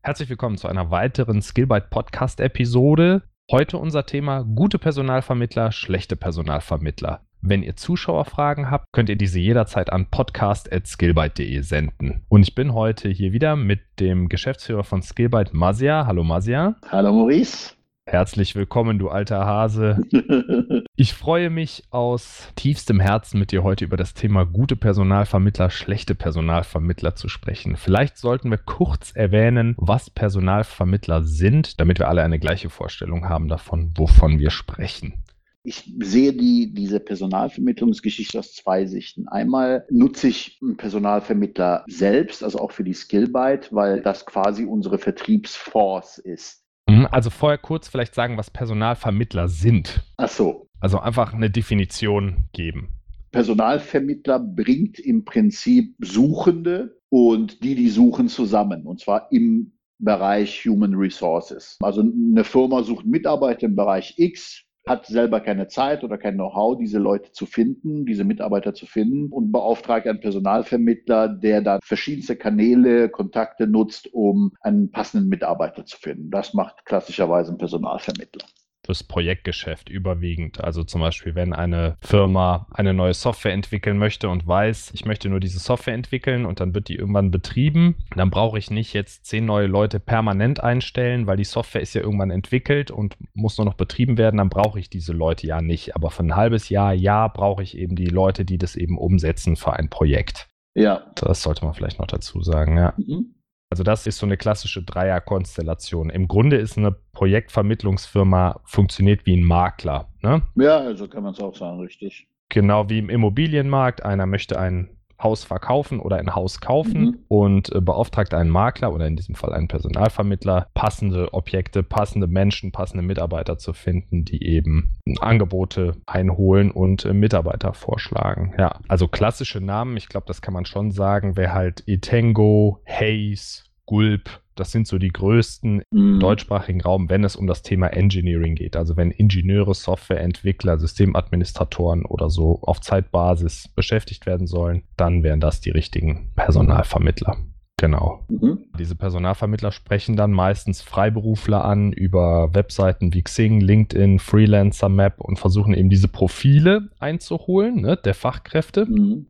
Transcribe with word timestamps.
Herzlich 0.00 0.30
willkommen 0.30 0.56
zu 0.56 0.68
einer 0.68 0.90
weiteren 0.92 1.42
Skillbyte 1.42 1.90
Podcast 1.90 2.40
Episode. 2.40 3.22
Heute 3.50 3.78
unser 3.78 4.06
Thema 4.06 4.42
gute 4.42 4.78
Personalvermittler, 4.78 5.72
schlechte 5.72 6.14
Personalvermittler. 6.14 7.26
Wenn 7.40 7.64
ihr 7.64 7.76
Zuschauerfragen 7.76 8.70
habt, 8.70 8.86
könnt 8.92 9.08
ihr 9.08 9.16
diese 9.16 9.40
jederzeit 9.40 9.90
an 9.92 10.06
podcast.skillbyte.de 10.06 11.60
senden. 11.62 12.24
Und 12.28 12.42
ich 12.42 12.54
bin 12.54 12.74
heute 12.74 13.08
hier 13.08 13.32
wieder 13.32 13.56
mit 13.56 13.80
dem 13.98 14.28
Geschäftsführer 14.28 14.84
von 14.84 15.02
Skillbyte, 15.02 15.52
Masia. 15.52 16.06
Hallo 16.06 16.22
Masia. 16.22 16.76
Hallo 16.90 17.12
Maurice. 17.12 17.77
Herzlich 18.10 18.54
willkommen, 18.54 18.98
du 18.98 19.10
alter 19.10 19.44
Hase. 19.44 19.98
Ich 21.00 21.12
freue 21.12 21.48
mich 21.48 21.84
aus 21.90 22.48
tiefstem 22.56 22.98
Herzen, 22.98 23.38
mit 23.38 23.52
dir 23.52 23.62
heute 23.62 23.84
über 23.84 23.96
das 23.96 24.14
Thema 24.14 24.44
gute 24.44 24.74
Personalvermittler, 24.74 25.70
schlechte 25.70 26.16
Personalvermittler 26.16 27.14
zu 27.14 27.28
sprechen. 27.28 27.76
Vielleicht 27.76 28.16
sollten 28.16 28.50
wir 28.50 28.58
kurz 28.58 29.12
erwähnen, 29.14 29.76
was 29.76 30.10
Personalvermittler 30.10 31.22
sind, 31.22 31.78
damit 31.78 32.00
wir 32.00 32.08
alle 32.08 32.22
eine 32.22 32.40
gleiche 32.40 32.68
Vorstellung 32.68 33.28
haben 33.28 33.46
davon, 33.46 33.92
wovon 33.96 34.40
wir 34.40 34.50
sprechen. 34.50 35.22
Ich 35.62 35.92
sehe 36.00 36.32
die, 36.32 36.72
diese 36.74 36.98
Personalvermittlungsgeschichte 36.98 38.38
aus 38.38 38.54
zwei 38.54 38.86
Sichten. 38.86 39.28
Einmal 39.28 39.86
nutze 39.90 40.28
ich 40.28 40.58
einen 40.60 40.76
Personalvermittler 40.78 41.84
selbst, 41.86 42.42
also 42.42 42.58
auch 42.58 42.72
für 42.72 42.84
die 42.84 42.94
Skillbyte, 42.94 43.72
weil 43.72 44.00
das 44.00 44.26
quasi 44.26 44.64
unsere 44.64 44.98
Vertriebsforce 44.98 46.18
ist. 46.18 46.64
Mhm, 46.88 47.06
also 47.10 47.30
vorher 47.30 47.58
kurz 47.58 47.88
vielleicht 47.88 48.14
sagen, 48.14 48.36
was 48.36 48.50
Personalvermittler 48.50 49.48
sind. 49.48 50.02
Ach 50.16 50.28
so. 50.28 50.68
Also 50.80 50.98
einfach 50.98 51.34
eine 51.34 51.50
Definition 51.50 52.48
geben. 52.52 52.88
Personalvermittler 53.30 54.38
bringt 54.38 54.98
im 54.98 55.24
Prinzip 55.24 55.94
Suchende 56.00 56.98
und 57.10 57.62
die, 57.62 57.74
die 57.74 57.90
suchen, 57.90 58.28
zusammen. 58.28 58.86
Und 58.86 59.00
zwar 59.00 59.30
im 59.30 59.72
Bereich 59.98 60.64
Human 60.64 60.94
Resources. 60.94 61.76
Also 61.80 62.00
eine 62.00 62.44
Firma 62.44 62.82
sucht 62.82 63.04
Mitarbeiter 63.04 63.66
im 63.66 63.76
Bereich 63.76 64.14
X, 64.16 64.64
hat 64.88 65.06
selber 65.06 65.40
keine 65.40 65.68
Zeit 65.68 66.02
oder 66.02 66.18
kein 66.18 66.34
Know-how, 66.34 66.78
diese 66.78 66.98
Leute 66.98 67.32
zu 67.32 67.46
finden, 67.46 68.06
diese 68.06 68.24
Mitarbeiter 68.24 68.74
zu 68.74 68.86
finden 68.86 69.30
und 69.30 69.52
beauftragt 69.52 70.06
einen 70.06 70.20
Personalvermittler, 70.20 71.28
der 71.28 71.60
dann 71.60 71.80
verschiedenste 71.82 72.36
Kanäle, 72.36 73.08
Kontakte 73.08 73.66
nutzt, 73.66 74.12
um 74.12 74.52
einen 74.60 74.90
passenden 74.90 75.28
Mitarbeiter 75.28 75.84
zu 75.84 75.98
finden. 75.98 76.30
Das 76.30 76.54
macht 76.54 76.84
klassischerweise 76.86 77.52
ein 77.52 77.58
Personalvermittler 77.58 78.46
das 78.88 79.04
Projektgeschäft 79.04 79.90
überwiegend. 79.90 80.64
Also 80.64 80.82
zum 80.82 81.02
Beispiel, 81.02 81.34
wenn 81.34 81.52
eine 81.52 81.96
Firma 82.00 82.66
eine 82.70 82.94
neue 82.94 83.14
Software 83.14 83.52
entwickeln 83.52 83.98
möchte 83.98 84.28
und 84.28 84.46
weiß, 84.46 84.92
ich 84.94 85.04
möchte 85.04 85.28
nur 85.28 85.40
diese 85.40 85.58
Software 85.58 85.94
entwickeln 85.94 86.46
und 86.46 86.60
dann 86.60 86.74
wird 86.74 86.88
die 86.88 86.96
irgendwann 86.96 87.30
betrieben, 87.30 87.96
dann 88.16 88.30
brauche 88.30 88.58
ich 88.58 88.70
nicht 88.70 88.94
jetzt 88.94 89.26
zehn 89.26 89.44
neue 89.44 89.66
Leute 89.66 90.00
permanent 90.00 90.62
einstellen, 90.62 91.26
weil 91.26 91.36
die 91.36 91.44
Software 91.44 91.82
ist 91.82 91.94
ja 91.94 92.00
irgendwann 92.00 92.30
entwickelt 92.30 92.90
und 92.90 93.16
muss 93.34 93.58
nur 93.58 93.66
noch 93.66 93.74
betrieben 93.74 94.16
werden, 94.16 94.38
dann 94.38 94.48
brauche 94.48 94.80
ich 94.80 94.88
diese 94.88 95.12
Leute 95.12 95.46
ja 95.46 95.60
nicht. 95.60 95.94
Aber 95.94 96.10
für 96.10 96.22
ein 96.22 96.34
halbes 96.34 96.70
Jahr, 96.70 96.94
ja, 96.94 97.28
brauche 97.28 97.62
ich 97.62 97.76
eben 97.76 97.94
die 97.94 98.06
Leute, 98.06 98.46
die 98.46 98.58
das 98.58 98.74
eben 98.74 98.96
umsetzen 98.96 99.56
für 99.56 99.74
ein 99.74 99.90
Projekt. 99.90 100.48
Ja. 100.74 101.02
Das 101.16 101.42
sollte 101.42 101.64
man 101.64 101.74
vielleicht 101.74 101.98
noch 101.98 102.06
dazu 102.06 102.40
sagen, 102.42 102.78
ja. 102.78 102.94
Mhm. 102.96 103.34
Also 103.70 103.82
das 103.82 104.06
ist 104.06 104.18
so 104.18 104.26
eine 104.26 104.36
klassische 104.36 104.82
Dreierkonstellation. 104.82 106.10
Im 106.10 106.26
Grunde 106.26 106.56
ist 106.56 106.78
eine 106.78 106.92
Projektvermittlungsfirma 107.12 108.60
funktioniert 108.64 109.26
wie 109.26 109.36
ein 109.36 109.44
Makler. 109.44 110.08
Ne? 110.22 110.42
Ja, 110.56 110.78
also 110.78 111.06
kann 111.06 111.22
man 111.22 111.34
es 111.34 111.40
auch 111.40 111.54
sagen, 111.54 111.80
richtig. 111.80 112.28
Genau 112.48 112.88
wie 112.88 112.98
im 112.98 113.10
Immobilienmarkt. 113.10 114.02
Einer 114.02 114.26
möchte 114.26 114.58
ein 114.58 114.97
Haus 115.20 115.44
verkaufen 115.44 116.00
oder 116.00 116.16
ein 116.16 116.34
Haus 116.34 116.60
kaufen 116.60 117.00
mhm. 117.00 117.18
und 117.28 117.74
äh, 117.74 117.80
beauftragt 117.80 118.34
einen 118.34 118.50
Makler 118.50 118.92
oder 118.92 119.06
in 119.06 119.16
diesem 119.16 119.34
Fall 119.34 119.52
einen 119.52 119.68
Personalvermittler, 119.68 120.68
passende 120.74 121.32
Objekte, 121.34 121.82
passende 121.82 122.26
Menschen, 122.26 122.72
passende 122.72 123.02
Mitarbeiter 123.02 123.58
zu 123.58 123.72
finden, 123.72 124.24
die 124.24 124.44
eben 124.44 124.94
Angebote 125.20 125.96
einholen 126.06 126.70
und 126.70 127.04
äh, 127.04 127.12
Mitarbeiter 127.12 127.74
vorschlagen. 127.74 128.54
Ja, 128.58 128.80
also 128.86 129.08
klassische 129.08 129.60
Namen, 129.60 129.96
ich 129.96 130.08
glaube, 130.08 130.26
das 130.26 130.42
kann 130.42 130.54
man 130.54 130.66
schon 130.66 130.90
sagen, 130.92 131.36
wäre 131.36 131.52
halt 131.52 131.82
Etengo, 131.86 132.80
Hayes, 132.86 133.64
Gulp, 133.86 134.42
das 134.58 134.72
sind 134.72 134.86
so 134.86 134.98
die 134.98 135.08
größten 135.12 135.82
mhm. 135.90 136.20
deutschsprachigen 136.20 136.80
Raum, 136.80 137.08
wenn 137.08 137.24
es 137.24 137.36
um 137.36 137.46
das 137.46 137.62
Thema 137.62 137.88
Engineering 137.88 138.54
geht. 138.54 138.76
Also 138.76 138.96
wenn 138.96 139.10
Ingenieure, 139.10 139.74
Softwareentwickler, 139.74 140.78
Systemadministratoren 140.78 142.04
oder 142.04 142.30
so 142.30 142.60
auf 142.62 142.80
Zeitbasis 142.80 143.68
beschäftigt 143.68 144.26
werden 144.26 144.46
sollen, 144.46 144.82
dann 144.96 145.22
wären 145.22 145.40
das 145.40 145.60
die 145.60 145.70
richtigen 145.70 146.30
Personalvermittler. 146.34 147.36
Genau. 147.80 148.24
Mhm. 148.28 148.64
Diese 148.76 148.96
Personalvermittler 148.96 149.70
sprechen 149.70 150.16
dann 150.16 150.32
meistens 150.32 150.82
Freiberufler 150.82 151.64
an 151.64 151.92
über 151.92 152.52
Webseiten 152.52 153.14
wie 153.14 153.22
Xing, 153.22 153.60
LinkedIn, 153.60 154.18
Freelancer 154.18 154.88
Map 154.88 155.20
und 155.20 155.38
versuchen 155.38 155.74
eben 155.74 155.88
diese 155.88 156.08
Profile 156.08 156.88
einzuholen, 156.98 157.80
ne, 157.80 157.96
der 157.96 158.14
Fachkräfte. 158.14 158.86
Mhm 158.86 159.26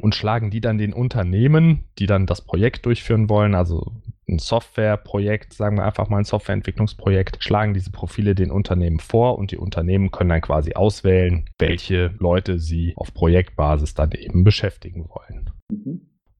und 0.00 0.14
schlagen 0.14 0.50
die 0.50 0.60
dann 0.60 0.78
den 0.78 0.92
Unternehmen, 0.92 1.84
die 1.98 2.06
dann 2.06 2.26
das 2.26 2.42
Projekt 2.42 2.86
durchführen 2.86 3.28
wollen, 3.28 3.54
also 3.54 3.92
ein 4.28 4.38
Softwareprojekt, 4.38 5.52
sagen 5.52 5.76
wir 5.76 5.84
einfach 5.84 6.08
mal 6.08 6.18
ein 6.18 6.24
Softwareentwicklungsprojekt, 6.24 7.42
schlagen 7.42 7.74
diese 7.74 7.90
Profile 7.90 8.34
den 8.34 8.50
Unternehmen 8.50 9.00
vor 9.00 9.38
und 9.38 9.50
die 9.50 9.58
Unternehmen 9.58 10.10
können 10.10 10.30
dann 10.30 10.40
quasi 10.40 10.74
auswählen, 10.74 11.48
welche 11.58 12.14
Leute 12.18 12.58
sie 12.58 12.94
auf 12.96 13.12
Projektbasis 13.12 13.94
dann 13.94 14.12
eben 14.12 14.44
beschäftigen 14.44 15.08
wollen. 15.08 15.50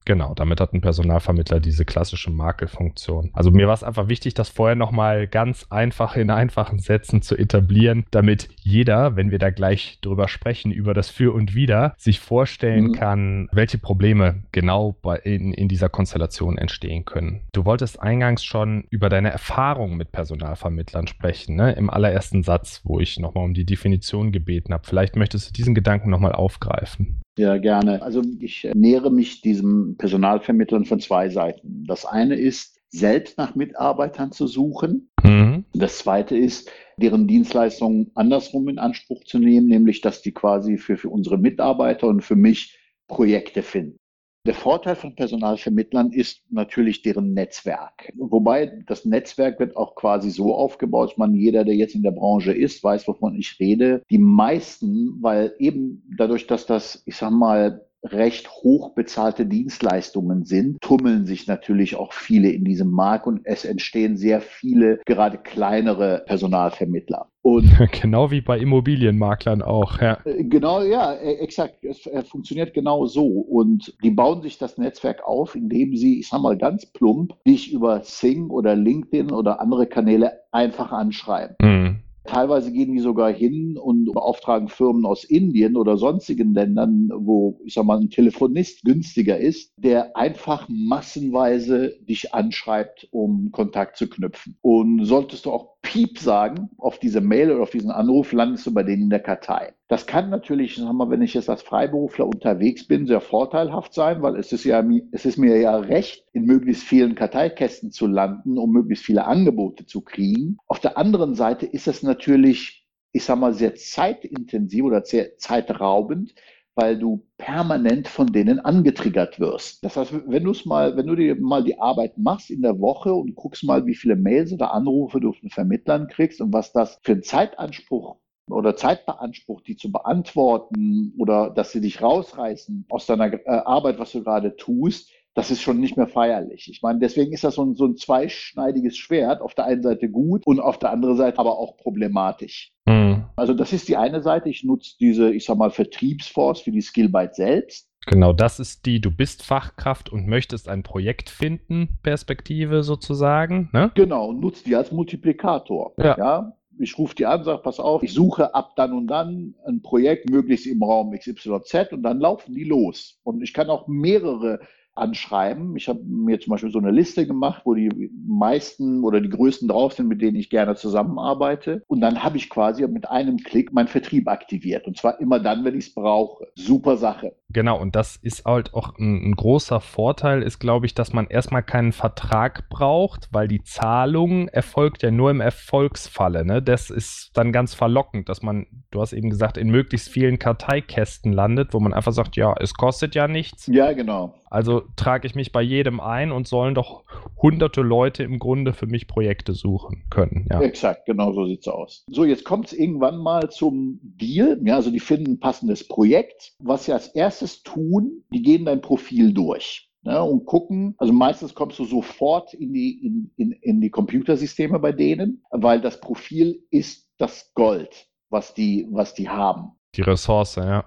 Genau, 0.05 0.35
damit 0.35 0.61
hat 0.61 0.73
ein 0.73 0.81
Personalvermittler 0.81 1.59
diese 1.59 1.83
klassische 1.83 2.29
Makelfunktion. 2.29 3.31
Also 3.33 3.49
mir 3.49 3.67
war 3.67 3.73
es 3.73 3.83
einfach 3.83 4.07
wichtig, 4.07 4.35
das 4.35 4.49
vorher 4.49 4.75
nochmal 4.75 5.27
ganz 5.27 5.65
einfach 5.71 6.15
in 6.15 6.29
einfachen 6.29 6.77
Sätzen 6.77 7.23
zu 7.23 7.35
etablieren, 7.35 8.05
damit 8.11 8.49
jeder, 8.61 9.15
wenn 9.15 9.31
wir 9.31 9.39
da 9.39 9.49
gleich 9.49 9.97
drüber 10.01 10.27
sprechen, 10.27 10.71
über 10.71 10.93
das 10.93 11.09
Für 11.09 11.33
und 11.33 11.55
Wider, 11.55 11.95
sich 11.97 12.19
vorstellen 12.19 12.89
mhm. 12.89 12.93
kann, 12.93 13.49
welche 13.51 13.79
Probleme 13.79 14.43
genau 14.51 14.95
bei, 15.01 15.17
in, 15.17 15.53
in 15.53 15.67
dieser 15.67 15.89
Konstellation 15.89 16.59
entstehen 16.59 17.05
können. 17.05 17.41
Du 17.51 17.65
wolltest 17.65 17.99
eingangs 17.99 18.43
schon 18.43 18.85
über 18.91 19.09
deine 19.09 19.31
Erfahrungen 19.31 19.97
mit 19.97 20.11
Personalvermittlern 20.11 21.07
sprechen, 21.07 21.55
ne? 21.55 21.71
im 21.71 21.89
allerersten 21.89 22.43
Satz, 22.43 22.81
wo 22.83 22.99
ich 22.99 23.17
nochmal 23.17 23.43
um 23.43 23.55
die 23.55 23.65
Definition 23.65 24.31
gebeten 24.31 24.71
habe. 24.71 24.85
Vielleicht 24.85 25.15
möchtest 25.15 25.49
du 25.49 25.53
diesen 25.53 25.73
Gedanken 25.73 26.11
nochmal 26.11 26.33
aufgreifen. 26.33 27.21
Ja, 27.37 27.57
gerne. 27.57 28.01
Also 28.01 28.21
ich 28.39 28.69
nähere 28.73 29.11
mich 29.11 29.41
diesem 29.41 29.97
Personalvermittlern 29.97 30.85
von 30.85 30.99
zwei 30.99 31.29
Seiten. 31.29 31.83
Das 31.85 32.05
eine 32.05 32.35
ist, 32.35 32.75
selbst 32.89 33.37
nach 33.37 33.55
Mitarbeitern 33.55 34.31
zu 34.31 34.47
suchen. 34.47 35.09
Mhm. 35.21 35.65
Das 35.73 35.97
zweite 35.97 36.37
ist, 36.37 36.71
deren 36.97 37.27
Dienstleistungen 37.27 38.11
andersrum 38.15 38.69
in 38.69 38.79
Anspruch 38.79 39.25
zu 39.25 39.39
nehmen, 39.39 39.67
nämlich 39.67 40.01
dass 40.01 40.21
die 40.21 40.31
quasi 40.31 40.77
für, 40.77 40.95
für 40.95 41.09
unsere 41.09 41.37
Mitarbeiter 41.37 42.07
und 42.07 42.21
für 42.21 42.37
mich 42.37 42.79
Projekte 43.07 43.61
finden. 43.63 43.97
Der 44.45 44.53
Vorteil 44.53 44.95
von 44.95 45.15
Personalvermittlern 45.15 46.11
ist 46.11 46.43
natürlich 46.51 47.01
deren 47.01 47.33
Netzwerk. 47.33 48.13
Wobei 48.15 48.83
das 48.85 49.03
Netzwerk 49.03 49.59
wird 49.59 49.75
auch 49.75 49.95
quasi 49.95 50.29
so 50.29 50.53
aufgebaut, 50.53 51.11
dass 51.11 51.17
man 51.17 51.33
jeder, 51.33 51.65
der 51.65 51.75
jetzt 51.75 51.95
in 51.95 52.03
der 52.03 52.11
Branche 52.11 52.53
ist, 52.53 52.83
weiß, 52.83 53.07
wovon 53.07 53.35
ich 53.35 53.59
rede. 53.59 54.03
Die 54.11 54.19
meisten, 54.19 55.17
weil 55.21 55.55
eben 55.57 56.03
dadurch, 56.15 56.45
dass 56.45 56.67
das, 56.67 57.01
ich 57.07 57.15
sag 57.15 57.31
mal, 57.31 57.84
recht 58.05 58.49
hoch 58.49 58.93
bezahlte 58.93 59.45
Dienstleistungen 59.45 60.45
sind, 60.45 60.81
tummeln 60.81 61.25
sich 61.25 61.47
natürlich 61.47 61.95
auch 61.95 62.13
viele 62.13 62.49
in 62.49 62.63
diesem 62.63 62.91
Markt 62.91 63.27
und 63.27 63.41
es 63.43 63.65
entstehen 63.65 64.17
sehr 64.17 64.41
viele, 64.41 64.99
gerade 65.05 65.37
kleinere 65.37 66.23
Personalvermittler. 66.25 67.29
Und 67.41 67.69
genau 68.01 68.31
wie 68.31 68.41
bei 68.41 68.57
Immobilienmaklern 68.57 69.61
auch, 69.61 70.01
ja. 70.01 70.17
Äh, 70.25 70.43
genau, 70.45 70.81
ja, 70.81 71.13
e, 71.13 71.35
exakt. 71.35 71.83
Es 71.83 72.09
funktioniert 72.27 72.73
genau 72.73 73.05
so. 73.05 73.27
Und 73.27 73.93
die 74.03 74.09
bauen 74.09 74.41
sich 74.41 74.57
das 74.57 74.79
Netzwerk 74.79 75.23
auf, 75.23 75.55
indem 75.55 75.95
sie, 75.95 76.19
ich 76.19 76.29
sag 76.29 76.41
mal 76.41 76.57
ganz 76.57 76.87
plump, 76.87 77.35
dich 77.45 77.71
über 77.71 78.01
Sing 78.03 78.49
oder 78.49 78.75
LinkedIn 78.75 79.31
oder 79.31 79.61
andere 79.61 79.85
Kanäle 79.85 80.39
einfach 80.51 80.91
anschreiben. 80.91 81.55
Mhm. 81.61 81.99
Teilweise 82.25 82.71
gehen 82.71 82.91
die 82.93 82.99
sogar 82.99 83.31
hin 83.31 83.77
und 83.77 84.11
beauftragen 84.11 84.67
Firmen 84.67 85.05
aus 85.05 85.23
Indien 85.23 85.75
oder 85.77 85.97
sonstigen 85.97 86.53
Ländern, 86.53 87.09
wo, 87.13 87.59
ich 87.65 87.73
sag 87.75 87.85
mal, 87.85 87.99
ein 87.99 88.09
Telefonist 88.09 88.83
günstiger 88.83 89.37
ist, 89.37 89.73
der 89.77 90.17
einfach 90.17 90.67
massenweise 90.69 91.97
dich 92.01 92.33
anschreibt, 92.33 93.07
um 93.11 93.51
Kontakt 93.51 93.97
zu 93.97 94.09
knüpfen. 94.09 94.57
Und 94.61 95.05
solltest 95.05 95.45
du 95.45 95.51
auch 95.51 95.75
Piep 95.81 96.17
sagen 96.17 96.69
auf 96.77 96.97
diese 96.99 97.21
Mail 97.21 97.51
oder 97.51 97.63
auf 97.63 97.69
diesen 97.69 97.91
Anruf, 97.91 98.31
landest 98.31 98.65
du 98.65 98.73
bei 98.73 98.83
denen 98.83 99.03
in 99.03 99.09
der 99.09 99.19
Kartei. 99.19 99.73
Das 99.87 100.07
kann 100.07 100.31
natürlich, 100.31 100.75
sagen 100.75 100.97
wir, 100.97 101.11
wenn 101.11 101.21
ich 101.21 101.35
jetzt 101.35 101.49
als 101.49 101.61
Freiberufler 101.61 102.25
unterwegs 102.25 102.87
bin, 102.87 103.05
sehr 103.05 103.21
vorteilhaft 103.21 103.93
sein, 103.93 104.23
weil 104.23 104.35
es 104.35 104.51
ist 104.51 104.63
ja, 104.63 104.83
es 105.11 105.25
ist 105.25 105.37
mir 105.37 105.59
ja 105.59 105.77
recht, 105.77 106.25
in 106.33 106.45
möglichst 106.45 106.83
vielen 106.83 107.13
Karteikästen 107.13 107.91
zu 107.91 108.07
landen, 108.07 108.57
um 108.57 108.71
möglichst 108.71 109.05
viele 109.05 109.25
Angebote 109.25 109.85
zu 109.85 110.01
kriegen. 110.01 110.57
Auf 110.65 110.79
der 110.79 110.97
anderen 110.97 111.35
Seite 111.35 111.67
ist 111.67 111.87
es 111.87 112.01
natürlich, 112.01 112.87
ich 113.11 113.25
sag 113.25 113.37
mal, 113.37 113.53
sehr 113.53 113.75
zeitintensiv 113.75 114.85
oder 114.85 115.05
sehr 115.05 115.37
zeitraubend, 115.37 116.33
weil 116.73 116.97
du 116.97 117.27
permanent 117.37 118.07
von 118.07 118.33
denen 118.33 118.59
angetriggert 118.59 119.39
wirst. 119.39 119.83
Das 119.85 119.97
heißt, 119.97 120.13
wenn 120.27 120.45
du 120.45 120.51
es 120.51 120.65
mal, 120.65 120.97
wenn 120.97 121.05
du 121.05 121.15
dir 121.15 121.35
mal 121.39 121.63
die 121.63 121.79
Arbeit 121.79 122.17
machst 122.17 122.49
in 122.49 122.63
der 122.63 122.79
Woche 122.79 123.13
und 123.13 123.35
guckst 123.35 123.63
mal, 123.63 123.85
wie 123.85 123.95
viele 123.95 124.15
Mails 124.15 124.51
oder 124.51 124.73
Anrufe 124.73 125.19
du 125.19 125.31
von 125.31 125.49
Vermittlern 125.51 126.07
kriegst 126.07 126.41
und 126.41 126.51
was 126.51 126.73
das 126.73 126.99
für 127.03 127.11
einen 127.13 127.23
Zeitanspruch 127.23 128.17
oder 128.49 128.75
Zeit 128.75 129.05
beansprucht, 129.05 129.67
die 129.67 129.75
zu 129.75 129.91
beantworten 129.91 131.13
oder 131.17 131.49
dass 131.49 131.71
sie 131.71 131.81
dich 131.81 132.01
rausreißen 132.01 132.85
aus 132.89 133.05
deiner 133.05 133.33
äh, 133.33 133.41
Arbeit, 133.47 133.99
was 133.99 134.11
du 134.11 134.23
gerade 134.23 134.55
tust, 134.55 135.09
das 135.35 135.51
ist 135.51 135.61
schon 135.61 135.81
nicht 135.81 135.97
mehr 135.97 136.07
feierlich. 136.07 136.69
Ich 136.71 136.81
meine, 136.81 136.99
deswegen 136.99 137.33
ist 137.33 137.43
das 137.43 137.55
so 137.55 137.65
ein, 137.65 137.75
so 137.75 137.85
ein 137.85 137.97
zweischneidiges 137.97 138.95
Schwert. 138.95 139.41
Auf 139.41 139.53
der 139.53 139.65
einen 139.65 139.83
Seite 139.83 140.09
gut 140.09 140.47
und 140.47 140.61
auf 140.61 140.79
der 140.79 140.91
anderen 140.91 141.17
Seite 141.17 141.39
aber 141.39 141.59
auch 141.59 141.75
problematisch. 141.75 142.71
Mhm. 142.85 143.25
Also 143.35 143.53
das 143.53 143.73
ist 143.73 143.89
die 143.89 143.97
eine 143.97 144.21
Seite. 144.21 144.49
Ich 144.49 144.63
nutze 144.63 144.95
diese, 144.97 145.33
ich 145.33 145.43
sag 145.43 145.57
mal, 145.57 145.71
Vertriebsforce 145.71 146.61
für 146.61 146.71
die 146.71 146.81
Skillbyte 146.81 147.35
selbst. 147.35 147.89
Genau, 148.07 148.33
das 148.33 148.59
ist 148.59 148.85
die, 148.85 149.01
du 149.01 149.11
bist 149.11 149.43
Fachkraft 149.43 150.09
und 150.09 150.27
möchtest 150.27 150.69
ein 150.69 150.83
Projekt 150.83 151.29
finden, 151.29 151.97
Perspektive 152.01 152.83
sozusagen. 152.83 153.69
Ne? 153.73 153.91
Genau, 153.95 154.31
nutzt 154.31 154.67
die 154.67 154.75
als 154.75 154.91
Multiplikator. 154.91 155.93
Ja. 155.97 156.17
ja? 156.17 156.57
Ich 156.79 156.97
rufe 156.97 157.15
die 157.15 157.25
an, 157.25 157.43
sage, 157.43 157.61
pass 157.61 157.79
auf, 157.79 158.03
ich 158.03 158.13
suche 158.13 158.53
ab 158.53 158.75
dann 158.75 158.93
und 158.93 159.07
dann 159.07 159.55
ein 159.65 159.81
Projekt, 159.81 160.29
möglichst 160.29 160.67
im 160.67 160.83
Raum 160.83 161.11
XYZ 161.11 161.93
und 161.93 162.03
dann 162.03 162.19
laufen 162.19 162.53
die 162.53 162.63
los. 162.63 163.19
Und 163.23 163.41
ich 163.41 163.53
kann 163.53 163.69
auch 163.69 163.87
mehrere 163.87 164.59
anschreiben. 164.95 165.75
Ich 165.75 165.87
habe 165.87 166.01
mir 166.03 166.39
zum 166.39 166.51
Beispiel 166.51 166.71
so 166.71 166.79
eine 166.79 166.91
Liste 166.91 167.27
gemacht, 167.27 167.61
wo 167.65 167.73
die 167.73 168.09
meisten 168.25 169.03
oder 169.03 169.21
die 169.21 169.29
größten 169.29 169.67
drauf 169.67 169.93
sind, 169.93 170.07
mit 170.07 170.21
denen 170.21 170.37
ich 170.37 170.49
gerne 170.49 170.75
zusammenarbeite. 170.75 171.83
Und 171.87 172.01
dann 172.01 172.23
habe 172.23 172.37
ich 172.37 172.49
quasi 172.49 172.87
mit 172.87 173.09
einem 173.09 173.37
Klick 173.37 173.73
meinen 173.73 173.87
Vertrieb 173.87 174.27
aktiviert. 174.27 174.87
Und 174.87 174.97
zwar 174.97 175.19
immer 175.19 175.39
dann, 175.39 175.63
wenn 175.65 175.77
ich 175.77 175.87
es 175.87 175.93
brauche. 175.93 176.47
Super 176.55 176.97
Sache. 176.97 177.35
Genau, 177.49 177.79
und 177.79 177.95
das 177.95 178.17
ist 178.17 178.45
halt 178.45 178.73
auch 178.73 178.97
ein, 178.97 179.29
ein 179.29 179.35
großer 179.35 179.79
Vorteil, 179.79 180.41
ist, 180.41 180.59
glaube 180.59 180.85
ich, 180.85 180.93
dass 180.93 181.13
man 181.13 181.27
erstmal 181.27 181.63
keinen 181.63 181.91
Vertrag 181.91 182.69
braucht, 182.69 183.29
weil 183.31 183.47
die 183.47 183.63
Zahlung 183.63 184.47
erfolgt 184.49 185.03
ja 185.03 185.11
nur 185.11 185.31
im 185.31 185.41
Erfolgsfalle. 185.41 186.45
Ne? 186.45 186.61
Das 186.61 186.89
ist 186.89 187.31
dann 187.33 187.51
ganz 187.51 187.73
verlockend, 187.73 188.29
dass 188.29 188.41
man, 188.41 188.65
du 188.91 189.01
hast 189.01 189.13
eben 189.13 189.29
gesagt, 189.29 189.57
in 189.57 189.69
möglichst 189.69 190.09
vielen 190.09 190.39
Karteikästen 190.39 191.31
landet, 191.31 191.73
wo 191.73 191.79
man 191.79 191.93
einfach 191.93 192.13
sagt, 192.13 192.35
ja, 192.35 192.55
es 192.59 192.73
kostet 192.73 193.15
ja 193.15 193.27
nichts. 193.27 193.67
Ja, 193.67 193.93
genau. 193.93 194.33
Also 194.55 194.83
trage 194.95 195.27
ich 195.27 195.35
mich 195.35 195.51
bei 195.51 195.61
jedem 195.61 195.99
ein 195.99 196.31
und 196.31 196.47
sollen 196.47 196.75
doch 196.75 197.03
hunderte 197.41 197.81
Leute 197.81 198.23
im 198.23 198.39
Grunde 198.39 198.71
für 198.71 198.87
mich 198.87 199.05
Projekte 199.05 199.51
suchen 199.51 200.05
können. 200.09 200.47
Ja. 200.49 200.61
Exakt, 200.61 201.05
genau 201.05 201.33
so 201.33 201.45
sieht 201.45 201.59
es 201.59 201.67
aus. 201.67 202.05
So, 202.07 202.23
jetzt 202.23 202.45
kommt 202.45 202.67
es 202.67 202.73
irgendwann 202.73 203.17
mal 203.17 203.49
zum 203.49 203.99
Deal. 204.01 204.57
Ja, 204.63 204.77
also 204.77 204.91
die 204.91 205.01
finden 205.01 205.33
ein 205.33 205.39
passendes 205.41 205.85
Projekt. 205.85 206.53
Was 206.59 206.85
sie 206.85 206.93
als 206.93 207.09
erstes 207.09 207.63
tun, 207.63 208.23
die 208.33 208.43
gehen 208.43 208.63
dein 208.63 208.79
Profil 208.79 209.33
durch. 209.33 209.89
Ja, 210.03 210.21
und 210.21 210.45
gucken, 210.45 210.95
also 210.99 211.11
meistens 211.11 211.53
kommst 211.53 211.77
du 211.77 211.83
sofort 211.83 212.53
in 212.53 212.71
die, 212.71 213.05
in, 213.05 213.31
in, 213.35 213.51
in 213.51 213.81
die 213.81 213.89
Computersysteme 213.89 214.79
bei 214.79 214.93
denen, 214.93 215.43
weil 215.49 215.81
das 215.81 215.99
Profil 215.99 216.63
ist 216.69 217.11
das 217.17 217.51
Gold, 217.55 218.07
was 218.29 218.53
die, 218.53 218.87
was 218.89 219.15
die 219.15 219.27
haben. 219.27 219.73
Die 219.95 220.01
Ressource, 220.01 220.55
ja. 220.55 220.85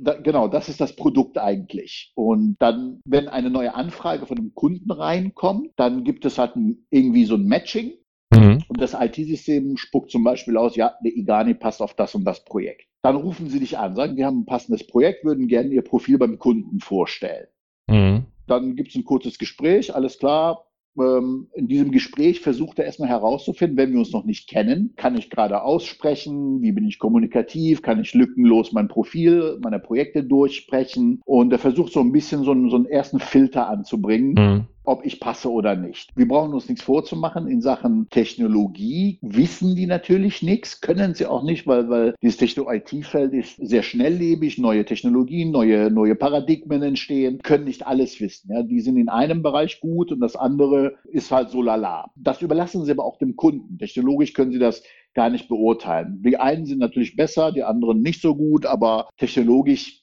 Da, 0.00 0.14
genau, 0.14 0.48
das 0.48 0.68
ist 0.68 0.80
das 0.80 0.94
Produkt 0.94 1.38
eigentlich. 1.38 2.12
Und 2.14 2.56
dann, 2.58 3.00
wenn 3.04 3.28
eine 3.28 3.50
neue 3.50 3.74
Anfrage 3.74 4.26
von 4.26 4.38
einem 4.38 4.54
Kunden 4.54 4.90
reinkommt, 4.90 5.70
dann 5.76 6.04
gibt 6.04 6.24
es 6.24 6.38
halt 6.38 6.56
ein, 6.56 6.86
irgendwie 6.90 7.24
so 7.24 7.34
ein 7.34 7.44
Matching. 7.44 7.92
Mhm. 8.32 8.62
Und 8.68 8.80
das 8.80 8.94
IT-System 8.94 9.76
spuckt 9.76 10.10
zum 10.10 10.24
Beispiel 10.24 10.56
aus, 10.56 10.76
ja, 10.76 10.94
der 11.04 11.16
Igani 11.16 11.54
passt 11.54 11.82
auf 11.82 11.94
das 11.94 12.14
und 12.14 12.24
das 12.24 12.44
Projekt. 12.44 12.86
Dann 13.02 13.16
rufen 13.16 13.48
sie 13.48 13.60
dich 13.60 13.78
an, 13.78 13.94
sagen, 13.94 14.16
wir 14.16 14.26
haben 14.26 14.40
ein 14.40 14.46
passendes 14.46 14.86
Projekt, 14.86 15.24
würden 15.24 15.48
gerne 15.48 15.70
ihr 15.70 15.82
Profil 15.82 16.18
beim 16.18 16.38
Kunden 16.38 16.80
vorstellen. 16.80 17.48
Mhm. 17.88 18.26
Dann 18.46 18.76
gibt 18.76 18.90
es 18.90 18.96
ein 18.96 19.04
kurzes 19.04 19.38
Gespräch, 19.38 19.94
alles 19.94 20.18
klar, 20.18 20.66
ähm, 20.98 21.48
in 21.54 21.68
diesem 21.68 21.90
Gespräch 21.90 22.40
versucht 22.40 22.78
er 22.78 22.84
erstmal 22.84 23.08
herauszufinden, 23.08 23.76
wenn 23.76 23.92
wir 23.92 23.98
uns 23.98 24.12
noch 24.12 24.24
nicht 24.24 24.48
kennen, 24.48 24.94
kann 24.96 25.16
ich 25.16 25.30
gerade 25.30 25.62
aussprechen, 25.62 26.62
wie 26.62 26.72
bin 26.72 26.86
ich 26.86 26.98
kommunikativ, 26.98 27.82
kann 27.82 28.00
ich 28.00 28.14
lückenlos 28.14 28.72
mein 28.72 28.88
Profil, 28.88 29.58
meine 29.62 29.78
Projekte 29.78 30.24
durchsprechen 30.24 31.20
und 31.24 31.52
er 31.52 31.58
versucht 31.58 31.92
so 31.92 32.00
ein 32.00 32.12
bisschen 32.12 32.44
so 32.44 32.52
einen, 32.52 32.70
so 32.70 32.76
einen 32.76 32.86
ersten 32.86 33.20
Filter 33.20 33.68
anzubringen. 33.68 34.34
Mhm 34.34 34.66
ob 34.84 35.04
ich 35.04 35.20
passe 35.20 35.50
oder 35.50 35.76
nicht. 35.76 36.10
Wir 36.16 36.26
brauchen 36.26 36.52
uns 36.54 36.68
nichts 36.68 36.84
vorzumachen 36.84 37.46
in 37.48 37.60
Sachen 37.60 38.08
Technologie. 38.10 39.18
Wissen 39.22 39.76
die 39.76 39.86
natürlich 39.86 40.42
nichts, 40.42 40.80
können 40.80 41.14
sie 41.14 41.26
auch 41.26 41.42
nicht, 41.42 41.66
weil, 41.66 41.88
weil 41.88 42.14
dieses 42.22 42.38
Techno-IT-Feld 42.38 43.32
ist 43.32 43.56
sehr 43.56 43.82
schnelllebig, 43.82 44.58
neue 44.58 44.84
Technologien, 44.84 45.50
neue, 45.50 45.90
neue 45.90 46.14
Paradigmen 46.14 46.82
entstehen, 46.82 47.38
können 47.42 47.64
nicht 47.64 47.86
alles 47.86 48.20
wissen. 48.20 48.50
Ja. 48.52 48.62
Die 48.62 48.80
sind 48.80 48.96
in 48.96 49.08
einem 49.08 49.42
Bereich 49.42 49.80
gut 49.80 50.12
und 50.12 50.20
das 50.20 50.36
andere 50.36 50.96
ist 51.04 51.30
halt 51.30 51.50
so 51.50 51.62
lala. 51.62 52.10
Das 52.16 52.42
überlassen 52.42 52.84
sie 52.84 52.90
aber 52.90 53.04
auch 53.04 53.18
dem 53.18 53.36
Kunden. 53.36 53.78
Technologisch 53.78 54.32
können 54.32 54.52
sie 54.52 54.58
das 54.58 54.82
gar 55.14 55.30
nicht 55.30 55.48
beurteilen. 55.48 56.22
Die 56.24 56.38
einen 56.38 56.66
sind 56.66 56.78
natürlich 56.78 57.16
besser, 57.16 57.52
die 57.52 57.62
anderen 57.62 58.00
nicht 58.00 58.20
so 58.22 58.34
gut, 58.34 58.66
aber 58.66 59.08
technologisch 59.18 60.01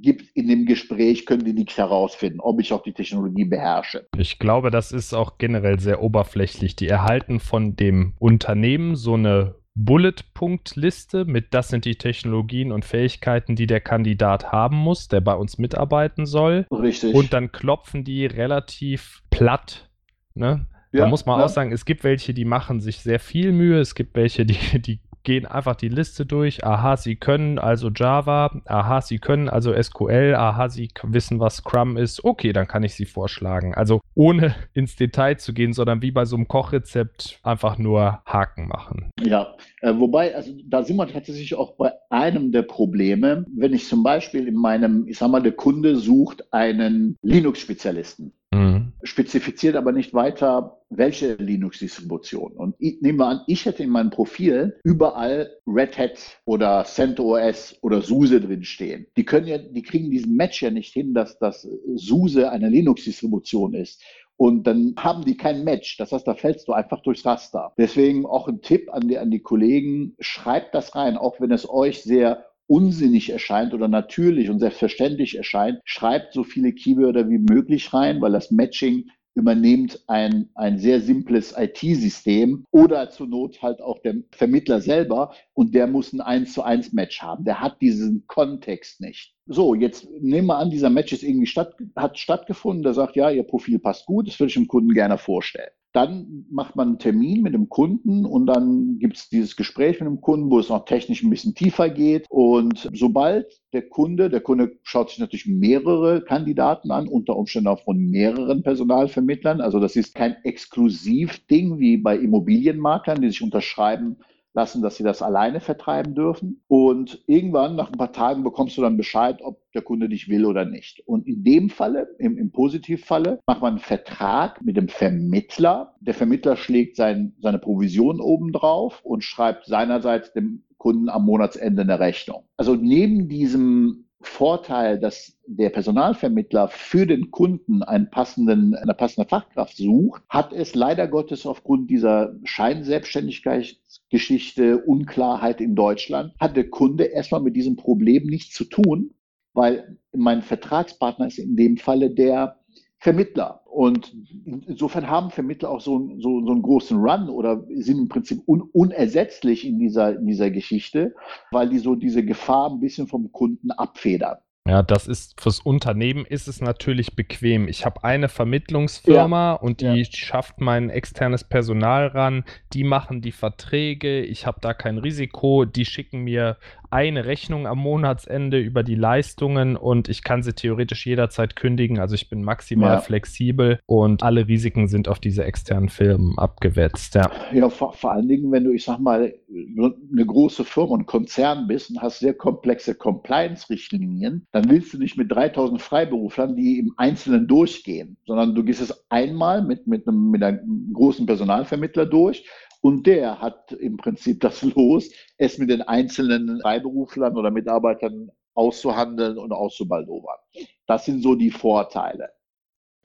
gibt 0.00 0.36
in 0.36 0.48
dem 0.48 0.66
Gespräch, 0.66 1.26
können 1.26 1.44
die 1.44 1.52
nichts 1.52 1.76
herausfinden, 1.76 2.40
ob 2.40 2.60
ich 2.60 2.72
auch 2.72 2.82
die 2.82 2.92
Technologie 2.92 3.44
beherrsche. 3.44 4.06
Ich 4.16 4.38
glaube, 4.38 4.70
das 4.70 4.92
ist 4.92 5.14
auch 5.14 5.38
generell 5.38 5.78
sehr 5.78 6.02
oberflächlich. 6.02 6.76
Die 6.76 6.88
erhalten 6.88 7.40
von 7.40 7.76
dem 7.76 8.14
Unternehmen 8.18 8.96
so 8.96 9.14
eine 9.14 9.54
Bullet-Punkt-Liste 9.74 11.24
mit 11.24 11.54
das 11.54 11.68
sind 11.68 11.84
die 11.84 11.96
Technologien 11.96 12.72
und 12.72 12.84
Fähigkeiten, 12.84 13.56
die 13.56 13.66
der 13.66 13.80
Kandidat 13.80 14.52
haben 14.52 14.76
muss, 14.76 15.08
der 15.08 15.20
bei 15.20 15.34
uns 15.34 15.58
mitarbeiten 15.58 16.26
soll. 16.26 16.66
Richtig. 16.70 17.14
Und 17.14 17.32
dann 17.32 17.52
klopfen 17.52 18.04
die 18.04 18.26
relativ 18.26 19.22
platt. 19.30 19.88
Ne? 20.34 20.66
Ja, 20.92 21.00
da 21.00 21.06
muss 21.06 21.24
man 21.24 21.38
ja. 21.38 21.46
auch 21.46 21.48
sagen, 21.48 21.72
es 21.72 21.86
gibt 21.86 22.04
welche, 22.04 22.34
die 22.34 22.44
machen 22.44 22.80
sich 22.80 22.98
sehr 22.98 23.18
viel 23.18 23.52
Mühe, 23.52 23.80
es 23.80 23.94
gibt 23.94 24.14
welche, 24.14 24.44
die, 24.44 24.58
die 24.80 25.00
gehen 25.22 25.46
einfach 25.46 25.76
die 25.76 25.88
Liste 25.88 26.26
durch. 26.26 26.64
Aha, 26.64 26.96
sie 26.96 27.16
können 27.16 27.58
also 27.58 27.90
Java. 27.90 28.60
Aha, 28.66 29.00
sie 29.00 29.18
können 29.18 29.48
also 29.48 29.72
SQL. 29.80 30.34
Aha, 30.36 30.68
sie 30.68 30.88
wissen, 31.02 31.40
was 31.40 31.56
Scrum 31.56 31.96
ist. 31.96 32.24
Okay, 32.24 32.52
dann 32.52 32.66
kann 32.66 32.82
ich 32.82 32.94
sie 32.94 33.04
vorschlagen. 33.04 33.74
Also 33.74 34.00
ohne 34.14 34.54
ins 34.74 34.96
Detail 34.96 35.38
zu 35.38 35.52
gehen, 35.52 35.72
sondern 35.72 36.02
wie 36.02 36.10
bei 36.10 36.24
so 36.24 36.36
einem 36.36 36.48
Kochrezept 36.48 37.40
einfach 37.42 37.78
nur 37.78 38.22
Haken 38.26 38.68
machen. 38.68 39.10
Ja, 39.20 39.54
äh, 39.80 39.92
wobei, 39.96 40.34
also 40.34 40.52
da 40.64 40.82
sind 40.82 40.96
wir 40.96 41.08
tatsächlich 41.08 41.54
auch 41.54 41.76
bei 41.76 41.92
einem 42.10 42.52
der 42.52 42.62
Probleme. 42.62 43.44
Wenn 43.54 43.72
ich 43.72 43.88
zum 43.88 44.02
Beispiel 44.02 44.46
in 44.46 44.56
meinem, 44.56 45.06
ich 45.08 45.18
sag 45.18 45.30
mal, 45.30 45.42
der 45.42 45.52
Kunde 45.52 45.96
sucht 45.96 46.52
einen 46.52 47.16
Linux-Spezialisten. 47.22 48.32
Mhm. 48.52 48.92
Spezifiziert 49.02 49.76
aber 49.76 49.92
nicht 49.92 50.12
weiter, 50.12 50.78
welche 50.90 51.34
Linux-Distribution. 51.34 52.52
Und 52.52 52.76
ich, 52.78 53.00
nehmen 53.00 53.18
wir 53.18 53.26
an, 53.26 53.40
ich 53.46 53.64
hätte 53.64 53.82
in 53.82 53.88
meinem 53.88 54.10
Profil 54.10 54.78
überall 54.84 55.50
Red 55.66 55.96
Hat 55.98 56.40
oder 56.44 56.84
CentOS 56.84 57.78
oder 57.80 58.02
SUSE 58.02 58.40
drinstehen. 58.40 59.06
Die 59.16 59.24
können 59.24 59.46
ja, 59.46 59.58
die 59.58 59.82
kriegen 59.82 60.10
diesen 60.10 60.36
Match 60.36 60.62
ja 60.62 60.70
nicht 60.70 60.92
hin, 60.92 61.14
dass 61.14 61.38
das 61.38 61.66
SUSE 61.94 62.50
eine 62.50 62.68
Linux-Distribution 62.68 63.74
ist. 63.74 64.02
Und 64.36 64.66
dann 64.66 64.94
haben 64.98 65.24
die 65.24 65.36
kein 65.36 65.64
Match. 65.64 65.96
Das 65.98 66.12
heißt, 66.12 66.26
da 66.26 66.34
fällst 66.34 66.68
du 66.68 66.72
einfach 66.72 67.00
durchs 67.02 67.24
Raster. 67.24 67.72
Deswegen 67.78 68.26
auch 68.26 68.48
ein 68.48 68.60
Tipp 68.60 68.92
an 68.92 69.08
die, 69.08 69.18
an 69.18 69.30
die 69.30 69.40
Kollegen, 69.40 70.14
schreibt 70.18 70.74
das 70.74 70.94
rein, 70.94 71.16
auch 71.16 71.40
wenn 71.40 71.52
es 71.52 71.68
euch 71.68 72.02
sehr 72.02 72.44
unsinnig 72.66 73.30
erscheint 73.30 73.74
oder 73.74 73.88
natürlich 73.88 74.50
und 74.50 74.60
selbstverständlich 74.60 75.36
erscheint, 75.36 75.80
schreibt 75.84 76.32
so 76.32 76.44
viele 76.44 76.72
Keywörter 76.72 77.28
wie 77.28 77.38
möglich 77.38 77.92
rein, 77.92 78.20
weil 78.20 78.32
das 78.32 78.50
Matching 78.50 79.10
übernimmt 79.34 80.02
ein, 80.08 80.50
ein 80.54 80.78
sehr 80.78 81.00
simples 81.00 81.54
IT-System 81.56 82.64
oder 82.70 83.08
zur 83.10 83.26
Not 83.26 83.62
halt 83.62 83.80
auch 83.80 83.98
der 84.00 84.16
Vermittler 84.30 84.80
selber 84.80 85.34
und 85.54 85.74
der 85.74 85.86
muss 85.86 86.12
ein 86.12 86.20
1 86.20 86.52
zu 86.52 86.62
1 86.62 86.92
Match 86.92 87.22
haben. 87.22 87.44
Der 87.44 87.60
hat 87.60 87.80
diesen 87.80 88.26
Kontext 88.26 89.00
nicht. 89.00 89.34
So, 89.46 89.74
jetzt 89.74 90.08
nehmen 90.20 90.48
wir 90.48 90.58
an, 90.58 90.70
dieser 90.70 90.90
Match 90.90 91.12
ist 91.12 91.22
irgendwie 91.22 91.46
statt, 91.46 91.74
hat 91.96 92.18
stattgefunden. 92.18 92.82
Der 92.82 92.94
sagt, 92.94 93.16
ja, 93.16 93.30
Ihr 93.30 93.44
Profil 93.44 93.78
passt 93.78 94.06
gut, 94.06 94.28
das 94.28 94.38
würde 94.38 94.48
ich 94.48 94.54
dem 94.54 94.68
Kunden 94.68 94.92
gerne 94.92 95.18
vorstellen. 95.18 95.70
Dann 95.92 96.46
macht 96.50 96.74
man 96.74 96.88
einen 96.88 96.98
Termin 96.98 97.42
mit 97.42 97.52
dem 97.52 97.68
Kunden 97.68 98.24
und 98.24 98.46
dann 98.46 98.98
gibt 98.98 99.18
es 99.18 99.28
dieses 99.28 99.56
Gespräch 99.56 100.00
mit 100.00 100.08
dem 100.08 100.22
Kunden, 100.22 100.50
wo 100.50 100.58
es 100.58 100.70
noch 100.70 100.86
technisch 100.86 101.22
ein 101.22 101.28
bisschen 101.28 101.54
tiefer 101.54 101.90
geht. 101.90 102.26
Und 102.30 102.88
sobald 102.94 103.46
der 103.74 103.88
Kunde, 103.88 104.30
der 104.30 104.40
Kunde 104.40 104.78
schaut 104.82 105.10
sich 105.10 105.18
natürlich 105.18 105.46
mehrere 105.46 106.22
Kandidaten 106.22 106.90
an, 106.90 107.08
unter 107.08 107.36
Umständen 107.36 107.68
auch 107.68 107.84
von 107.84 107.98
mehreren 107.98 108.62
Personalvermittlern. 108.62 109.60
Also 109.60 109.80
das 109.80 109.94
ist 109.94 110.14
kein 110.14 110.36
Exklusivding 110.44 111.78
wie 111.78 111.98
bei 111.98 112.16
Immobilienmaklern, 112.16 113.20
die 113.20 113.28
sich 113.28 113.42
unterschreiben, 113.42 114.16
lassen, 114.54 114.82
dass 114.82 114.96
sie 114.96 115.04
das 115.04 115.22
alleine 115.22 115.60
vertreiben 115.60 116.14
dürfen. 116.14 116.62
Und 116.68 117.22
irgendwann, 117.26 117.76
nach 117.76 117.90
ein 117.90 117.98
paar 117.98 118.12
Tagen, 118.12 118.44
bekommst 118.44 118.76
du 118.76 118.82
dann 118.82 118.96
Bescheid, 118.96 119.40
ob 119.42 119.60
der 119.72 119.82
Kunde 119.82 120.08
dich 120.08 120.28
will 120.28 120.44
oder 120.44 120.64
nicht. 120.64 121.02
Und 121.06 121.26
in 121.26 121.42
dem 121.44 121.70
Falle, 121.70 122.14
im, 122.18 122.36
im 122.36 122.52
Positivfalle, 122.52 123.40
macht 123.46 123.62
man 123.62 123.74
einen 123.74 123.78
Vertrag 123.78 124.62
mit 124.62 124.76
dem 124.76 124.88
Vermittler. 124.88 125.94
Der 126.00 126.14
Vermittler 126.14 126.56
schlägt 126.56 126.96
sein, 126.96 127.34
seine 127.40 127.58
Provision 127.58 128.20
obendrauf 128.20 129.00
und 129.04 129.24
schreibt 129.24 129.66
seinerseits 129.66 130.32
dem 130.32 130.64
Kunden 130.76 131.08
am 131.08 131.24
Monatsende 131.24 131.82
eine 131.82 132.00
Rechnung. 132.00 132.42
Also 132.56 132.74
neben 132.74 133.28
diesem 133.28 134.01
Vorteil, 134.22 134.98
dass 134.98 135.38
der 135.46 135.68
Personalvermittler 135.70 136.68
für 136.68 137.06
den 137.06 137.30
Kunden 137.30 137.82
einen 137.82 138.10
passenden, 138.10 138.74
eine 138.74 138.92
passende 138.94 139.28
Fachkraft 139.28 139.76
sucht, 139.76 140.22
hat 140.28 140.52
es 140.52 140.74
leider 140.74 141.06
Gottes 141.08 141.46
aufgrund 141.46 141.90
dieser 141.90 142.34
Scheinselbstständigkeitsgeschichte, 142.44 144.78
Unklarheit 144.78 145.60
in 145.60 145.74
Deutschland, 145.74 146.32
hat 146.38 146.56
der 146.56 146.70
Kunde 146.70 147.04
erstmal 147.04 147.42
mit 147.42 147.56
diesem 147.56 147.76
Problem 147.76 148.26
nichts 148.26 148.54
zu 148.54 148.64
tun, 148.64 149.12
weil 149.52 149.98
mein 150.14 150.42
Vertragspartner 150.42 151.26
ist 151.26 151.38
in 151.38 151.56
dem 151.56 151.76
Falle 151.76 152.10
der 152.10 152.61
Vermittler. 153.02 153.62
Und 153.66 154.14
insofern 154.44 155.10
haben 155.10 155.30
Vermittler 155.30 155.70
auch 155.70 155.80
so, 155.80 156.08
so, 156.18 156.44
so 156.46 156.52
einen 156.52 156.62
großen 156.62 156.96
Run 156.96 157.28
oder 157.28 157.64
sind 157.74 157.98
im 157.98 158.08
Prinzip 158.08 158.40
un, 158.46 158.62
unersetzlich 158.72 159.66
in 159.66 159.80
dieser, 159.80 160.14
in 160.14 160.26
dieser 160.26 160.52
Geschichte, 160.52 161.12
weil 161.50 161.68
die 161.68 161.80
so 161.80 161.96
diese 161.96 162.24
Gefahr 162.24 162.70
ein 162.70 162.78
bisschen 162.78 163.08
vom 163.08 163.32
Kunden 163.32 163.72
abfedern. 163.72 164.36
Ja, 164.68 164.84
das 164.84 165.08
ist 165.08 165.40
fürs 165.40 165.58
Unternehmen 165.58 166.24
ist 166.24 166.46
es 166.46 166.60
natürlich 166.60 167.16
bequem. 167.16 167.66
Ich 167.66 167.84
habe 167.84 168.04
eine 168.04 168.28
Vermittlungsfirma 168.28 169.54
ja. 169.54 169.54
und 169.54 169.80
die 169.80 169.86
ja. 169.86 170.04
schafft 170.04 170.60
mein 170.60 170.88
externes 170.88 171.42
Personal 171.42 172.06
ran, 172.06 172.44
die 172.72 172.84
machen 172.84 173.22
die 173.22 173.32
Verträge, 173.32 174.22
ich 174.22 174.46
habe 174.46 174.60
da 174.60 174.72
kein 174.74 174.98
Risiko, 174.98 175.64
die 175.64 175.84
schicken 175.84 176.20
mir 176.20 176.58
eine 176.92 177.24
Rechnung 177.24 177.66
am 177.66 177.78
Monatsende 177.78 178.58
über 178.58 178.82
die 178.82 178.94
Leistungen 178.94 179.76
und 179.76 180.08
ich 180.08 180.22
kann 180.22 180.42
sie 180.42 180.52
theoretisch 180.52 181.06
jederzeit 181.06 181.56
kündigen. 181.56 181.98
Also 181.98 182.14
ich 182.14 182.28
bin 182.28 182.42
maximal 182.42 182.96
ja. 182.96 183.00
flexibel 183.00 183.78
und 183.86 184.22
alle 184.22 184.46
Risiken 184.46 184.88
sind 184.88 185.08
auf 185.08 185.18
diese 185.18 185.44
externen 185.44 185.88
Firmen 185.88 186.38
abgewetzt. 186.38 187.14
Ja, 187.14 187.30
ja 187.52 187.68
vor, 187.70 187.94
vor 187.94 188.12
allen 188.12 188.28
Dingen, 188.28 188.52
wenn 188.52 188.64
du, 188.64 188.72
ich 188.72 188.84
sag 188.84 188.98
mal, 188.98 189.32
eine 189.50 190.26
große 190.26 190.64
Firma 190.64 190.92
und 190.92 191.06
Konzern 191.06 191.66
bist 191.66 191.90
und 191.90 192.02
hast 192.02 192.18
sehr 192.18 192.34
komplexe 192.34 192.94
Compliance-Richtlinien, 192.94 194.46
dann 194.52 194.68
willst 194.68 194.92
du 194.92 194.98
nicht 194.98 195.16
mit 195.16 195.32
3000 195.32 195.80
Freiberuflern, 195.80 196.56
die 196.56 196.78
im 196.78 196.92
Einzelnen 196.96 197.48
durchgehen, 197.48 198.16
sondern 198.26 198.54
du 198.54 198.64
gehst 198.64 198.82
es 198.82 199.04
einmal 199.10 199.62
mit, 199.62 199.86
mit, 199.86 200.06
einem, 200.06 200.30
mit 200.30 200.42
einem 200.42 200.92
großen 200.92 201.24
Personalvermittler 201.24 202.06
durch 202.06 202.44
und 202.82 203.06
der 203.06 203.40
hat 203.40 203.72
im 203.72 203.96
Prinzip 203.96 204.40
das 204.40 204.62
Los, 204.62 205.10
es 205.38 205.56
mit 205.56 205.70
den 205.70 205.82
einzelnen 205.82 206.60
Freiberuflern 206.60 207.36
oder 207.36 207.50
Mitarbeitern 207.50 208.30
auszuhandeln 208.54 209.38
und 209.38 209.52
auszubaldowern. 209.52 210.38
Das 210.86 211.06
sind 211.06 211.22
so 211.22 211.34
die 211.34 211.50
Vorteile. 211.50 212.30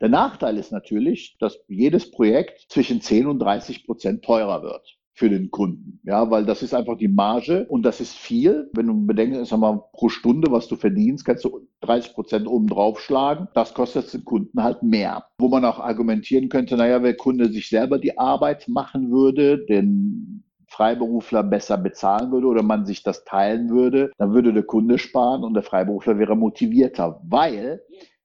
Der 0.02 0.10
Nachteil 0.10 0.58
ist 0.58 0.72
natürlich, 0.72 1.38
dass 1.40 1.58
jedes 1.68 2.12
Projekt 2.12 2.66
zwischen 2.70 3.02
10 3.02 3.28
und 3.28 3.40
30 3.40 3.86
Prozent 3.86 4.26
teurer 4.26 4.62
wird 4.62 4.97
für 5.18 5.30
den 5.32 5.50
Kunden. 5.50 6.00
Ja, 6.04 6.30
weil 6.30 6.46
das 6.46 6.62
ist 6.62 6.76
einfach 6.76 6.96
die 6.96 7.08
Marge 7.08 7.66
und 7.70 7.82
das 7.82 8.00
ist 8.00 8.14
viel. 8.14 8.70
Wenn 8.74 8.86
du 8.86 9.06
bedenkst, 9.08 9.50
sag 9.50 9.60
mal, 9.60 9.84
pro 9.92 10.10
Stunde, 10.10 10.52
was 10.52 10.68
du 10.68 10.76
verdienst, 10.76 11.26
kannst 11.26 11.44
du 11.44 11.68
30 11.82 12.14
Prozent 12.14 12.48
oben 12.48 12.68
drauf 12.68 13.00
schlagen. 13.00 13.48
Das 13.56 13.74
kostet 13.74 14.14
den 14.14 14.24
Kunden 14.24 14.62
halt 14.62 14.84
mehr. 14.84 15.26
Wo 15.40 15.48
man 15.48 15.66
auch 15.66 15.80
argumentieren 15.80 16.50
könnte, 16.50 16.78
naja, 16.78 17.00
der 17.00 17.18
Kunde 17.18 17.52
sich 17.52 17.68
selber 17.68 17.98
die 17.98 18.20
Arbeit 18.20 18.68
machen 18.68 19.10
würde, 19.10 19.66
den 19.66 20.44
Freiberufler 20.68 21.42
besser 21.42 21.80
bezahlen 21.80 22.32
würde 22.32 22.46
oder 22.46 22.62
man 22.62 22.86
sich 22.86 23.02
das 23.02 23.24
teilen 23.24 23.70
würde, 23.70 24.12
dann 24.20 24.34
würde 24.34 24.54
der 24.54 24.64
Kunde 24.64 25.00
sparen 25.00 25.44
und 25.44 25.56
der 25.56 25.64
Freiberufler 25.64 26.20
wäre 26.20 26.36
motivierter, 26.36 27.22
weil 27.28 27.82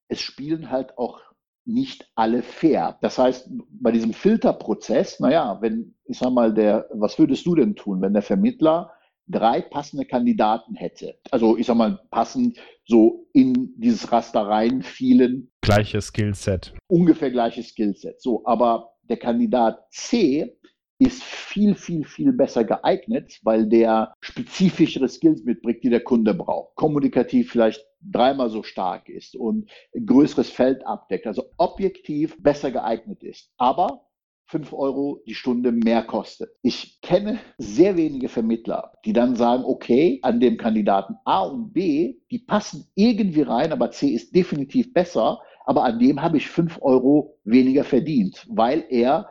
es 0.09 0.21
spielen 0.21 0.71
halt 0.71 0.99
auch 0.99 1.21
nicht 1.65 2.11
alle 2.15 2.43
fair. 2.43 2.99
Das 3.03 3.19
heißt, 3.19 3.51
bei 3.71 3.93
diesem 3.93 4.13
Filterprozess, 4.13 5.21
naja, 5.21 5.59
wenn, 5.61 5.95
ich 6.07 6.19
sag 6.19 6.33
mal, 6.33 6.53
der, 6.53 6.89
was 6.93 7.19
würdest 7.19 7.47
du 7.47 7.55
denn 7.55 7.77
tun, 7.77 8.03
wenn 8.03 8.13
der 8.13 8.23
Vermittler 8.23 8.93
drei 9.29 9.61
passende 9.61 10.05
Kandidaten 10.05 10.75
hätte? 10.75 11.15
Also, 11.31 11.57
ich 11.57 11.67
sag 11.67 11.77
mal, 11.77 12.01
passend 12.11 12.59
so 12.85 13.27
in 13.33 13.75
dieses 13.77 14.11
Raster 14.11 14.43
rein 14.43 14.83
fielen. 14.83 15.51
Gleiches 15.61 16.09
Skillset. 16.09 16.75
Ungefähr 16.89 17.31
gleiches 17.31 17.69
Skillset. 17.69 18.21
So, 18.21 18.45
aber 18.45 18.91
der 19.09 19.19
Kandidat 19.19 19.87
C 19.91 20.57
ist 21.03 21.23
viel, 21.23 21.75
viel, 21.75 22.05
viel 22.05 22.33
besser 22.33 22.65
geeignet, 22.65 23.41
weil 23.43 23.67
der 23.67 24.15
spezifischere 24.21 25.09
Skills 25.09 25.45
mitbringt, 25.45 25.83
die 25.83 25.91
der 25.91 26.03
Kunde 26.05 26.35
braucht. 26.35 26.75
Kommunikativ 26.77 27.51
vielleicht 27.51 27.85
dreimal 28.01 28.51
so 28.51 28.63
stark 28.63 29.09
ist 29.09 29.37
und 29.37 29.71
ein 29.95 30.07
größeres 30.07 30.51
Feld 30.51 30.87
abdeckt, 30.87 31.27
also 31.27 31.45
objektiv 31.57 32.37
besser 32.43 32.71
geeignet 32.71 33.23
ist. 33.23 33.51
Aber 33.57 34.07
5 34.47 34.73
Euro 34.75 35.23
die 35.27 35.35
Stunde 35.35 35.73
mehr 35.73 36.03
kostet. 36.03 36.51
Ich 36.63 37.01
kenne 37.01 37.39
sehr 37.57 37.97
wenige 37.97 38.29
Vermittler, 38.29 38.93
die 39.05 39.15
dann 39.15 39.35
sagen, 39.35 39.65
okay, 39.65 40.19
an 40.23 40.41
dem 40.41 40.59
Kandidaten 40.59 41.15
A 41.25 41.45
und 41.45 41.73
B, 41.73 42.17
die 42.31 42.39
passen 42.39 42.87
irgendwie 42.95 43.43
rein, 43.43 43.73
aber 43.73 43.91
C 43.91 44.09
ist 44.09 44.35
definitiv 44.35 44.93
besser, 44.93 45.41
aber 45.65 45.85
an 45.85 45.99
dem 45.99 46.21
habe 46.21 46.37
ich 46.37 46.49
5 46.49 46.81
Euro 46.83 47.39
weniger 47.45 47.85
verdient, 47.85 48.47
weil 48.51 48.85
er 48.91 49.31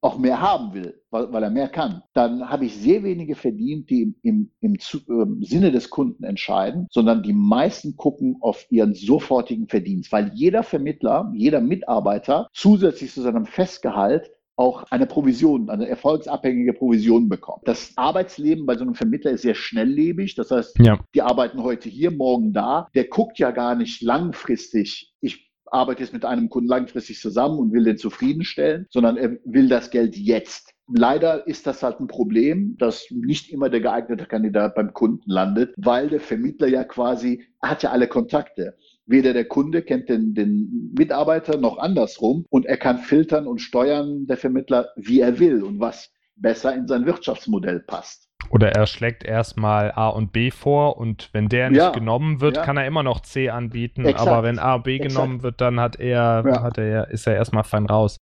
auch 0.00 0.18
mehr 0.18 0.40
haben 0.40 0.74
will, 0.74 1.00
weil, 1.10 1.32
weil 1.32 1.42
er 1.42 1.50
mehr 1.50 1.68
kann, 1.68 2.02
dann 2.12 2.48
habe 2.48 2.64
ich 2.64 2.76
sehr 2.76 3.02
wenige 3.04 3.34
verdient, 3.34 3.88
die 3.88 4.02
im, 4.02 4.14
im, 4.22 4.50
im, 4.60 4.78
im 5.08 5.42
Sinne 5.42 5.70
des 5.70 5.90
Kunden 5.90 6.24
entscheiden, 6.24 6.88
sondern 6.90 7.22
die 7.22 7.32
meisten 7.32 7.96
gucken 7.96 8.36
auf 8.40 8.66
ihren 8.70 8.94
sofortigen 8.94 9.68
Verdienst, 9.68 10.10
weil 10.12 10.32
jeder 10.34 10.62
Vermittler, 10.62 11.32
jeder 11.34 11.60
Mitarbeiter 11.60 12.48
zusätzlich 12.52 13.12
zu 13.12 13.22
seinem 13.22 13.46
Festgehalt 13.46 14.30
auch 14.56 14.84
eine 14.90 15.06
Provision, 15.06 15.70
eine 15.70 15.88
erfolgsabhängige 15.88 16.74
Provision 16.74 17.28
bekommt. 17.28 17.66
Das 17.66 17.92
Arbeitsleben 17.96 18.66
bei 18.66 18.76
so 18.76 18.82
einem 18.82 18.94
Vermittler 18.94 19.30
ist 19.30 19.42
sehr 19.42 19.54
schnelllebig. 19.54 20.34
Das 20.34 20.50
heißt, 20.50 20.78
ja. 20.78 20.98
die 21.14 21.22
arbeiten 21.22 21.62
heute 21.62 21.88
hier, 21.88 22.10
morgen 22.10 22.52
da. 22.52 22.88
Der 22.94 23.04
guckt 23.04 23.38
ja 23.38 23.50
gar 23.50 23.74
nicht 23.74 24.02
langfristig. 24.02 25.14
Ich 25.20 25.51
arbeite 25.72 26.02
jetzt 26.02 26.12
mit 26.12 26.24
einem 26.24 26.48
Kunden 26.48 26.68
langfristig 26.68 27.20
zusammen 27.20 27.58
und 27.58 27.72
will 27.72 27.84
den 27.84 27.96
zufriedenstellen, 27.96 28.86
sondern 28.90 29.16
er 29.16 29.38
will 29.44 29.68
das 29.68 29.90
Geld 29.90 30.16
jetzt. 30.16 30.74
Leider 30.94 31.46
ist 31.46 31.66
das 31.66 31.82
halt 31.82 32.00
ein 32.00 32.06
Problem, 32.06 32.76
dass 32.78 33.06
nicht 33.10 33.50
immer 33.50 33.70
der 33.70 33.80
geeignete 33.80 34.26
Kandidat 34.26 34.74
beim 34.74 34.92
Kunden 34.92 35.30
landet, 35.30 35.72
weil 35.76 36.08
der 36.08 36.20
Vermittler 36.20 36.66
ja 36.66 36.84
quasi 36.84 37.44
hat 37.62 37.82
ja 37.82 37.90
alle 37.90 38.08
Kontakte. 38.08 38.76
Weder 39.06 39.32
der 39.32 39.46
Kunde 39.46 39.82
kennt 39.82 40.08
den, 40.08 40.34
den 40.34 40.92
Mitarbeiter 40.96 41.56
noch 41.56 41.78
andersrum 41.78 42.44
und 42.50 42.66
er 42.66 42.76
kann 42.76 42.98
filtern 42.98 43.46
und 43.46 43.60
steuern, 43.60 44.26
der 44.26 44.36
Vermittler, 44.36 44.90
wie 44.96 45.20
er 45.20 45.38
will 45.38 45.62
und 45.62 45.80
was 45.80 46.10
besser 46.36 46.74
in 46.74 46.86
sein 46.86 47.06
Wirtschaftsmodell 47.06 47.80
passt. 47.80 48.28
Oder 48.52 48.72
er 48.72 48.86
schlägt 48.86 49.24
erstmal 49.24 49.92
A 49.92 50.08
und 50.08 50.30
B 50.30 50.50
vor 50.50 50.98
und 50.98 51.30
wenn 51.32 51.48
der 51.48 51.70
nicht 51.70 51.78
ja, 51.78 51.88
genommen 51.88 52.42
wird, 52.42 52.58
ja. 52.58 52.62
kann 52.62 52.76
er 52.76 52.86
immer 52.86 53.02
noch 53.02 53.20
C 53.20 53.48
anbieten. 53.48 54.04
Exakt. 54.04 54.28
Aber 54.28 54.42
wenn 54.42 54.58
A 54.58 54.74
und 54.74 54.84
B 54.84 54.96
Exakt. 54.96 55.14
genommen 55.14 55.42
wird, 55.42 55.62
dann 55.62 55.80
hat 55.80 55.98
er, 55.98 56.44
ja. 56.46 56.62
hat 56.62 56.76
er, 56.76 57.08
ist 57.08 57.26
er 57.26 57.34
erstmal 57.34 57.64
fein 57.64 57.86
raus. 57.86 58.18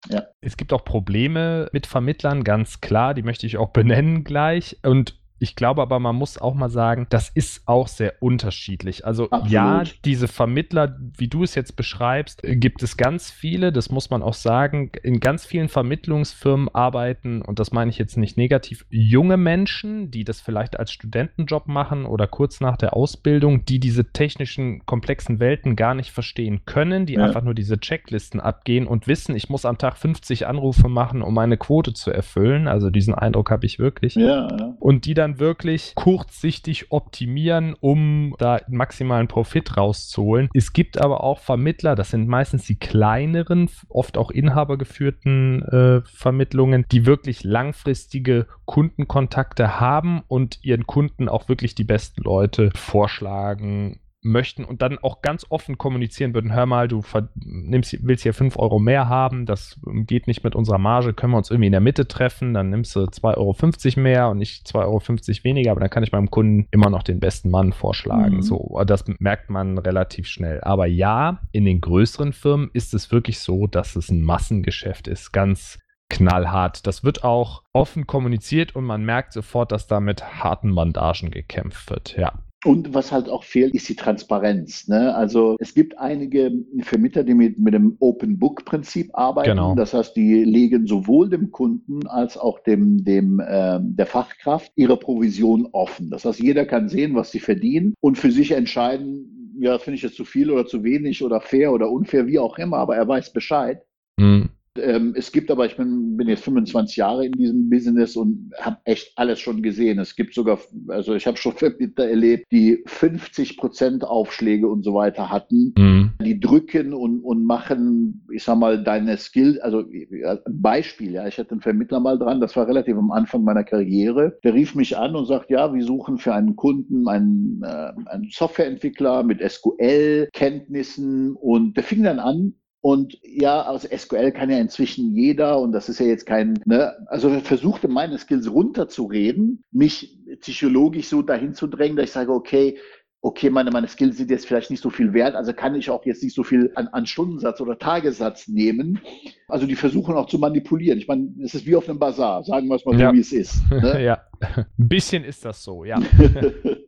Es 0.42 0.58
gibt 0.58 0.74
auch 0.74 0.84
Probleme 0.84 1.70
mit 1.74 1.86
Vermittlern, 1.86 2.44
ganz 2.44 2.82
klar, 2.82 3.14
die 3.14 3.22
möchte 3.22 3.46
ich 3.46 3.58
auch 3.58 3.70
benennen 3.70 4.24
gleich. 4.24 4.78
Und 4.84 5.16
ich 5.38 5.56
glaube 5.56 5.82
aber, 5.82 6.00
man 6.00 6.16
muss 6.16 6.38
auch 6.38 6.54
mal 6.54 6.70
sagen, 6.70 7.08
das 7.10 7.30
ist 7.30 7.64
auch 7.66 7.88
sehr 7.88 8.14
unterschiedlich. 8.22 9.06
Also 9.06 9.30
Absolut. 9.30 9.52
ja, 9.52 9.84
diese 10.06 10.30
Vermittler, 10.30 10.98
wie 11.18 11.28
du 11.28 11.44
es 11.44 11.56
jetzt 11.56 11.76
beschreibst, 11.76 12.42
gibt 12.44 12.82
es 12.84 12.96
ganz 12.96 13.32
viele, 13.32 13.74
das 13.74 13.90
muss 13.90 14.10
man 14.10 14.24
auch 14.24 14.34
sagen. 14.34 14.92
In 15.04 15.20
ganz 15.20 15.46
vielen 15.46 15.68
Vermittlungsfirmen 15.68 16.70
arbeiten, 16.74 17.42
und 17.42 17.60
das 17.60 17.74
meine 17.74 17.92
ich 17.92 17.98
jetzt 17.98 18.16
nicht 18.18 18.38
negativ, 18.38 18.86
junge 18.90 19.36
Menschen, 19.36 20.10
die 20.10 20.24
das 20.24 20.40
vielleicht 20.40 20.80
als 20.80 20.92
Studentenjob 20.92 21.68
machen 21.68 22.06
oder 22.06 22.28
kurz 22.28 22.62
nach 22.62 22.78
der 22.78 22.96
Ausbildung, 22.96 23.66
die 23.66 23.80
diese 23.80 24.12
technischen, 24.14 24.86
komplexen 24.86 25.42
Welten 25.42 25.76
gar 25.76 25.96
nicht 25.96 26.12
verstehen 26.12 26.62
können, 26.66 27.06
die 27.06 27.16
ja. 27.16 27.26
einfach 27.26 27.42
nur 27.42 27.54
diese 27.54 27.78
Checklisten 27.78 28.40
abgehen 28.40 28.88
und 28.88 29.08
wissen, 29.08 29.36
ich 29.36 29.50
muss 29.50 29.66
am 29.66 29.78
Tag 29.78 29.98
50 29.98 30.48
Anrufe 30.48 30.88
machen, 30.88 31.22
um 31.22 31.34
meine 31.34 31.58
Quote 31.58 31.94
zu 31.94 32.12
erfüllen. 32.12 32.70
Also 32.70 32.90
diesen 32.90 33.14
Eindruck 33.14 33.52
habe 33.52 33.66
ich 33.66 33.80
wirklich. 33.80 34.16
Ja, 34.16 34.48
ja. 34.58 34.76
Und 34.80 35.06
die 35.06 35.14
dann 35.14 35.25
dann 35.26 35.40
wirklich 35.40 35.94
kurzsichtig 35.96 36.92
optimieren, 36.92 37.76
um 37.80 38.36
da 38.38 38.60
maximalen 38.68 39.28
Profit 39.28 39.76
rauszuholen. 39.76 40.50
Es 40.54 40.74
gibt 40.74 41.02
aber 41.02 41.24
auch 41.24 41.40
Vermittler, 41.40 41.96
das 41.96 42.12
sind 42.12 42.28
meistens 42.28 42.66
die 42.66 42.78
kleineren, 42.78 43.70
oft 43.90 44.18
auch 44.18 44.30
inhabergeführten 44.30 45.64
äh, 45.64 46.02
Vermittlungen, 46.06 46.86
die 46.92 47.06
wirklich 47.06 47.44
langfristige 47.44 48.46
Kundenkontakte 48.66 49.80
haben 49.80 50.22
und 50.28 50.60
ihren 50.64 50.86
Kunden 50.86 51.28
auch 51.28 51.50
wirklich 51.50 51.76
die 51.76 51.84
besten 51.84 52.22
Leute 52.22 52.70
vorschlagen 52.76 54.00
möchten 54.26 54.66
und 54.66 54.82
dann 54.82 54.98
auch 54.98 55.22
ganz 55.22 55.46
offen 55.50 55.78
kommunizieren 55.78 56.34
würden, 56.34 56.54
hör 56.54 56.66
mal, 56.66 56.88
du 56.88 57.02
nimmst, 57.36 57.98
willst 58.06 58.24
hier 58.24 58.34
5 58.34 58.58
Euro 58.58 58.80
mehr 58.80 59.08
haben, 59.08 59.46
das 59.46 59.80
geht 59.86 60.28
nicht 60.28 60.44
mit 60.44 60.56
unserer 60.56 60.78
Marge, 60.78 61.14
können 61.14 61.34
wir 61.34 61.38
uns 61.38 61.52
irgendwie 61.52 61.68
in 61.68 61.72
der 61.72 61.82
Mitte 61.82 62.08
treffen, 62.08 62.54
dann 62.54 62.70
nimmst 62.70 62.96
du 62.96 63.02
2,50 63.02 63.36
Euro 63.38 64.02
mehr 64.02 64.30
und 64.30 64.38
nicht 64.38 64.68
2,50 64.68 64.80
Euro 64.84 65.44
weniger, 65.44 65.72
aber 65.72 65.80
dann 65.80 65.90
kann 65.90 66.04
ich 66.04 66.12
meinem 66.12 66.32
Kunden 66.32 66.68
immer 66.72 66.90
noch 66.90 67.04
den 67.04 67.20
besten 67.20 67.50
Mann 67.50 67.72
vorschlagen. 67.72 68.38
Mhm. 68.38 68.42
So, 68.42 68.82
das 68.86 69.06
merkt 69.20 69.50
man 69.50 69.78
relativ 69.78 70.28
schnell. 70.28 70.62
Aber 70.62 70.88
ja, 70.88 71.42
in 71.52 71.66
den 71.66 71.82
größeren 71.82 72.34
Firmen 72.34 72.70
ist 72.74 72.94
es 72.94 73.12
wirklich 73.12 73.40
so, 73.40 73.68
dass 73.68 73.96
es 73.96 74.10
ein 74.10 74.22
Massengeschäft 74.22 75.08
ist, 75.08 75.32
ganz 75.32 75.80
knallhart. 76.10 76.86
Das 76.88 77.04
wird 77.04 77.24
auch 77.24 77.64
offen 77.74 78.08
kommuniziert 78.08 78.76
und 78.76 78.86
man 78.86 79.04
merkt 79.04 79.34
sofort, 79.34 79.72
dass 79.72 79.88
da 79.88 80.00
mit 80.00 80.44
harten 80.44 80.74
Bandagen 80.74 81.32
gekämpft 81.32 81.90
wird, 81.90 82.16
ja. 82.18 82.34
Und 82.66 82.94
was 82.94 83.12
halt 83.12 83.30
auch 83.30 83.44
fehlt, 83.44 83.74
ist 83.74 83.88
die 83.90 83.96
Transparenz. 83.96 84.88
Ne? 84.88 85.14
Also 85.16 85.56
es 85.60 85.74
gibt 85.74 85.98
einige 86.00 86.52
Vermittler, 86.82 87.24
die 87.24 87.34
mit, 87.34 87.60
mit 87.60 87.74
dem 87.74 87.96
Open 88.00 88.40
Book 88.40 88.66
Prinzip 88.66 89.12
arbeiten. 89.14 89.50
Genau. 89.50 89.76
Das 89.76 89.94
heißt, 89.94 90.16
die 90.16 90.44
legen 90.44 90.88
sowohl 90.88 91.30
dem 91.30 91.52
Kunden 91.52 92.08
als 92.08 92.38
auch 92.38 92.60
dem, 92.60 93.04
dem 93.04 93.40
äh, 93.40 93.80
der 93.82 94.06
Fachkraft 94.06 94.72
ihre 94.76 94.98
Provision 94.98 95.68
offen. 95.72 96.10
Das 96.10 96.26
heißt, 96.26 96.40
jeder 96.40 96.66
kann 96.66 96.90
sehen, 96.90 97.16
was 97.16 97.32
sie 97.32 97.40
verdienen 97.40 97.94
und 98.02 98.18
für 98.18 98.32
sich 98.32 98.52
entscheiden, 98.52 99.54
ja, 99.60 99.78
finde 99.80 99.96
ich 99.96 100.04
jetzt 100.04 100.18
zu 100.18 100.26
viel 100.26 100.52
oder 100.52 100.66
zu 100.66 100.84
wenig 100.84 101.24
oder 101.24 101.42
fair 101.42 101.72
oder 101.72 101.90
unfair, 101.90 102.28
wie 102.28 102.40
auch 102.40 102.58
immer, 102.58 102.78
aber 102.78 102.96
er 102.96 103.08
weiß 103.08 103.32
Bescheid. 103.32 103.82
Mhm. 104.18 104.50
Ähm, 104.78 105.14
es 105.18 105.32
gibt 105.32 105.50
aber, 105.52 105.66
ich 105.66 105.78
bin, 105.78 106.18
bin 106.18 106.28
jetzt 106.28 106.44
25 106.44 106.98
Jahre 106.98 107.26
in 107.26 107.32
diesem 107.34 107.70
Business 107.70 108.16
und 108.16 108.52
habe 108.60 108.78
echt 108.84 109.14
alles 109.16 109.40
schon 109.40 109.62
gesehen. 109.62 110.00
Es 110.00 110.16
gibt 110.16 110.34
sogar, 110.34 110.60
also 110.88 111.16
ich 111.16 111.26
habe 111.28 111.38
schon 111.38 111.54
Vermittler 111.58 112.10
erlebt, 112.10 112.48
die 112.52 112.84
50 112.86 113.58
Prozent 113.58 114.04
Aufschläge 114.04 114.68
und 114.68 114.84
so 114.84 114.94
weiter 114.94 115.30
hatten. 115.30 115.74
Mhm. 115.78 116.12
Die 116.22 116.40
drücken 116.40 116.94
und, 116.94 117.22
und 117.22 117.46
machen, 117.46 118.26
ich 118.32 118.44
sag 118.44 118.58
mal, 118.58 118.84
deine 118.84 119.18
Skill, 119.18 119.60
also 119.62 119.80
ein 119.80 120.40
Beispiel, 120.62 121.12
ja, 121.12 121.28
ich 121.28 121.38
hatte 121.38 121.52
einen 121.52 121.62
Vermittler 121.62 122.00
mal 122.00 122.18
dran, 122.18 122.42
das 122.42 122.56
war 122.56 122.68
relativ 122.68 122.98
am 122.98 123.12
Anfang 123.12 123.44
meiner 123.44 123.64
Karriere. 123.64 124.38
Der 124.44 124.54
rief 124.54 124.76
mich 124.76 124.98
an 124.98 125.16
und 125.16 125.26
sagt, 125.26 125.50
ja, 125.50 125.74
wir 125.74 125.84
suchen 125.84 126.18
für 126.18 126.34
einen 126.34 126.56
Kunden 126.56 127.08
einen, 127.08 127.62
äh, 127.64 127.94
einen 128.08 128.30
Softwareentwickler 128.30 129.24
mit 129.24 129.42
SQL-Kenntnissen 129.42 131.36
und 131.36 131.78
der 131.78 131.84
fing 131.84 132.04
dann 132.04 132.20
an, 132.20 132.54
und 132.86 133.18
ja, 133.24 133.66
aus 133.66 133.82
SQL 133.82 134.32
kann 134.32 134.52
ja 134.52 134.60
inzwischen 134.60 135.16
jeder 135.16 135.60
und 135.60 135.72
das 135.72 135.90
ist 135.90 136.00
ja 136.00 136.06
jetzt 136.06 136.28
kein, 136.28 136.60
ne, 136.66 136.94
also 137.08 137.32
versuchte 137.40 137.88
meine 137.88 138.16
Skills 138.20 138.48
runterzureden, 138.48 139.64
mich 139.72 140.20
psychologisch 140.42 141.08
so 141.08 141.24
dahin 141.24 141.56
zu 141.56 141.66
drängen, 141.66 141.98
dass 141.98 142.06
ich 142.06 142.12
sage, 142.12 142.32
okay, 142.32 142.78
okay, 143.22 143.50
meine, 143.50 143.72
meine 143.72 143.88
Skills 143.88 144.18
sind 144.18 144.30
jetzt 144.30 144.46
vielleicht 144.46 144.70
nicht 144.70 144.84
so 144.84 144.92
viel 144.92 145.14
wert, 145.14 145.34
also 145.34 145.52
kann 145.52 145.74
ich 145.74 145.90
auch 145.90 146.06
jetzt 146.06 146.22
nicht 146.22 146.36
so 146.36 146.44
viel 146.44 146.72
an, 146.76 146.88
an 146.90 147.08
Stundensatz 147.08 147.60
oder 147.60 147.80
Tagessatz 147.80 148.48
nehmen. 148.48 149.02
Also 149.48 149.66
die 149.66 149.74
versuchen 149.74 150.14
auch 150.14 150.28
zu 150.28 150.38
manipulieren. 150.38 151.00
Ich 151.00 151.08
meine, 151.08 151.34
es 151.44 151.56
ist 151.56 151.66
wie 151.66 151.76
auf 151.76 151.90
einem 151.90 151.98
Bazar, 151.98 152.44
sagen 152.44 152.68
wir 152.68 152.76
es 152.76 152.86
mal 152.86 153.00
so, 153.00 153.14
wie 153.14 153.20
es 153.20 153.34
ist. 153.34 153.64
Ne? 153.72 154.04
ja, 154.04 154.20
ein 154.58 154.68
bisschen 154.78 155.24
ist 155.24 155.44
das 155.44 155.64
so, 155.64 155.86
ja. 155.86 156.00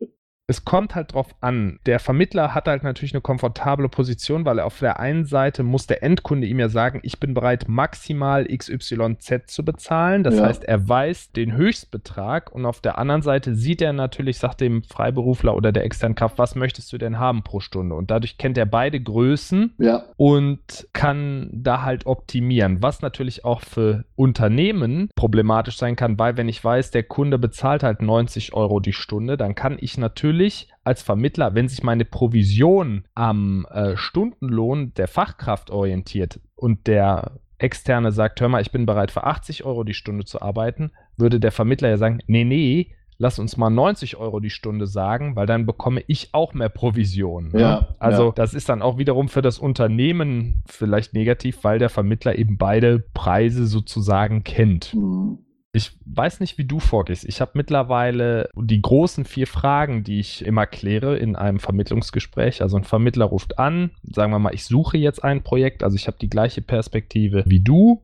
es 0.50 0.64
kommt 0.64 0.94
halt 0.94 1.12
drauf 1.12 1.34
an. 1.42 1.78
Der 1.84 2.00
Vermittler 2.00 2.54
hat 2.54 2.68
halt 2.68 2.82
natürlich 2.82 3.12
eine 3.12 3.20
komfortable 3.20 3.90
Position, 3.90 4.46
weil 4.46 4.58
er 4.58 4.64
auf 4.64 4.78
der 4.78 4.98
einen 4.98 5.26
Seite 5.26 5.62
muss 5.62 5.86
der 5.86 6.02
Endkunde 6.02 6.46
ihm 6.46 6.58
ja 6.58 6.70
sagen, 6.70 7.00
ich 7.02 7.20
bin 7.20 7.34
bereit, 7.34 7.66
maximal 7.68 8.46
XYZ 8.46 9.42
zu 9.46 9.62
bezahlen. 9.62 10.22
Das 10.24 10.36
ja. 10.36 10.46
heißt, 10.46 10.64
er 10.64 10.88
weiß 10.88 11.32
den 11.32 11.52
Höchstbetrag 11.52 12.50
und 12.50 12.64
auf 12.64 12.80
der 12.80 12.96
anderen 12.96 13.20
Seite 13.20 13.54
sieht 13.54 13.82
er 13.82 13.92
natürlich, 13.92 14.38
sagt 14.38 14.62
dem 14.62 14.82
Freiberufler 14.84 15.54
oder 15.54 15.70
der 15.70 15.84
externen 15.84 16.14
Kraft, 16.14 16.38
was 16.38 16.54
möchtest 16.54 16.90
du 16.94 16.98
denn 16.98 17.18
haben 17.18 17.42
pro 17.42 17.60
Stunde? 17.60 17.94
Und 17.94 18.10
dadurch 18.10 18.38
kennt 18.38 18.56
er 18.56 18.66
beide 18.66 18.98
Größen 18.98 19.74
ja. 19.76 20.04
und 20.16 20.88
kann 20.94 21.50
da 21.52 21.82
halt 21.82 22.06
optimieren, 22.06 22.82
was 22.82 23.02
natürlich 23.02 23.44
auch 23.44 23.60
für 23.60 24.06
Unternehmen 24.16 25.10
problematisch 25.14 25.76
sein 25.76 25.94
kann, 25.94 26.18
weil 26.18 26.38
wenn 26.38 26.48
ich 26.48 26.64
weiß, 26.64 26.90
der 26.90 27.02
Kunde 27.02 27.38
bezahlt 27.38 27.82
halt 27.82 28.00
90 28.00 28.54
Euro 28.54 28.80
die 28.80 28.94
Stunde, 28.94 29.36
dann 29.36 29.54
kann 29.54 29.76
ich 29.78 29.98
natürlich 29.98 30.37
natürlich 30.38 30.68
als 30.84 31.02
Vermittler, 31.02 31.54
wenn 31.54 31.68
sich 31.68 31.82
meine 31.82 32.04
Provision 32.04 33.04
am 33.14 33.66
äh, 33.70 33.96
Stundenlohn 33.96 34.94
der 34.94 35.08
Fachkraft 35.08 35.70
orientiert 35.70 36.40
und 36.54 36.86
der 36.86 37.32
Externe 37.58 38.12
sagt, 38.12 38.40
hör 38.40 38.48
mal, 38.48 38.62
ich 38.62 38.70
bin 38.70 38.86
bereit 38.86 39.10
für 39.10 39.24
80 39.24 39.64
Euro 39.64 39.82
die 39.82 39.94
Stunde 39.94 40.24
zu 40.24 40.40
arbeiten, 40.40 40.92
würde 41.16 41.40
der 41.40 41.50
Vermittler 41.50 41.88
ja 41.88 41.98
sagen, 41.98 42.20
nee, 42.28 42.44
nee, 42.44 42.94
lass 43.18 43.40
uns 43.40 43.56
mal 43.56 43.68
90 43.68 44.16
Euro 44.16 44.38
die 44.38 44.48
Stunde 44.48 44.86
sagen, 44.86 45.34
weil 45.34 45.46
dann 45.46 45.66
bekomme 45.66 46.04
ich 46.06 46.28
auch 46.32 46.54
mehr 46.54 46.68
Provision. 46.68 47.48
Ne? 47.48 47.60
Ja, 47.60 47.88
also 47.98 48.26
ja. 48.26 48.32
das 48.32 48.54
ist 48.54 48.68
dann 48.68 48.80
auch 48.80 48.96
wiederum 48.96 49.28
für 49.28 49.42
das 49.42 49.58
Unternehmen 49.58 50.62
vielleicht 50.66 51.14
negativ, 51.14 51.64
weil 51.64 51.80
der 51.80 51.88
Vermittler 51.88 52.38
eben 52.38 52.58
beide 52.58 53.00
Preise 53.00 53.66
sozusagen 53.66 54.44
kennt. 54.44 54.94
Mhm. 54.94 55.38
Ich 55.78 55.92
weiß 56.06 56.40
nicht, 56.40 56.58
wie 56.58 56.64
du 56.64 56.80
vorgehst. 56.80 57.24
Ich 57.24 57.40
habe 57.40 57.52
mittlerweile 57.54 58.50
die 58.56 58.82
großen 58.82 59.24
vier 59.24 59.46
Fragen, 59.46 60.02
die 60.02 60.18
ich 60.18 60.44
immer 60.44 60.66
kläre 60.66 61.16
in 61.16 61.36
einem 61.36 61.60
Vermittlungsgespräch. 61.60 62.62
Also 62.62 62.76
ein 62.76 62.82
Vermittler 62.82 63.26
ruft 63.26 63.60
an, 63.60 63.92
sagen 64.02 64.32
wir 64.32 64.40
mal, 64.40 64.52
ich 64.52 64.64
suche 64.64 64.98
jetzt 64.98 65.22
ein 65.22 65.44
Projekt, 65.44 65.84
also 65.84 65.94
ich 65.94 66.08
habe 66.08 66.16
die 66.20 66.28
gleiche 66.28 66.62
Perspektive 66.62 67.44
wie 67.46 67.60
du. 67.60 68.02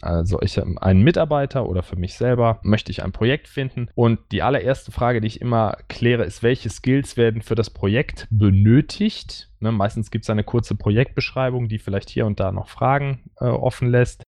Also 0.00 0.40
ich 0.42 0.58
habe 0.58 0.80
einen 0.80 1.02
Mitarbeiter 1.02 1.68
oder 1.68 1.82
für 1.82 1.96
mich 1.96 2.14
selber 2.14 2.60
möchte 2.62 2.92
ich 2.92 3.02
ein 3.02 3.10
Projekt 3.10 3.48
finden. 3.48 3.88
Und 3.96 4.20
die 4.30 4.42
allererste 4.42 4.92
Frage, 4.92 5.20
die 5.20 5.26
ich 5.26 5.40
immer 5.40 5.76
kläre, 5.88 6.22
ist, 6.22 6.44
welche 6.44 6.70
Skills 6.70 7.16
werden 7.16 7.42
für 7.42 7.56
das 7.56 7.70
Projekt 7.70 8.28
benötigt? 8.30 9.50
Ne, 9.58 9.72
meistens 9.72 10.12
gibt 10.12 10.24
es 10.24 10.30
eine 10.30 10.44
kurze 10.44 10.76
Projektbeschreibung, 10.76 11.68
die 11.68 11.78
vielleicht 11.78 12.10
hier 12.10 12.26
und 12.26 12.38
da 12.38 12.52
noch 12.52 12.68
Fragen 12.68 13.24
äh, 13.40 13.46
offen 13.46 13.90
lässt. 13.90 14.22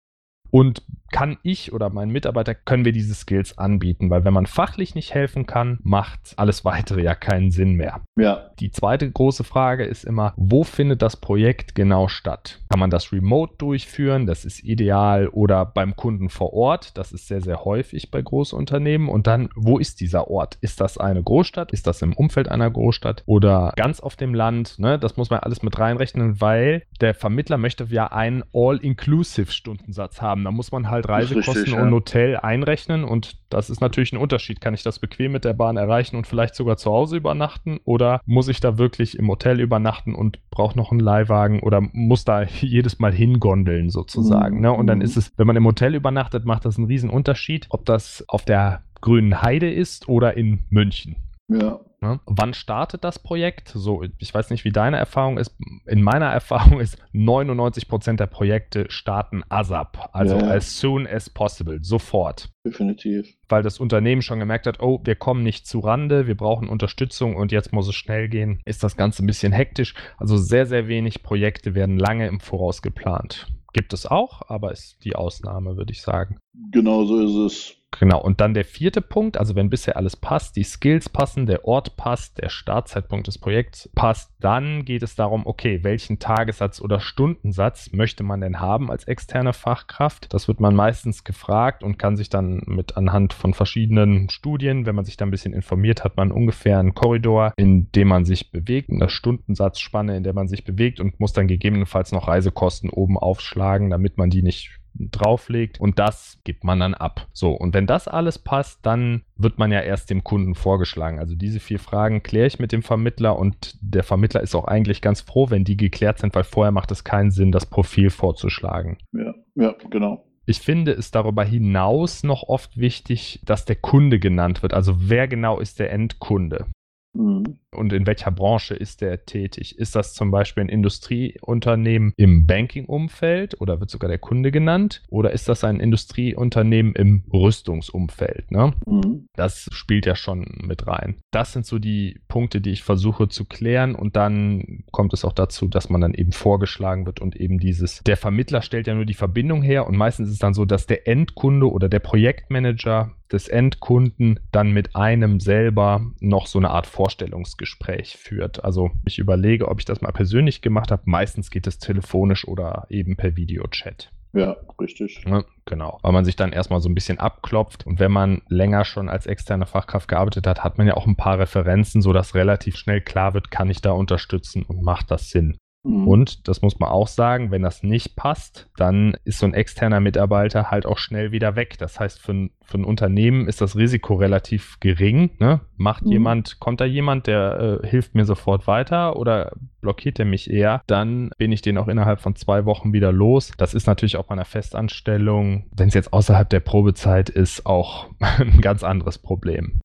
Und 0.50 0.82
kann 1.10 1.38
ich 1.42 1.72
oder 1.72 1.90
mein 1.90 2.10
Mitarbeiter, 2.10 2.54
können 2.54 2.84
wir 2.84 2.92
diese 2.92 3.14
Skills 3.14 3.58
anbieten? 3.58 4.10
Weil 4.10 4.24
wenn 4.24 4.32
man 4.32 4.46
fachlich 4.46 4.94
nicht 4.94 5.12
helfen 5.12 5.46
kann, 5.46 5.78
macht 5.82 6.34
alles 6.36 6.64
weitere 6.64 7.02
ja 7.02 7.14
keinen 7.14 7.50
Sinn 7.50 7.74
mehr. 7.74 8.00
Ja. 8.16 8.50
Die 8.60 8.70
zweite 8.70 9.10
große 9.10 9.44
Frage 9.44 9.84
ist 9.84 10.04
immer, 10.04 10.34
wo 10.36 10.64
findet 10.64 11.02
das 11.02 11.16
Projekt 11.16 11.74
genau 11.74 12.08
statt? 12.08 12.60
Kann 12.70 12.80
man 12.80 12.90
das 12.90 13.12
remote 13.12 13.54
durchführen? 13.58 14.26
Das 14.26 14.44
ist 14.44 14.62
ideal. 14.62 15.28
Oder 15.28 15.64
beim 15.66 15.96
Kunden 15.96 16.28
vor 16.28 16.52
Ort? 16.52 16.96
Das 16.96 17.12
ist 17.12 17.26
sehr, 17.26 17.40
sehr 17.40 17.64
häufig 17.64 18.10
bei 18.10 18.22
Großunternehmen. 18.22 19.08
Und 19.08 19.26
dann, 19.26 19.48
wo 19.56 19.78
ist 19.78 20.00
dieser 20.00 20.28
Ort? 20.28 20.58
Ist 20.60 20.80
das 20.80 20.98
eine 20.98 21.22
Großstadt? 21.22 21.72
Ist 21.72 21.86
das 21.86 22.02
im 22.02 22.12
Umfeld 22.12 22.48
einer 22.48 22.70
Großstadt? 22.70 23.24
Oder 23.26 23.72
ganz 23.76 24.00
auf 24.00 24.16
dem 24.16 24.34
Land? 24.34 24.78
Ne? 24.78 24.98
Das 24.98 25.16
muss 25.16 25.30
man 25.30 25.40
alles 25.40 25.62
mit 25.62 25.78
reinrechnen, 25.78 26.40
weil 26.40 26.82
der 27.00 27.14
Vermittler 27.14 27.58
möchte 27.58 27.84
ja 27.90 28.06
einen 28.08 28.44
All-Inclusive-Stundensatz 28.52 30.22
haben. 30.22 30.39
Da 30.44 30.50
muss 30.50 30.72
man 30.72 30.90
halt 30.90 31.00
halt 31.00 31.08
Reisekosten 31.08 31.62
richtig, 31.62 31.78
und 31.78 31.92
Hotel 31.92 32.36
einrechnen 32.36 33.04
und 33.04 33.38
das 33.48 33.70
ist 33.70 33.80
natürlich 33.80 34.12
ein 34.12 34.18
Unterschied. 34.18 34.60
Kann 34.60 34.74
ich 34.74 34.82
das 34.82 34.98
bequem 34.98 35.32
mit 35.32 35.44
der 35.44 35.54
Bahn 35.54 35.76
erreichen 35.76 36.16
und 36.16 36.26
vielleicht 36.26 36.54
sogar 36.54 36.76
zu 36.76 36.90
Hause 36.90 37.16
übernachten 37.16 37.80
oder 37.84 38.20
muss 38.26 38.48
ich 38.48 38.60
da 38.60 38.78
wirklich 38.78 39.18
im 39.18 39.28
Hotel 39.28 39.60
übernachten 39.60 40.14
und 40.14 40.38
brauche 40.50 40.76
noch 40.76 40.90
einen 40.90 41.00
Leihwagen 41.00 41.60
oder 41.60 41.80
muss 41.92 42.24
da 42.24 42.42
jedes 42.60 42.98
Mal 42.98 43.12
hingondeln 43.12 43.90
sozusagen. 43.90 44.56
Mhm. 44.56 44.62
Ne? 44.62 44.72
Und 44.72 44.86
dann 44.86 44.98
mhm. 44.98 45.04
ist 45.04 45.16
es, 45.16 45.32
wenn 45.36 45.46
man 45.46 45.56
im 45.56 45.66
Hotel 45.66 45.94
übernachtet, 45.94 46.44
macht 46.44 46.64
das 46.64 46.76
einen 46.76 46.86
riesen 46.86 47.10
Unterschied, 47.10 47.66
ob 47.70 47.84
das 47.84 48.24
auf 48.28 48.44
der 48.44 48.82
grünen 49.00 49.42
Heide 49.42 49.70
ist 49.70 50.08
oder 50.08 50.36
in 50.36 50.60
München. 50.68 51.16
Ja. 51.50 51.80
Ne? 52.00 52.18
Wann 52.24 52.54
startet 52.54 53.04
das 53.04 53.18
Projekt? 53.18 53.68
So, 53.68 54.02
ich 54.18 54.32
weiß 54.32 54.50
nicht, 54.50 54.64
wie 54.64 54.72
deine 54.72 54.96
Erfahrung 54.96 55.36
ist. 55.36 55.54
In 55.86 56.02
meiner 56.02 56.26
Erfahrung 56.32 56.80
ist 56.80 56.96
99% 57.12 58.16
der 58.16 58.26
Projekte 58.26 58.86
starten 58.88 59.42
ASAP, 59.48 60.08
also 60.12 60.36
ja. 60.36 60.48
as 60.48 60.78
soon 60.78 61.06
as 61.06 61.28
possible, 61.28 61.78
sofort. 61.82 62.48
Definitiv. 62.64 63.34
Weil 63.48 63.62
das 63.62 63.80
Unternehmen 63.80 64.22
schon 64.22 64.38
gemerkt 64.38 64.66
hat, 64.66 64.80
oh, 64.80 65.00
wir 65.04 65.16
kommen 65.16 65.42
nicht 65.42 65.66
zu 65.66 65.80
Rande, 65.80 66.26
wir 66.26 66.36
brauchen 66.36 66.68
Unterstützung 66.68 67.36
und 67.36 67.52
jetzt 67.52 67.72
muss 67.72 67.88
es 67.88 67.94
schnell 67.94 68.28
gehen. 68.28 68.60
Ist 68.64 68.82
das 68.82 68.96
Ganze 68.96 69.22
ein 69.22 69.26
bisschen 69.26 69.52
hektisch. 69.52 69.94
Also 70.16 70.36
sehr, 70.36 70.66
sehr 70.66 70.88
wenig 70.88 71.22
Projekte 71.22 71.74
werden 71.74 71.98
lange 71.98 72.28
im 72.28 72.40
Voraus 72.40 72.80
geplant. 72.80 73.48
Gibt 73.72 73.92
es 73.92 74.06
auch, 74.06 74.42
aber 74.48 74.72
ist 74.72 75.04
die 75.04 75.16
Ausnahme, 75.16 75.76
würde 75.76 75.92
ich 75.92 76.02
sagen. 76.02 76.38
Genau 76.70 77.04
so 77.04 77.20
ist 77.20 77.52
es. 77.52 77.79
Genau, 77.98 78.20
und 78.20 78.40
dann 78.40 78.54
der 78.54 78.64
vierte 78.64 79.02
Punkt, 79.02 79.36
also 79.36 79.56
wenn 79.56 79.68
bisher 79.68 79.96
alles 79.96 80.16
passt, 80.16 80.56
die 80.56 80.62
Skills 80.62 81.08
passen, 81.08 81.46
der 81.46 81.64
Ort 81.64 81.96
passt, 81.96 82.38
der 82.38 82.48
Startzeitpunkt 82.48 83.26
des 83.26 83.36
Projekts 83.38 83.90
passt, 83.94 84.32
dann 84.38 84.84
geht 84.84 85.02
es 85.02 85.16
darum, 85.16 85.44
okay, 85.44 85.80
welchen 85.82 86.18
Tagessatz 86.18 86.80
oder 86.80 87.00
Stundensatz 87.00 87.92
möchte 87.92 88.22
man 88.22 88.40
denn 88.40 88.60
haben 88.60 88.90
als 88.90 89.04
externe 89.04 89.52
Fachkraft? 89.52 90.32
Das 90.32 90.46
wird 90.46 90.60
man 90.60 90.74
meistens 90.74 91.24
gefragt 91.24 91.82
und 91.82 91.98
kann 91.98 92.16
sich 92.16 92.30
dann 92.30 92.62
mit 92.66 92.96
anhand 92.96 93.32
von 93.32 93.54
verschiedenen 93.54 94.30
Studien, 94.30 94.86
wenn 94.86 94.94
man 94.94 95.04
sich 95.04 95.16
da 95.16 95.26
ein 95.26 95.30
bisschen 95.30 95.52
informiert, 95.52 96.04
hat 96.04 96.16
man 96.16 96.30
ungefähr 96.32 96.78
einen 96.78 96.94
Korridor, 96.94 97.52
in 97.56 97.90
dem 97.92 98.08
man 98.08 98.24
sich 98.24 98.52
bewegt, 98.52 98.90
eine 98.90 99.08
Stundensatzspanne, 99.08 100.16
in 100.16 100.22
der 100.22 100.32
man 100.32 100.48
sich 100.48 100.64
bewegt 100.64 101.00
und 101.00 101.18
muss 101.18 101.32
dann 101.32 101.48
gegebenenfalls 101.48 102.12
noch 102.12 102.28
Reisekosten 102.28 102.88
oben 102.88 103.18
aufschlagen, 103.18 103.90
damit 103.90 104.16
man 104.16 104.30
die 104.30 104.42
nicht 104.42 104.80
drauflegt 104.94 105.80
und 105.80 105.98
das 105.98 106.38
gibt 106.44 106.64
man 106.64 106.80
dann 106.80 106.94
ab. 106.94 107.26
So, 107.32 107.52
und 107.52 107.74
wenn 107.74 107.86
das 107.86 108.08
alles 108.08 108.38
passt, 108.38 108.84
dann 108.84 109.22
wird 109.36 109.58
man 109.58 109.72
ja 109.72 109.80
erst 109.80 110.10
dem 110.10 110.24
Kunden 110.24 110.54
vorgeschlagen. 110.54 111.18
Also 111.18 111.34
diese 111.34 111.60
vier 111.60 111.78
Fragen 111.78 112.22
kläre 112.22 112.46
ich 112.46 112.58
mit 112.58 112.72
dem 112.72 112.82
Vermittler 112.82 113.38
und 113.38 113.76
der 113.80 114.02
Vermittler 114.02 114.40
ist 114.40 114.54
auch 114.54 114.64
eigentlich 114.64 115.00
ganz 115.00 115.20
froh, 115.20 115.50
wenn 115.50 115.64
die 115.64 115.76
geklärt 115.76 116.18
sind, 116.18 116.34
weil 116.34 116.44
vorher 116.44 116.72
macht 116.72 116.90
es 116.90 117.04
keinen 117.04 117.30
Sinn, 117.30 117.52
das 117.52 117.66
Profil 117.66 118.10
vorzuschlagen. 118.10 118.98
Ja, 119.12 119.34
ja, 119.54 119.74
genau. 119.90 120.24
Ich 120.46 120.58
finde 120.58 120.92
es 120.92 121.10
darüber 121.10 121.44
hinaus 121.44 122.24
noch 122.24 122.42
oft 122.42 122.76
wichtig, 122.76 123.40
dass 123.44 123.66
der 123.66 123.76
Kunde 123.76 124.18
genannt 124.18 124.62
wird. 124.62 124.74
Also 124.74 125.08
wer 125.08 125.28
genau 125.28 125.60
ist 125.60 125.78
der 125.78 125.92
Endkunde? 125.92 126.66
Mhm. 127.12 127.58
Und 127.72 127.92
in 127.92 128.06
welcher 128.06 128.30
Branche 128.30 128.74
ist 128.74 129.00
der 129.00 129.24
tätig? 129.24 129.78
Ist 129.78 129.94
das 129.96 130.14
zum 130.14 130.30
Beispiel 130.30 130.64
ein 130.64 130.68
Industrieunternehmen 130.68 132.12
im 132.16 132.46
Banking-Umfeld 132.46 133.60
oder 133.60 133.80
wird 133.80 133.90
sogar 133.90 134.08
der 134.08 134.18
Kunde 134.18 134.50
genannt? 134.50 135.02
Oder 135.08 135.32
ist 135.32 135.48
das 135.48 135.64
ein 135.64 135.80
Industrieunternehmen 135.80 136.94
im 136.94 137.24
Rüstungsumfeld? 137.32 138.50
Ne? 138.50 138.74
Mhm. 138.86 139.26
Das 139.34 139.68
spielt 139.72 140.06
ja 140.06 140.14
schon 140.14 140.46
mit 140.62 140.86
rein. 140.86 141.16
Das 141.30 141.52
sind 141.52 141.66
so 141.66 141.78
die 141.78 142.20
Punkte, 142.28 142.60
die 142.60 142.70
ich 142.70 142.82
versuche 142.82 143.28
zu 143.28 143.44
klären. 143.44 143.94
Und 143.94 144.16
dann 144.16 144.84
kommt 144.90 145.12
es 145.12 145.24
auch 145.24 145.32
dazu, 145.32 145.68
dass 145.68 145.90
man 145.90 146.00
dann 146.00 146.14
eben 146.14 146.32
vorgeschlagen 146.32 147.06
wird 147.06 147.20
und 147.20 147.36
eben 147.36 147.58
dieses, 147.58 148.02
der 148.04 148.16
Vermittler 148.16 148.62
stellt 148.62 148.86
ja 148.86 148.94
nur 148.94 149.06
die 149.06 149.14
Verbindung 149.14 149.62
her 149.62 149.86
und 149.86 149.96
meistens 149.96 150.28
ist 150.28 150.34
es 150.34 150.38
dann 150.40 150.54
so, 150.54 150.64
dass 150.64 150.86
der 150.86 151.06
Endkunde 151.08 151.70
oder 151.70 151.88
der 151.88 152.00
Projektmanager 152.00 153.12
des 153.32 153.48
Endkunden 153.48 154.40
dann 154.52 154.72
mit 154.72 154.96
einem 154.96 155.40
selber 155.40 156.00
noch 156.20 156.46
so 156.46 156.58
eine 156.58 156.70
Art 156.70 156.86
Vorstellungsgespräch 156.86 158.16
führt. 158.16 158.64
Also 158.64 158.90
ich 159.04 159.18
überlege, 159.18 159.68
ob 159.68 159.78
ich 159.78 159.84
das 159.84 160.00
mal 160.00 160.12
persönlich 160.12 160.62
gemacht 160.62 160.90
habe. 160.90 161.02
Meistens 161.04 161.50
geht 161.50 161.66
es 161.66 161.78
telefonisch 161.78 162.46
oder 162.46 162.86
eben 162.88 163.16
per 163.16 163.36
Videochat. 163.36 164.10
Ja, 164.32 164.56
richtig. 164.80 165.24
Ja, 165.26 165.44
genau. 165.64 165.98
Weil 166.02 166.12
man 166.12 166.24
sich 166.24 166.36
dann 166.36 166.52
erstmal 166.52 166.80
so 166.80 166.88
ein 166.88 166.94
bisschen 166.94 167.18
abklopft. 167.18 167.86
Und 167.86 167.98
wenn 167.98 168.12
man 168.12 168.42
länger 168.48 168.84
schon 168.84 169.08
als 169.08 169.26
externe 169.26 169.66
Fachkraft 169.66 170.08
gearbeitet 170.08 170.46
hat, 170.46 170.62
hat 170.62 170.78
man 170.78 170.86
ja 170.86 170.94
auch 170.94 171.06
ein 171.06 171.16
paar 171.16 171.38
Referenzen, 171.38 172.00
sodass 172.00 172.34
relativ 172.34 172.76
schnell 172.76 173.00
klar 173.00 173.34
wird, 173.34 173.50
kann 173.50 173.70
ich 173.70 173.80
da 173.80 173.90
unterstützen 173.90 174.62
und 174.62 174.82
macht 174.82 175.10
das 175.10 175.30
Sinn. 175.30 175.56
Mhm. 175.82 176.08
Und 176.08 176.48
das 176.48 176.62
muss 176.62 176.78
man 176.78 176.90
auch 176.90 177.08
sagen, 177.08 177.50
wenn 177.50 177.62
das 177.62 177.82
nicht 177.82 178.16
passt, 178.16 178.68
dann 178.76 179.16
ist 179.24 179.38
so 179.38 179.46
ein 179.46 179.54
externer 179.54 180.00
Mitarbeiter 180.00 180.70
halt 180.70 180.86
auch 180.86 180.98
schnell 180.98 181.32
wieder 181.32 181.56
weg. 181.56 181.78
Das 181.78 181.98
heißt, 181.98 182.20
für 182.20 182.32
ein, 182.32 182.50
für 182.62 182.78
ein 182.78 182.84
Unternehmen 182.84 183.48
ist 183.48 183.60
das 183.60 183.76
Risiko 183.76 184.14
relativ 184.14 184.78
gering. 184.80 185.30
Ne? 185.38 185.60
Macht 185.76 186.04
mhm. 186.04 186.12
jemand, 186.12 186.60
kommt 186.60 186.80
da 186.80 186.84
jemand, 186.84 187.26
der 187.26 187.80
äh, 187.82 187.86
hilft 187.86 188.14
mir 188.14 188.24
sofort 188.24 188.66
weiter 188.66 189.16
oder 189.16 189.52
blockiert 189.80 190.18
er 190.18 190.26
mich 190.26 190.50
eher, 190.50 190.82
dann 190.86 191.30
bin 191.38 191.52
ich 191.52 191.62
den 191.62 191.78
auch 191.78 191.88
innerhalb 191.88 192.20
von 192.20 192.36
zwei 192.36 192.66
Wochen 192.66 192.92
wieder 192.92 193.12
los. 193.12 193.52
Das 193.56 193.72
ist 193.72 193.86
natürlich 193.86 194.18
auch 194.18 194.24
bei 194.24 194.34
einer 194.34 194.44
Festanstellung, 194.44 195.64
wenn 195.74 195.88
es 195.88 195.94
jetzt 195.94 196.12
außerhalb 196.12 196.48
der 196.50 196.60
Probezeit 196.60 197.30
ist, 197.30 197.64
auch 197.64 198.08
ein 198.20 198.60
ganz 198.60 198.84
anderes 198.84 199.18
Problem 199.18 199.80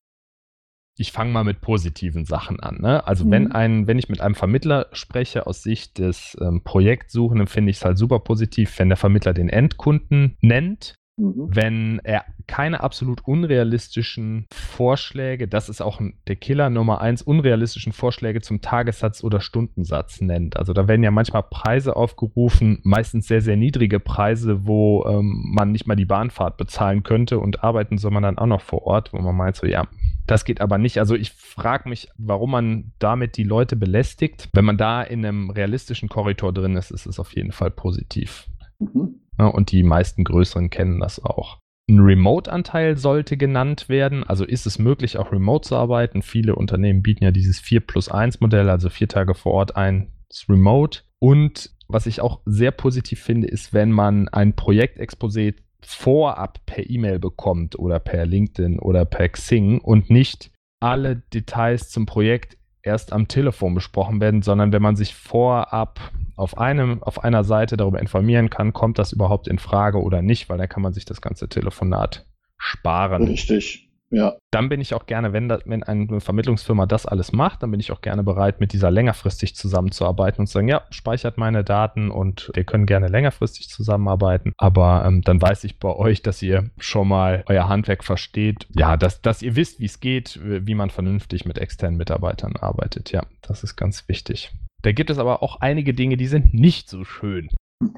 ich 0.98 1.12
fange 1.12 1.30
mal 1.30 1.44
mit 1.44 1.60
positiven 1.60 2.24
Sachen 2.24 2.60
an. 2.60 2.78
Ne? 2.80 3.06
Also 3.06 3.24
mhm. 3.24 3.30
wenn 3.30 3.52
ein, 3.52 3.86
wenn 3.86 3.98
ich 3.98 4.08
mit 4.08 4.20
einem 4.20 4.34
Vermittler 4.34 4.86
spreche 4.92 5.46
aus 5.46 5.62
Sicht 5.62 5.98
des 5.98 6.36
ähm, 6.40 6.62
Projektsuchenden, 6.62 7.46
finde 7.46 7.70
ich 7.70 7.78
es 7.78 7.84
halt 7.84 7.98
super 7.98 8.20
positiv, 8.20 8.78
wenn 8.78 8.88
der 8.88 8.96
Vermittler 8.96 9.34
den 9.34 9.48
Endkunden 9.48 10.36
nennt. 10.40 10.94
Mhm. 11.18 11.48
Wenn 11.48 12.00
er 12.04 12.26
keine 12.46 12.82
absolut 12.82 13.26
unrealistischen 13.26 14.46
Vorschläge, 14.52 15.48
das 15.48 15.70
ist 15.70 15.80
auch 15.80 16.00
der 16.28 16.36
Killer 16.36 16.68
Nummer 16.68 17.00
eins, 17.00 17.22
unrealistischen 17.22 17.92
Vorschläge 17.92 18.42
zum 18.42 18.60
Tagessatz 18.60 19.24
oder 19.24 19.40
Stundensatz 19.40 20.20
nennt. 20.20 20.58
Also 20.58 20.74
da 20.74 20.88
werden 20.88 21.02
ja 21.02 21.10
manchmal 21.10 21.42
Preise 21.42 21.96
aufgerufen, 21.96 22.80
meistens 22.84 23.28
sehr, 23.28 23.40
sehr 23.40 23.56
niedrige 23.56 23.98
Preise, 23.98 24.66
wo 24.66 25.06
ähm, 25.06 25.52
man 25.54 25.72
nicht 25.72 25.86
mal 25.86 25.96
die 25.96 26.04
Bahnfahrt 26.04 26.58
bezahlen 26.58 27.02
könnte 27.02 27.38
und 27.38 27.64
arbeiten 27.64 27.96
soll 27.96 28.10
man 28.10 28.22
dann 28.22 28.38
auch 28.38 28.46
noch 28.46 28.60
vor 28.60 28.82
Ort, 28.82 29.14
wo 29.14 29.18
man 29.18 29.34
meint 29.34 29.56
so, 29.56 29.66
ja, 29.66 29.88
das 30.26 30.44
geht 30.44 30.60
aber 30.60 30.78
nicht. 30.78 30.98
Also 30.98 31.14
ich 31.14 31.32
frage 31.32 31.88
mich, 31.88 32.08
warum 32.16 32.50
man 32.50 32.92
damit 32.98 33.36
die 33.36 33.44
Leute 33.44 33.76
belästigt. 33.76 34.48
Wenn 34.52 34.64
man 34.64 34.76
da 34.76 35.02
in 35.02 35.24
einem 35.24 35.50
realistischen 35.50 36.08
Korridor 36.08 36.52
drin 36.52 36.76
ist, 36.76 36.90
ist 36.90 37.06
es 37.06 37.18
auf 37.18 37.34
jeden 37.34 37.52
Fall 37.52 37.70
positiv. 37.70 38.48
Mhm. 38.78 39.20
Ja, 39.38 39.46
und 39.46 39.70
die 39.70 39.82
meisten 39.82 40.24
größeren 40.24 40.70
kennen 40.70 41.00
das 41.00 41.22
auch. 41.22 41.58
Ein 41.88 42.00
Remote-Anteil 42.00 42.96
sollte 42.96 43.36
genannt 43.36 43.88
werden. 43.88 44.24
Also 44.24 44.44
ist 44.44 44.66
es 44.66 44.78
möglich, 44.78 45.18
auch 45.18 45.30
remote 45.30 45.68
zu 45.68 45.76
arbeiten. 45.76 46.22
Viele 46.22 46.56
Unternehmen 46.56 47.02
bieten 47.02 47.22
ja 47.22 47.30
dieses 47.30 47.60
4 47.60 47.80
plus 47.80 48.08
1 48.08 48.40
Modell, 48.40 48.68
also 48.68 48.88
vier 48.88 49.08
Tage 49.08 49.34
vor 49.34 49.52
Ort, 49.52 49.76
ein 49.76 50.10
Remote. 50.48 51.02
Und 51.20 51.70
was 51.86 52.06
ich 52.06 52.20
auch 52.20 52.40
sehr 52.44 52.72
positiv 52.72 53.20
finde, 53.20 53.46
ist, 53.46 53.72
wenn 53.72 53.92
man 53.92 54.28
ein 54.28 54.54
Projektexposé 54.54 55.54
vorab 55.82 56.64
per 56.66 56.88
E-Mail 56.88 57.18
bekommt 57.18 57.78
oder 57.78 57.98
per 57.98 58.26
LinkedIn 58.26 58.78
oder 58.78 59.04
per 59.04 59.28
Xing 59.28 59.78
und 59.78 60.10
nicht 60.10 60.50
alle 60.80 61.16
Details 61.16 61.90
zum 61.90 62.06
Projekt 62.06 62.56
erst 62.82 63.12
am 63.12 63.28
Telefon 63.28 63.74
besprochen 63.74 64.20
werden, 64.20 64.42
sondern 64.42 64.72
wenn 64.72 64.82
man 64.82 64.96
sich 64.96 65.14
vorab 65.14 66.00
auf, 66.36 66.58
einem, 66.58 67.02
auf 67.02 67.24
einer 67.24 67.44
Seite 67.44 67.76
darüber 67.76 68.00
informieren 68.00 68.50
kann, 68.50 68.72
kommt 68.72 68.98
das 68.98 69.12
überhaupt 69.12 69.48
in 69.48 69.58
Frage 69.58 70.00
oder 70.00 70.22
nicht, 70.22 70.48
weil 70.48 70.58
dann 70.58 70.68
kann 70.68 70.82
man 70.82 70.92
sich 70.92 71.04
das 71.04 71.20
ganze 71.20 71.48
Telefonat 71.48 72.26
sparen. 72.58 73.24
Richtig. 73.24 73.85
Ja. 74.10 74.36
Dann 74.50 74.68
bin 74.68 74.80
ich 74.80 74.94
auch 74.94 75.06
gerne, 75.06 75.32
wenn, 75.32 75.48
das, 75.48 75.62
wenn 75.66 75.82
eine 75.82 76.20
Vermittlungsfirma 76.20 76.86
das 76.86 77.06
alles 77.06 77.32
macht, 77.32 77.62
dann 77.62 77.70
bin 77.70 77.80
ich 77.80 77.90
auch 77.92 78.00
gerne 78.00 78.22
bereit, 78.22 78.60
mit 78.60 78.72
dieser 78.72 78.90
längerfristig 78.90 79.56
zusammenzuarbeiten 79.56 80.40
und 80.40 80.46
zu 80.46 80.54
sagen, 80.54 80.68
ja, 80.68 80.82
speichert 80.90 81.38
meine 81.38 81.64
Daten 81.64 82.10
und 82.10 82.50
wir 82.54 82.64
können 82.64 82.86
gerne 82.86 83.08
längerfristig 83.08 83.68
zusammenarbeiten. 83.68 84.52
Aber 84.58 85.04
ähm, 85.06 85.22
dann 85.22 85.42
weiß 85.42 85.64
ich 85.64 85.78
bei 85.78 85.94
euch, 85.94 86.22
dass 86.22 86.42
ihr 86.42 86.70
schon 86.78 87.08
mal 87.08 87.44
euer 87.46 87.68
Handwerk 87.68 88.04
versteht. 88.04 88.66
Ja, 88.74 88.96
dass, 88.96 89.22
dass 89.22 89.42
ihr 89.42 89.56
wisst, 89.56 89.80
wie 89.80 89.86
es 89.86 90.00
geht, 90.00 90.38
wie 90.42 90.74
man 90.74 90.90
vernünftig 90.90 91.44
mit 91.44 91.58
externen 91.58 91.96
Mitarbeitern 91.96 92.54
arbeitet. 92.56 93.10
Ja, 93.10 93.26
das 93.42 93.64
ist 93.64 93.76
ganz 93.76 94.08
wichtig. 94.08 94.52
Da 94.82 94.92
gibt 94.92 95.10
es 95.10 95.18
aber 95.18 95.42
auch 95.42 95.60
einige 95.60 95.94
Dinge, 95.94 96.16
die 96.16 96.28
sind 96.28 96.54
nicht 96.54 96.88
so 96.88 97.04
schön. 97.04 97.48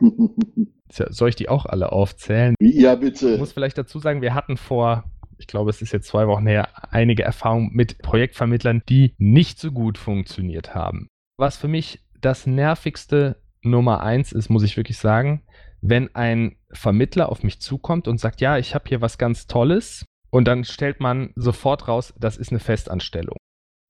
Soll 0.90 1.28
ich 1.28 1.36
die 1.36 1.50
auch 1.50 1.66
alle 1.66 1.92
aufzählen? 1.92 2.54
Ja, 2.60 2.94
bitte. 2.94 3.34
Ich 3.34 3.38
muss 3.38 3.52
vielleicht 3.52 3.76
dazu 3.76 3.98
sagen, 3.98 4.22
wir 4.22 4.34
hatten 4.34 4.56
vor 4.56 5.04
ich 5.38 5.46
glaube, 5.46 5.70
es 5.70 5.82
ist 5.82 5.92
jetzt 5.92 6.08
zwei 6.08 6.26
Wochen 6.26 6.46
her, 6.46 6.68
einige 6.92 7.22
Erfahrungen 7.22 7.70
mit 7.72 7.98
Projektvermittlern, 7.98 8.82
die 8.88 9.14
nicht 9.18 9.58
so 9.58 9.72
gut 9.72 9.98
funktioniert 9.98 10.74
haben. 10.74 11.08
Was 11.38 11.56
für 11.56 11.68
mich 11.68 12.00
das 12.20 12.46
nervigste 12.46 13.40
Nummer 13.62 14.02
eins 14.02 14.32
ist, 14.32 14.48
muss 14.48 14.62
ich 14.62 14.76
wirklich 14.76 14.98
sagen, 14.98 15.42
wenn 15.80 16.14
ein 16.14 16.56
Vermittler 16.72 17.28
auf 17.30 17.42
mich 17.42 17.60
zukommt 17.60 18.08
und 18.08 18.18
sagt, 18.18 18.40
ja, 18.40 18.58
ich 18.58 18.74
habe 18.74 18.84
hier 18.88 19.00
was 19.00 19.18
ganz 19.18 19.46
Tolles 19.46 20.04
und 20.30 20.46
dann 20.46 20.64
stellt 20.64 21.00
man 21.00 21.32
sofort 21.36 21.88
raus, 21.88 22.12
das 22.18 22.36
ist 22.36 22.50
eine 22.50 22.60
Festanstellung. 22.60 23.37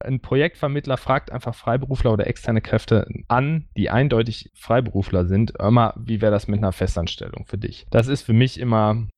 Ein 0.00 0.20
Projektvermittler 0.20 0.96
fragt 0.96 1.32
einfach 1.32 1.54
Freiberufler 1.54 2.12
oder 2.12 2.28
externe 2.28 2.60
Kräfte 2.60 3.08
an, 3.26 3.68
die 3.76 3.90
eindeutig 3.90 4.52
Freiberufler 4.54 5.26
sind, 5.26 5.58
immer, 5.58 5.94
wie 5.96 6.20
wäre 6.20 6.30
das 6.30 6.46
mit 6.46 6.58
einer 6.58 6.72
Festanstellung 6.72 7.46
für 7.46 7.58
dich? 7.58 7.86
Das 7.90 8.06
ist 8.06 8.22
für 8.22 8.32
mich 8.32 8.60
immer 8.60 9.08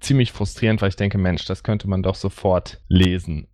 ziemlich 0.00 0.32
frustrierend, 0.32 0.82
weil 0.82 0.90
ich 0.90 0.96
denke, 0.96 1.16
Mensch, 1.16 1.46
das 1.46 1.62
könnte 1.62 1.88
man 1.88 2.02
doch 2.02 2.14
sofort 2.14 2.82
lesen. 2.88 3.48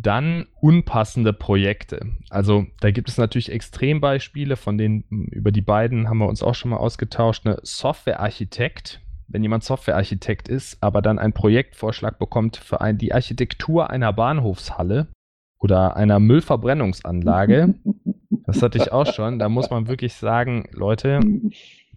Dann 0.00 0.46
unpassende 0.60 1.32
Projekte. 1.32 2.12
Also 2.30 2.66
da 2.80 2.92
gibt 2.92 3.08
es 3.08 3.18
natürlich 3.18 3.50
Extrembeispiele, 3.50 4.54
von 4.54 4.78
denen 4.78 5.02
über 5.32 5.50
die 5.50 5.62
beiden 5.62 6.08
haben 6.08 6.18
wir 6.18 6.28
uns 6.28 6.44
auch 6.44 6.54
schon 6.54 6.70
mal 6.70 6.76
ausgetauscht. 6.76 7.44
Eine 7.44 7.58
Softwarearchitekt, 7.64 9.00
wenn 9.26 9.42
jemand 9.42 9.64
Softwarearchitekt 9.64 10.48
ist, 10.48 10.80
aber 10.80 11.02
dann 11.02 11.18
einen 11.18 11.32
Projektvorschlag 11.32 12.20
bekommt 12.20 12.58
für 12.58 12.80
ein, 12.80 12.98
die 12.98 13.12
Architektur 13.12 13.90
einer 13.90 14.12
Bahnhofshalle, 14.12 15.08
oder 15.58 15.96
einer 15.96 16.20
Müllverbrennungsanlage. 16.20 17.74
Das 18.46 18.62
hatte 18.62 18.78
ich 18.78 18.92
auch 18.92 19.04
schon. 19.04 19.38
Da 19.38 19.50
muss 19.50 19.68
man 19.68 19.88
wirklich 19.88 20.14
sagen, 20.14 20.64
Leute, 20.72 21.20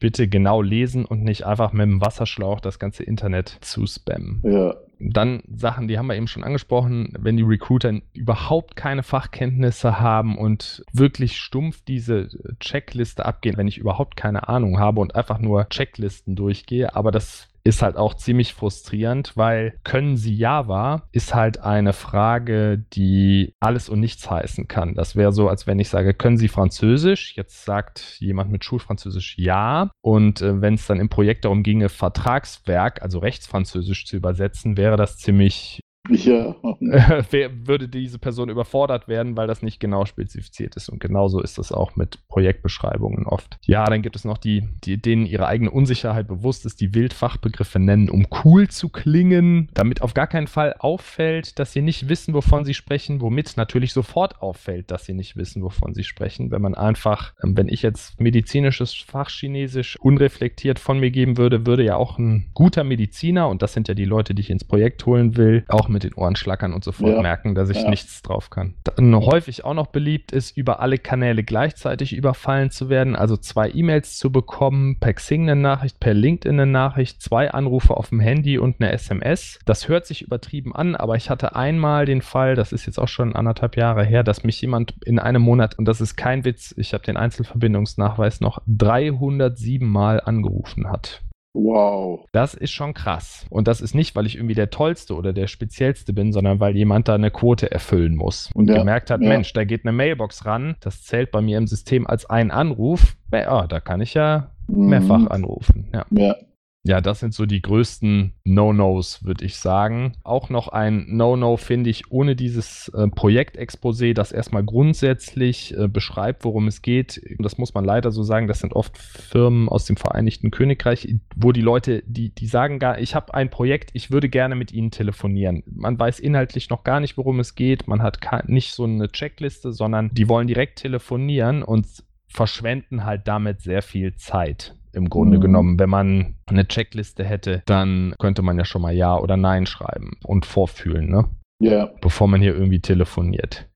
bitte 0.02 0.28
genau 0.28 0.62
lesen 0.62 1.06
und 1.06 1.24
nicht 1.24 1.45
einfach 1.45 1.71
mit 1.71 1.84
dem 1.84 2.02
Wasserschlauch 2.02 2.60
das 2.60 2.78
ganze 2.78 3.04
Internet 3.04 3.58
zu 3.62 3.86
spammen. 3.86 4.41
Ja. 4.43 4.76
Dann 5.00 5.43
Sachen, 5.47 5.88
die 5.88 5.97
haben 5.97 6.08
wir 6.08 6.15
eben 6.15 6.28
schon 6.28 6.43
angesprochen, 6.43 7.13
wenn 7.17 7.38
die 7.38 7.43
Recruiter 7.43 7.93
überhaupt 8.13 8.76
keine 8.76 9.04
Fachkenntnisse 9.04 10.02
haben 10.02 10.38
und 10.38 10.84
wirklich 10.91 11.38
stumpf 11.38 11.82
diese 11.86 12.28
Checkliste 12.60 13.26
abgehen, 13.26 13.56
wenn 13.58 13.67
ich 13.67 13.78
überhaupt 13.78 14.17
keine 14.17 14.50
Ahnung 14.50 14.78
habe 14.78 15.00
und 15.00 15.15
einfach 15.15 15.39
nur 15.39 15.69
Checklisten 15.69 16.36
durchgehe, 16.36 16.95
aber 16.95 17.12
das 17.12 17.51
ist 17.63 17.82
halt 17.82 17.95
auch 17.95 18.15
ziemlich 18.15 18.54
frustrierend, 18.54 19.34
weil 19.36 19.78
können 19.84 20.17
Sie 20.17 20.36
Java 20.36 21.08
ist 21.12 21.36
halt 21.36 21.60
eine 21.60 21.93
Frage, 21.93 22.84
die 22.93 23.56
alles 23.60 23.89
und 23.89 24.00
nichts 24.00 24.30
heißen 24.30 24.67
kann. 24.67 24.95
Das 24.95 25.15
wäre 25.15 25.32
so, 25.32 25.47
als 25.50 25.67
wenn 25.67 25.80
ich 25.80 25.89
sage, 25.89 26.13
können 26.13 26.38
Sie 26.38 26.47
Französisch? 26.47 27.36
Jetzt 27.36 27.65
sagt 27.65 28.17
jemand 28.19 28.52
mit 28.52 28.63
Schulfranzösisch 28.65 29.38
ja. 29.38 29.91
Und 30.02 30.41
äh, 30.41 30.62
wenn 30.62 30.76
es 30.76 30.88
dann 30.88 31.00
im 31.00 31.10
Projekt 31.10 31.45
darum 31.45 31.63
ginge, 31.63 31.89
Vertragswerk, 31.89 33.02
also 33.02 33.19
Rechtsfranzösisch 33.19 34.06
zu 34.06 34.15
übersetzen, 34.15 34.78
wäre 34.78 34.97
das 34.97 35.17
ziemlich 35.17 35.82
ja. 36.10 36.56
würde 37.66 37.88
diese 37.88 38.18
Person 38.18 38.50
überfordert 38.50 39.08
werden, 39.08 39.38
weil 39.38 39.48
das 39.48 39.62
nicht 39.62 39.80
genau 39.80 40.06
spezifiziert 40.06 40.76
ist. 40.76 40.90
Und 40.90 41.00
genauso 41.00 41.42
ist 41.42 41.58
das 41.58 41.72
auch 41.72 41.96
mit 41.96 42.20
Projektbeschreibungen 42.28 43.26
oft. 43.28 43.58
Ja, 43.62 43.86
dann 43.86 44.02
gibt 44.02 44.16
es 44.16 44.26
noch 44.26 44.38
die, 44.38 44.68
die 44.84 45.00
denen 45.00 45.26
ihre 45.26 45.48
eigene 45.48 45.70
Unsicherheit 45.70 46.28
bewusst 46.28 46.66
ist, 46.66 46.82
die 46.82 46.96
Wildfachbegriffe 46.96 47.80
nennen, 47.80 48.10
um 48.10 48.26
cool 48.44 48.68
zu 48.68 48.90
klingen, 48.90 49.70
damit 49.74 50.02
auf 50.02 50.14
gar 50.14 50.28
keinen 50.28 50.48
Fall 50.48 50.76
auffällt, 50.80 51.60
dass 51.60 51.72
sie 51.72 51.82
nicht 51.82 52.10
wissen, 52.10 52.34
wovon 52.34 52.66
sie 52.66 52.74
sprechen, 52.74 53.22
womit 53.22 53.58
natürlich 53.58 53.94
sofort 53.94 54.42
auffällt, 54.42 54.92
dass 54.92 55.06
sie 55.06 55.14
nicht 55.14 55.36
wissen, 55.38 55.62
wovon 55.62 55.94
sie 55.94 56.04
sprechen. 56.04 56.52
Wenn 56.52 56.62
man 56.62 56.76
einfach, 56.76 57.34
ähm, 57.44 57.56
wenn 57.56 57.68
ich 57.68 57.84
jetzt 57.84 58.20
medizinisches 58.20 58.94
Fachchinesisch 58.94 59.98
unreflektiert 60.00 60.80
von 60.80 61.00
mir 61.00 61.12
geben 61.12 61.38
würde, 61.38 61.66
würde 61.66 61.84
ja 61.84 61.96
auch 61.96 62.18
ein 62.18 62.50
guter 62.54 62.84
Mediziner, 62.84 63.50
und 63.50 63.62
das 63.62 63.74
sind 63.74 63.88
ja 63.88 63.94
die 63.94 64.06
Leute, 64.06 64.34
die 64.34 64.42
ich 64.42 64.50
ins 64.50 64.64
Projekt 64.64 65.06
holen 65.06 65.38
will, 65.38 65.64
auch 65.68 65.91
mit 65.92 66.04
den 66.04 66.14
Ohren 66.14 66.36
schlackern 66.36 66.74
und 66.74 66.84
sofort 66.84 67.14
Ja. 67.16 67.22
merken, 67.22 67.54
dass 67.56 67.70
ich 67.70 67.84
Ja. 67.84 67.90
nichts 67.90 68.22
drauf 68.22 68.50
kann. 68.50 68.74
Dann 68.84 69.16
häufig 69.16 69.64
auch 69.66 69.74
noch 69.74 69.88
beliebt 69.88 70.32
ist, 70.32 70.58
über 70.58 70.80
alle 70.80 70.98
Kanäle 70.98 71.44
gleichzeitig 71.44 72.14
überfallen 72.14 72.72
zu 72.72 72.90
werden, 72.90 73.16
also 73.16 73.38
zwei 73.38 73.70
E-Mails 73.70 74.18
zu 74.18 74.32
bekommen, 74.32 74.98
per 75.00 75.14
Xing 75.14 75.44
eine 75.50 75.60
Nachricht, 75.60 76.00
per 76.00 76.14
LinkedIn 76.14 76.60
eine 76.60 76.72
Nachricht, 76.72 77.22
zwei 77.22 77.52
Anrufe 77.52 77.96
auf 77.98 78.10
dem 78.10 78.20
Handy 78.20 78.58
und 78.58 78.78
eine 78.80 78.92
SMS. 78.92 79.60
Das 79.66 79.88
hört 79.88 80.06
sich 80.06 80.22
übertrieben 80.22 80.74
an, 80.76 80.96
aber 80.96 81.16
ich 81.16 81.30
hatte 81.30 81.56
einmal 81.56 82.06
den 82.06 82.22
Fall, 82.22 82.56
das 82.56 82.72
ist 82.72 82.86
jetzt 82.86 83.00
auch 83.00 83.08
schon 83.08 83.36
anderthalb 83.36 83.76
Jahre 83.78 84.04
her, 84.04 84.24
dass 84.24 84.44
mich 84.44 84.62
jemand 84.62 84.94
in 85.06 85.20
einem 85.20 85.42
Monat, 85.42 85.78
und 85.78 85.86
das 85.86 86.02
ist 86.02 86.16
kein 86.16 86.46
Witz, 86.46 86.74
ich 86.78 86.94
habe 86.94 87.04
den 87.04 87.18
Einzelverbindungsnachweis 87.18 88.42
noch, 88.42 88.62
307 88.68 89.88
Mal 89.88 90.22
angerufen 90.22 90.90
hat. 90.90 91.22
Wow. 91.54 92.26
Das 92.32 92.54
ist 92.54 92.72
schon 92.72 92.94
krass. 92.94 93.46
Und 93.50 93.68
das 93.68 93.82
ist 93.82 93.94
nicht, 93.94 94.16
weil 94.16 94.26
ich 94.26 94.36
irgendwie 94.36 94.56
der 94.56 94.70
Tollste 94.70 95.16
oder 95.16 95.34
der 95.34 95.48
Speziellste 95.48 96.14
bin, 96.14 96.32
sondern 96.32 96.60
weil 96.60 96.76
jemand 96.78 97.08
da 97.08 97.16
eine 97.16 97.30
Quote 97.32 97.70
erfüllen 97.72 98.16
muss 98.16 98.50
und 98.54 98.70
Ja, 98.70 98.78
gemerkt 98.78 99.12
hat, 99.12 99.22
ja. 99.22 99.28
Mensch, 99.28 99.52
da 99.54 99.64
geht 99.66 99.84
eine 99.86 99.92
Mailbox 99.92 100.46
ran, 100.46 100.76
das 100.80 101.04
zählt 101.04 101.32
bei 101.32 101.42
mir 101.42 101.58
im 101.58 101.68
System 101.68 102.08
als 102.08 102.26
ein 102.26 102.52
Anruf. 102.52 103.16
Ja, 103.34 103.68
da 103.68 103.80
kann 103.82 104.00
ich 104.02 104.14
ja 104.14 104.52
mehrfach 104.68 105.20
Mhm. 105.20 105.28
anrufen. 105.28 105.90
Ja. 105.94 106.06
Ja. 106.12 106.36
Ja, 106.84 107.00
das 107.00 107.20
sind 107.20 107.36
so 107.36 107.46
die 107.46 107.62
größten 107.62 108.34
No-Nos, 108.44 109.24
würde 109.24 109.46
ich 109.46 109.58
sagen. 109.58 110.13
Auch 110.24 110.50
noch 110.50 110.67
ein 110.67 111.06
No-No 111.10 111.58
finde 111.58 111.91
ich 111.91 112.12
ohne 112.12 112.36
dieses 112.36 112.89
äh, 112.96 113.04
Projektexposé, 113.04 114.15
das 114.15 114.32
erstmal 114.32 114.63
grundsätzlich 114.63 115.78
äh, 115.78 115.88
beschreibt, 115.88 116.44
worum 116.44 116.67
es 116.67 116.82
geht. 116.82 117.22
Das 117.38 117.60
muss 117.60 117.76
man 117.76 117.86
leider 117.86 118.10
so 118.10 118.24
sagen. 118.24 118.48
Das 118.48 118.60
sind 118.60 118.74
oft 118.74 118.98
Firmen 118.98 119.70
aus 119.70 119.86
dem 119.86 119.96
Vereinigten 119.96 120.50
Königreich, 120.50 121.08
wo 121.36 121.52
die 121.52 121.62
Leute, 121.62 122.02
die, 122.08 122.34
die 122.34 122.48
sagen 122.48 122.80
gar, 122.80 122.98
ich 122.98 123.13
habe 123.13 123.32
ein 123.36 123.52
Projekt, 123.52 123.91
ich 123.94 124.10
würde 124.10 124.28
gerne 124.28 124.56
mit 124.56 124.72
Ihnen 124.72 124.89
telefonieren. 124.89 125.62
Man 125.67 126.00
weiß 126.00 126.20
inhaltlich 126.20 126.72
noch 126.72 126.84
gar 126.84 127.00
nicht, 127.00 127.15
worum 127.15 127.39
es 127.39 127.54
geht. 127.54 127.88
Man 127.88 128.02
hat 128.02 128.20
nicht 128.48 128.74
so 128.74 128.86
eine 128.86 129.12
Checkliste, 129.12 129.72
sondern 129.72 130.10
die 130.13 130.28
wollen 130.28 130.48
direkt 130.48 130.80
telefonieren 130.80 131.62
und 131.62 131.86
verschwenden 132.28 133.06
halt 133.06 133.28
damit 133.28 133.62
sehr 133.62 133.84
viel 133.84 134.15
Zeit. 134.15 134.76
Im 134.94 135.10
Grunde 135.10 135.38
Mhm. 135.38 135.42
genommen, 135.42 135.80
wenn 135.80 135.90
man 135.90 136.36
eine 136.48 136.68
Checkliste 136.68 137.24
hätte, 137.24 137.64
dann 137.66 138.14
könnte 138.20 138.42
man 138.42 138.58
ja 138.58 138.66
schon 138.66 138.82
mal 138.82 138.94
Ja 138.94 139.18
oder 139.18 139.38
Nein 139.38 139.66
schreiben 139.66 140.18
und 140.24 140.46
vorfühlen, 140.46 141.10
ne? 141.10 141.30
Ja. 141.64 141.92
bevor 142.02 142.28
man 142.28 142.42
hier 142.42 142.56
irgendwie 142.56 142.80
telefoniert. 142.82 143.68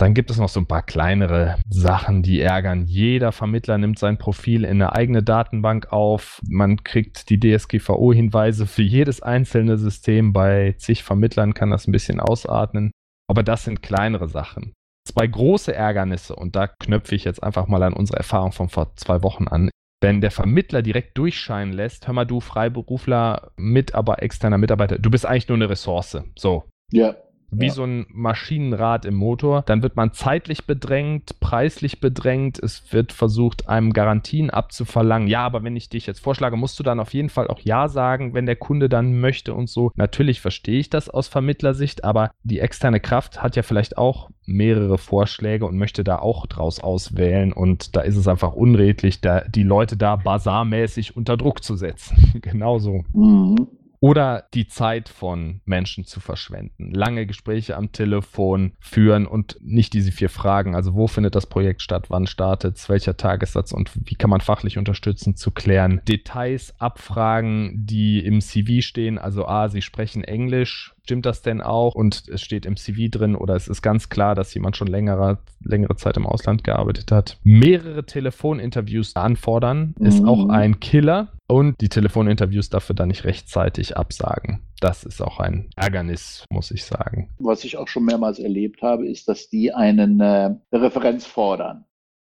Dann 0.00 0.14
gibt 0.14 0.30
es 0.30 0.38
noch 0.38 0.48
so 0.48 0.60
ein 0.60 0.66
paar 0.66 0.82
kleinere 0.82 1.56
Sachen, 1.68 2.22
die 2.22 2.40
ärgern. 2.40 2.84
Jeder 2.86 3.32
Vermittler 3.32 3.76
nimmt 3.78 3.98
sein 3.98 4.16
Profil 4.16 4.62
in 4.64 4.80
eine 4.80 4.92
eigene 4.94 5.22
Datenbank 5.24 5.92
auf. 5.92 6.40
Man 6.48 6.84
kriegt 6.84 7.28
die 7.30 7.38
DSGVO-Hinweise 7.38 8.66
für 8.66 8.82
jedes 8.82 9.20
einzelne 9.22 9.76
System. 9.76 10.32
Bei 10.32 10.74
zig 10.78 11.02
Vermittlern 11.02 11.52
kann 11.52 11.70
das 11.70 11.86
ein 11.88 11.92
bisschen 11.92 12.20
ausatmen. 12.20 12.92
Aber 13.28 13.42
das 13.42 13.64
sind 13.64 13.82
kleinere 13.82 14.28
Sachen. 14.28 14.72
Zwei 15.06 15.26
große 15.26 15.74
Ärgernisse, 15.74 16.34
und 16.36 16.54
da 16.54 16.66
knöpfe 16.68 17.14
ich 17.14 17.24
jetzt 17.24 17.42
einfach 17.42 17.66
mal 17.66 17.82
an 17.82 17.92
unsere 17.92 18.18
Erfahrung 18.18 18.52
von 18.52 18.68
vor 18.68 18.94
zwei 18.96 19.22
Wochen 19.22 19.48
an. 19.48 19.68
Wenn 20.00 20.20
der 20.20 20.30
Vermittler 20.30 20.82
direkt 20.82 21.18
durchscheinen 21.18 21.72
lässt, 21.72 22.06
hör 22.06 22.14
mal 22.14 22.24
du 22.24 22.40
Freiberufler, 22.40 23.50
mit 23.56 23.94
aber 23.94 24.22
externer 24.22 24.58
Mitarbeiter, 24.58 24.98
du 24.98 25.10
bist 25.10 25.26
eigentlich 25.26 25.48
nur 25.48 25.56
eine 25.56 25.68
Ressource. 25.68 26.18
So, 26.36 26.64
Ja. 26.92 27.16
Wie 27.50 27.66
Ja. 27.66 27.72
so 27.72 27.84
ein 27.84 28.06
Maschinenrad 28.10 29.04
im 29.04 29.14
Motor. 29.14 29.62
Dann 29.62 29.82
wird 29.82 29.96
man 29.96 30.12
zeitlich 30.12 30.66
bedrängt, 30.66 31.40
preislich 31.40 32.00
bedrängt. 32.00 32.58
Es 32.62 32.92
wird 32.92 33.12
versucht, 33.12 33.68
einem 33.68 33.92
Garantien 33.92 34.50
abzuverlangen. 34.50 35.28
Ja, 35.28 35.44
aber 35.44 35.62
wenn 35.64 35.76
ich 35.76 35.88
dich 35.88 36.06
jetzt 36.06 36.20
vorschlage, 36.20 36.56
musst 36.56 36.78
du 36.78 36.82
dann 36.82 37.00
auf 37.00 37.14
jeden 37.14 37.30
Fall 37.30 37.48
auch 37.48 37.60
Ja 37.60 37.88
sagen, 37.88 38.34
wenn 38.34 38.46
der 38.46 38.56
Kunde 38.56 38.88
dann 38.88 39.20
möchte 39.20 39.54
und 39.54 39.68
so. 39.68 39.90
Natürlich 39.96 40.40
verstehe 40.40 40.78
ich 40.80 40.90
das 40.90 41.08
aus 41.08 41.28
Vermittlersicht, 41.28 42.04
aber 42.04 42.30
die 42.42 42.60
externe 42.60 43.00
Kraft 43.00 43.42
hat 43.42 43.56
ja 43.56 43.62
vielleicht 43.62 43.98
auch 43.98 44.30
mehrere 44.46 44.98
Vorschläge 44.98 45.66
und 45.66 45.76
möchte 45.76 46.04
da 46.04 46.18
auch 46.18 46.46
draus 46.46 46.80
auswählen. 46.80 47.52
Und 47.52 47.96
da 47.96 48.00
ist 48.00 48.16
es 48.16 48.26
einfach 48.28 48.52
unredlich, 48.54 49.20
da 49.20 49.40
die 49.42 49.62
Leute 49.62 49.96
da 49.96 50.16
basarmäßig 50.16 51.16
unter 51.16 51.36
Druck 51.36 51.62
zu 51.62 51.76
setzen. 51.76 52.32
Genauso. 52.42 53.04
Mhm. 53.12 53.68
Oder 54.00 54.46
die 54.54 54.68
Zeit 54.68 55.08
von 55.08 55.60
Menschen 55.64 56.04
zu 56.04 56.20
verschwenden. 56.20 56.92
Lange 56.92 57.26
Gespräche 57.26 57.76
am 57.76 57.92
Telefon 57.92 58.72
führen 58.78 59.26
und 59.26 59.58
nicht 59.60 59.92
diese 59.92 60.12
vier 60.12 60.30
Fragen. 60.30 60.74
Also 60.74 60.94
wo 60.94 61.08
findet 61.08 61.34
das 61.34 61.46
Projekt 61.46 61.82
statt, 61.82 62.06
wann 62.08 62.26
startet 62.26 62.76
es, 62.76 62.88
welcher 62.88 63.16
Tagessatz 63.16 63.72
und 63.72 63.90
wie 64.08 64.14
kann 64.14 64.30
man 64.30 64.40
fachlich 64.40 64.78
unterstützen 64.78 65.36
zu 65.36 65.50
klären. 65.50 66.00
Details 66.06 66.74
abfragen, 66.78 67.72
die 67.86 68.24
im 68.24 68.40
CV 68.40 68.82
stehen. 68.82 69.18
Also 69.18 69.46
A, 69.46 69.68
sie 69.68 69.82
sprechen 69.82 70.22
Englisch. 70.22 70.94
Stimmt 71.08 71.24
das 71.24 71.40
denn 71.40 71.62
auch? 71.62 71.94
Und 71.94 72.28
es 72.28 72.42
steht 72.42 72.66
im 72.66 72.76
CV 72.76 73.08
drin 73.10 73.34
oder 73.34 73.54
es 73.56 73.66
ist 73.66 73.80
ganz 73.80 74.10
klar, 74.10 74.34
dass 74.34 74.52
jemand 74.52 74.76
schon 74.76 74.88
längere, 74.88 75.38
längere 75.64 75.96
Zeit 75.96 76.18
im 76.18 76.26
Ausland 76.26 76.64
gearbeitet 76.64 77.10
hat. 77.10 77.38
Mehrere 77.44 78.04
Telefoninterviews 78.04 79.16
anfordern 79.16 79.94
ist 80.00 80.20
Mhm. 80.20 80.28
auch 80.28 80.48
ein 80.50 80.80
Killer. 80.80 81.28
Und 81.46 81.80
die 81.80 81.88
Telefoninterviews 81.88 82.68
dafür 82.68 82.94
dann 82.94 83.08
nicht 83.08 83.24
rechtzeitig 83.24 83.96
absagen. 83.96 84.60
Das 84.80 85.02
ist 85.04 85.22
auch 85.22 85.40
ein 85.40 85.70
Ärgernis, 85.76 86.44
muss 86.52 86.70
ich 86.70 86.84
sagen. 86.84 87.30
Was 87.38 87.64
ich 87.64 87.78
auch 87.78 87.88
schon 87.88 88.04
mehrmals 88.04 88.38
erlebt 88.38 88.82
habe, 88.82 89.08
ist, 89.08 89.28
dass 89.28 89.48
die 89.48 89.72
einen 89.72 90.20
äh, 90.20 90.50
Referenz 90.74 91.24
fordern. 91.24 91.86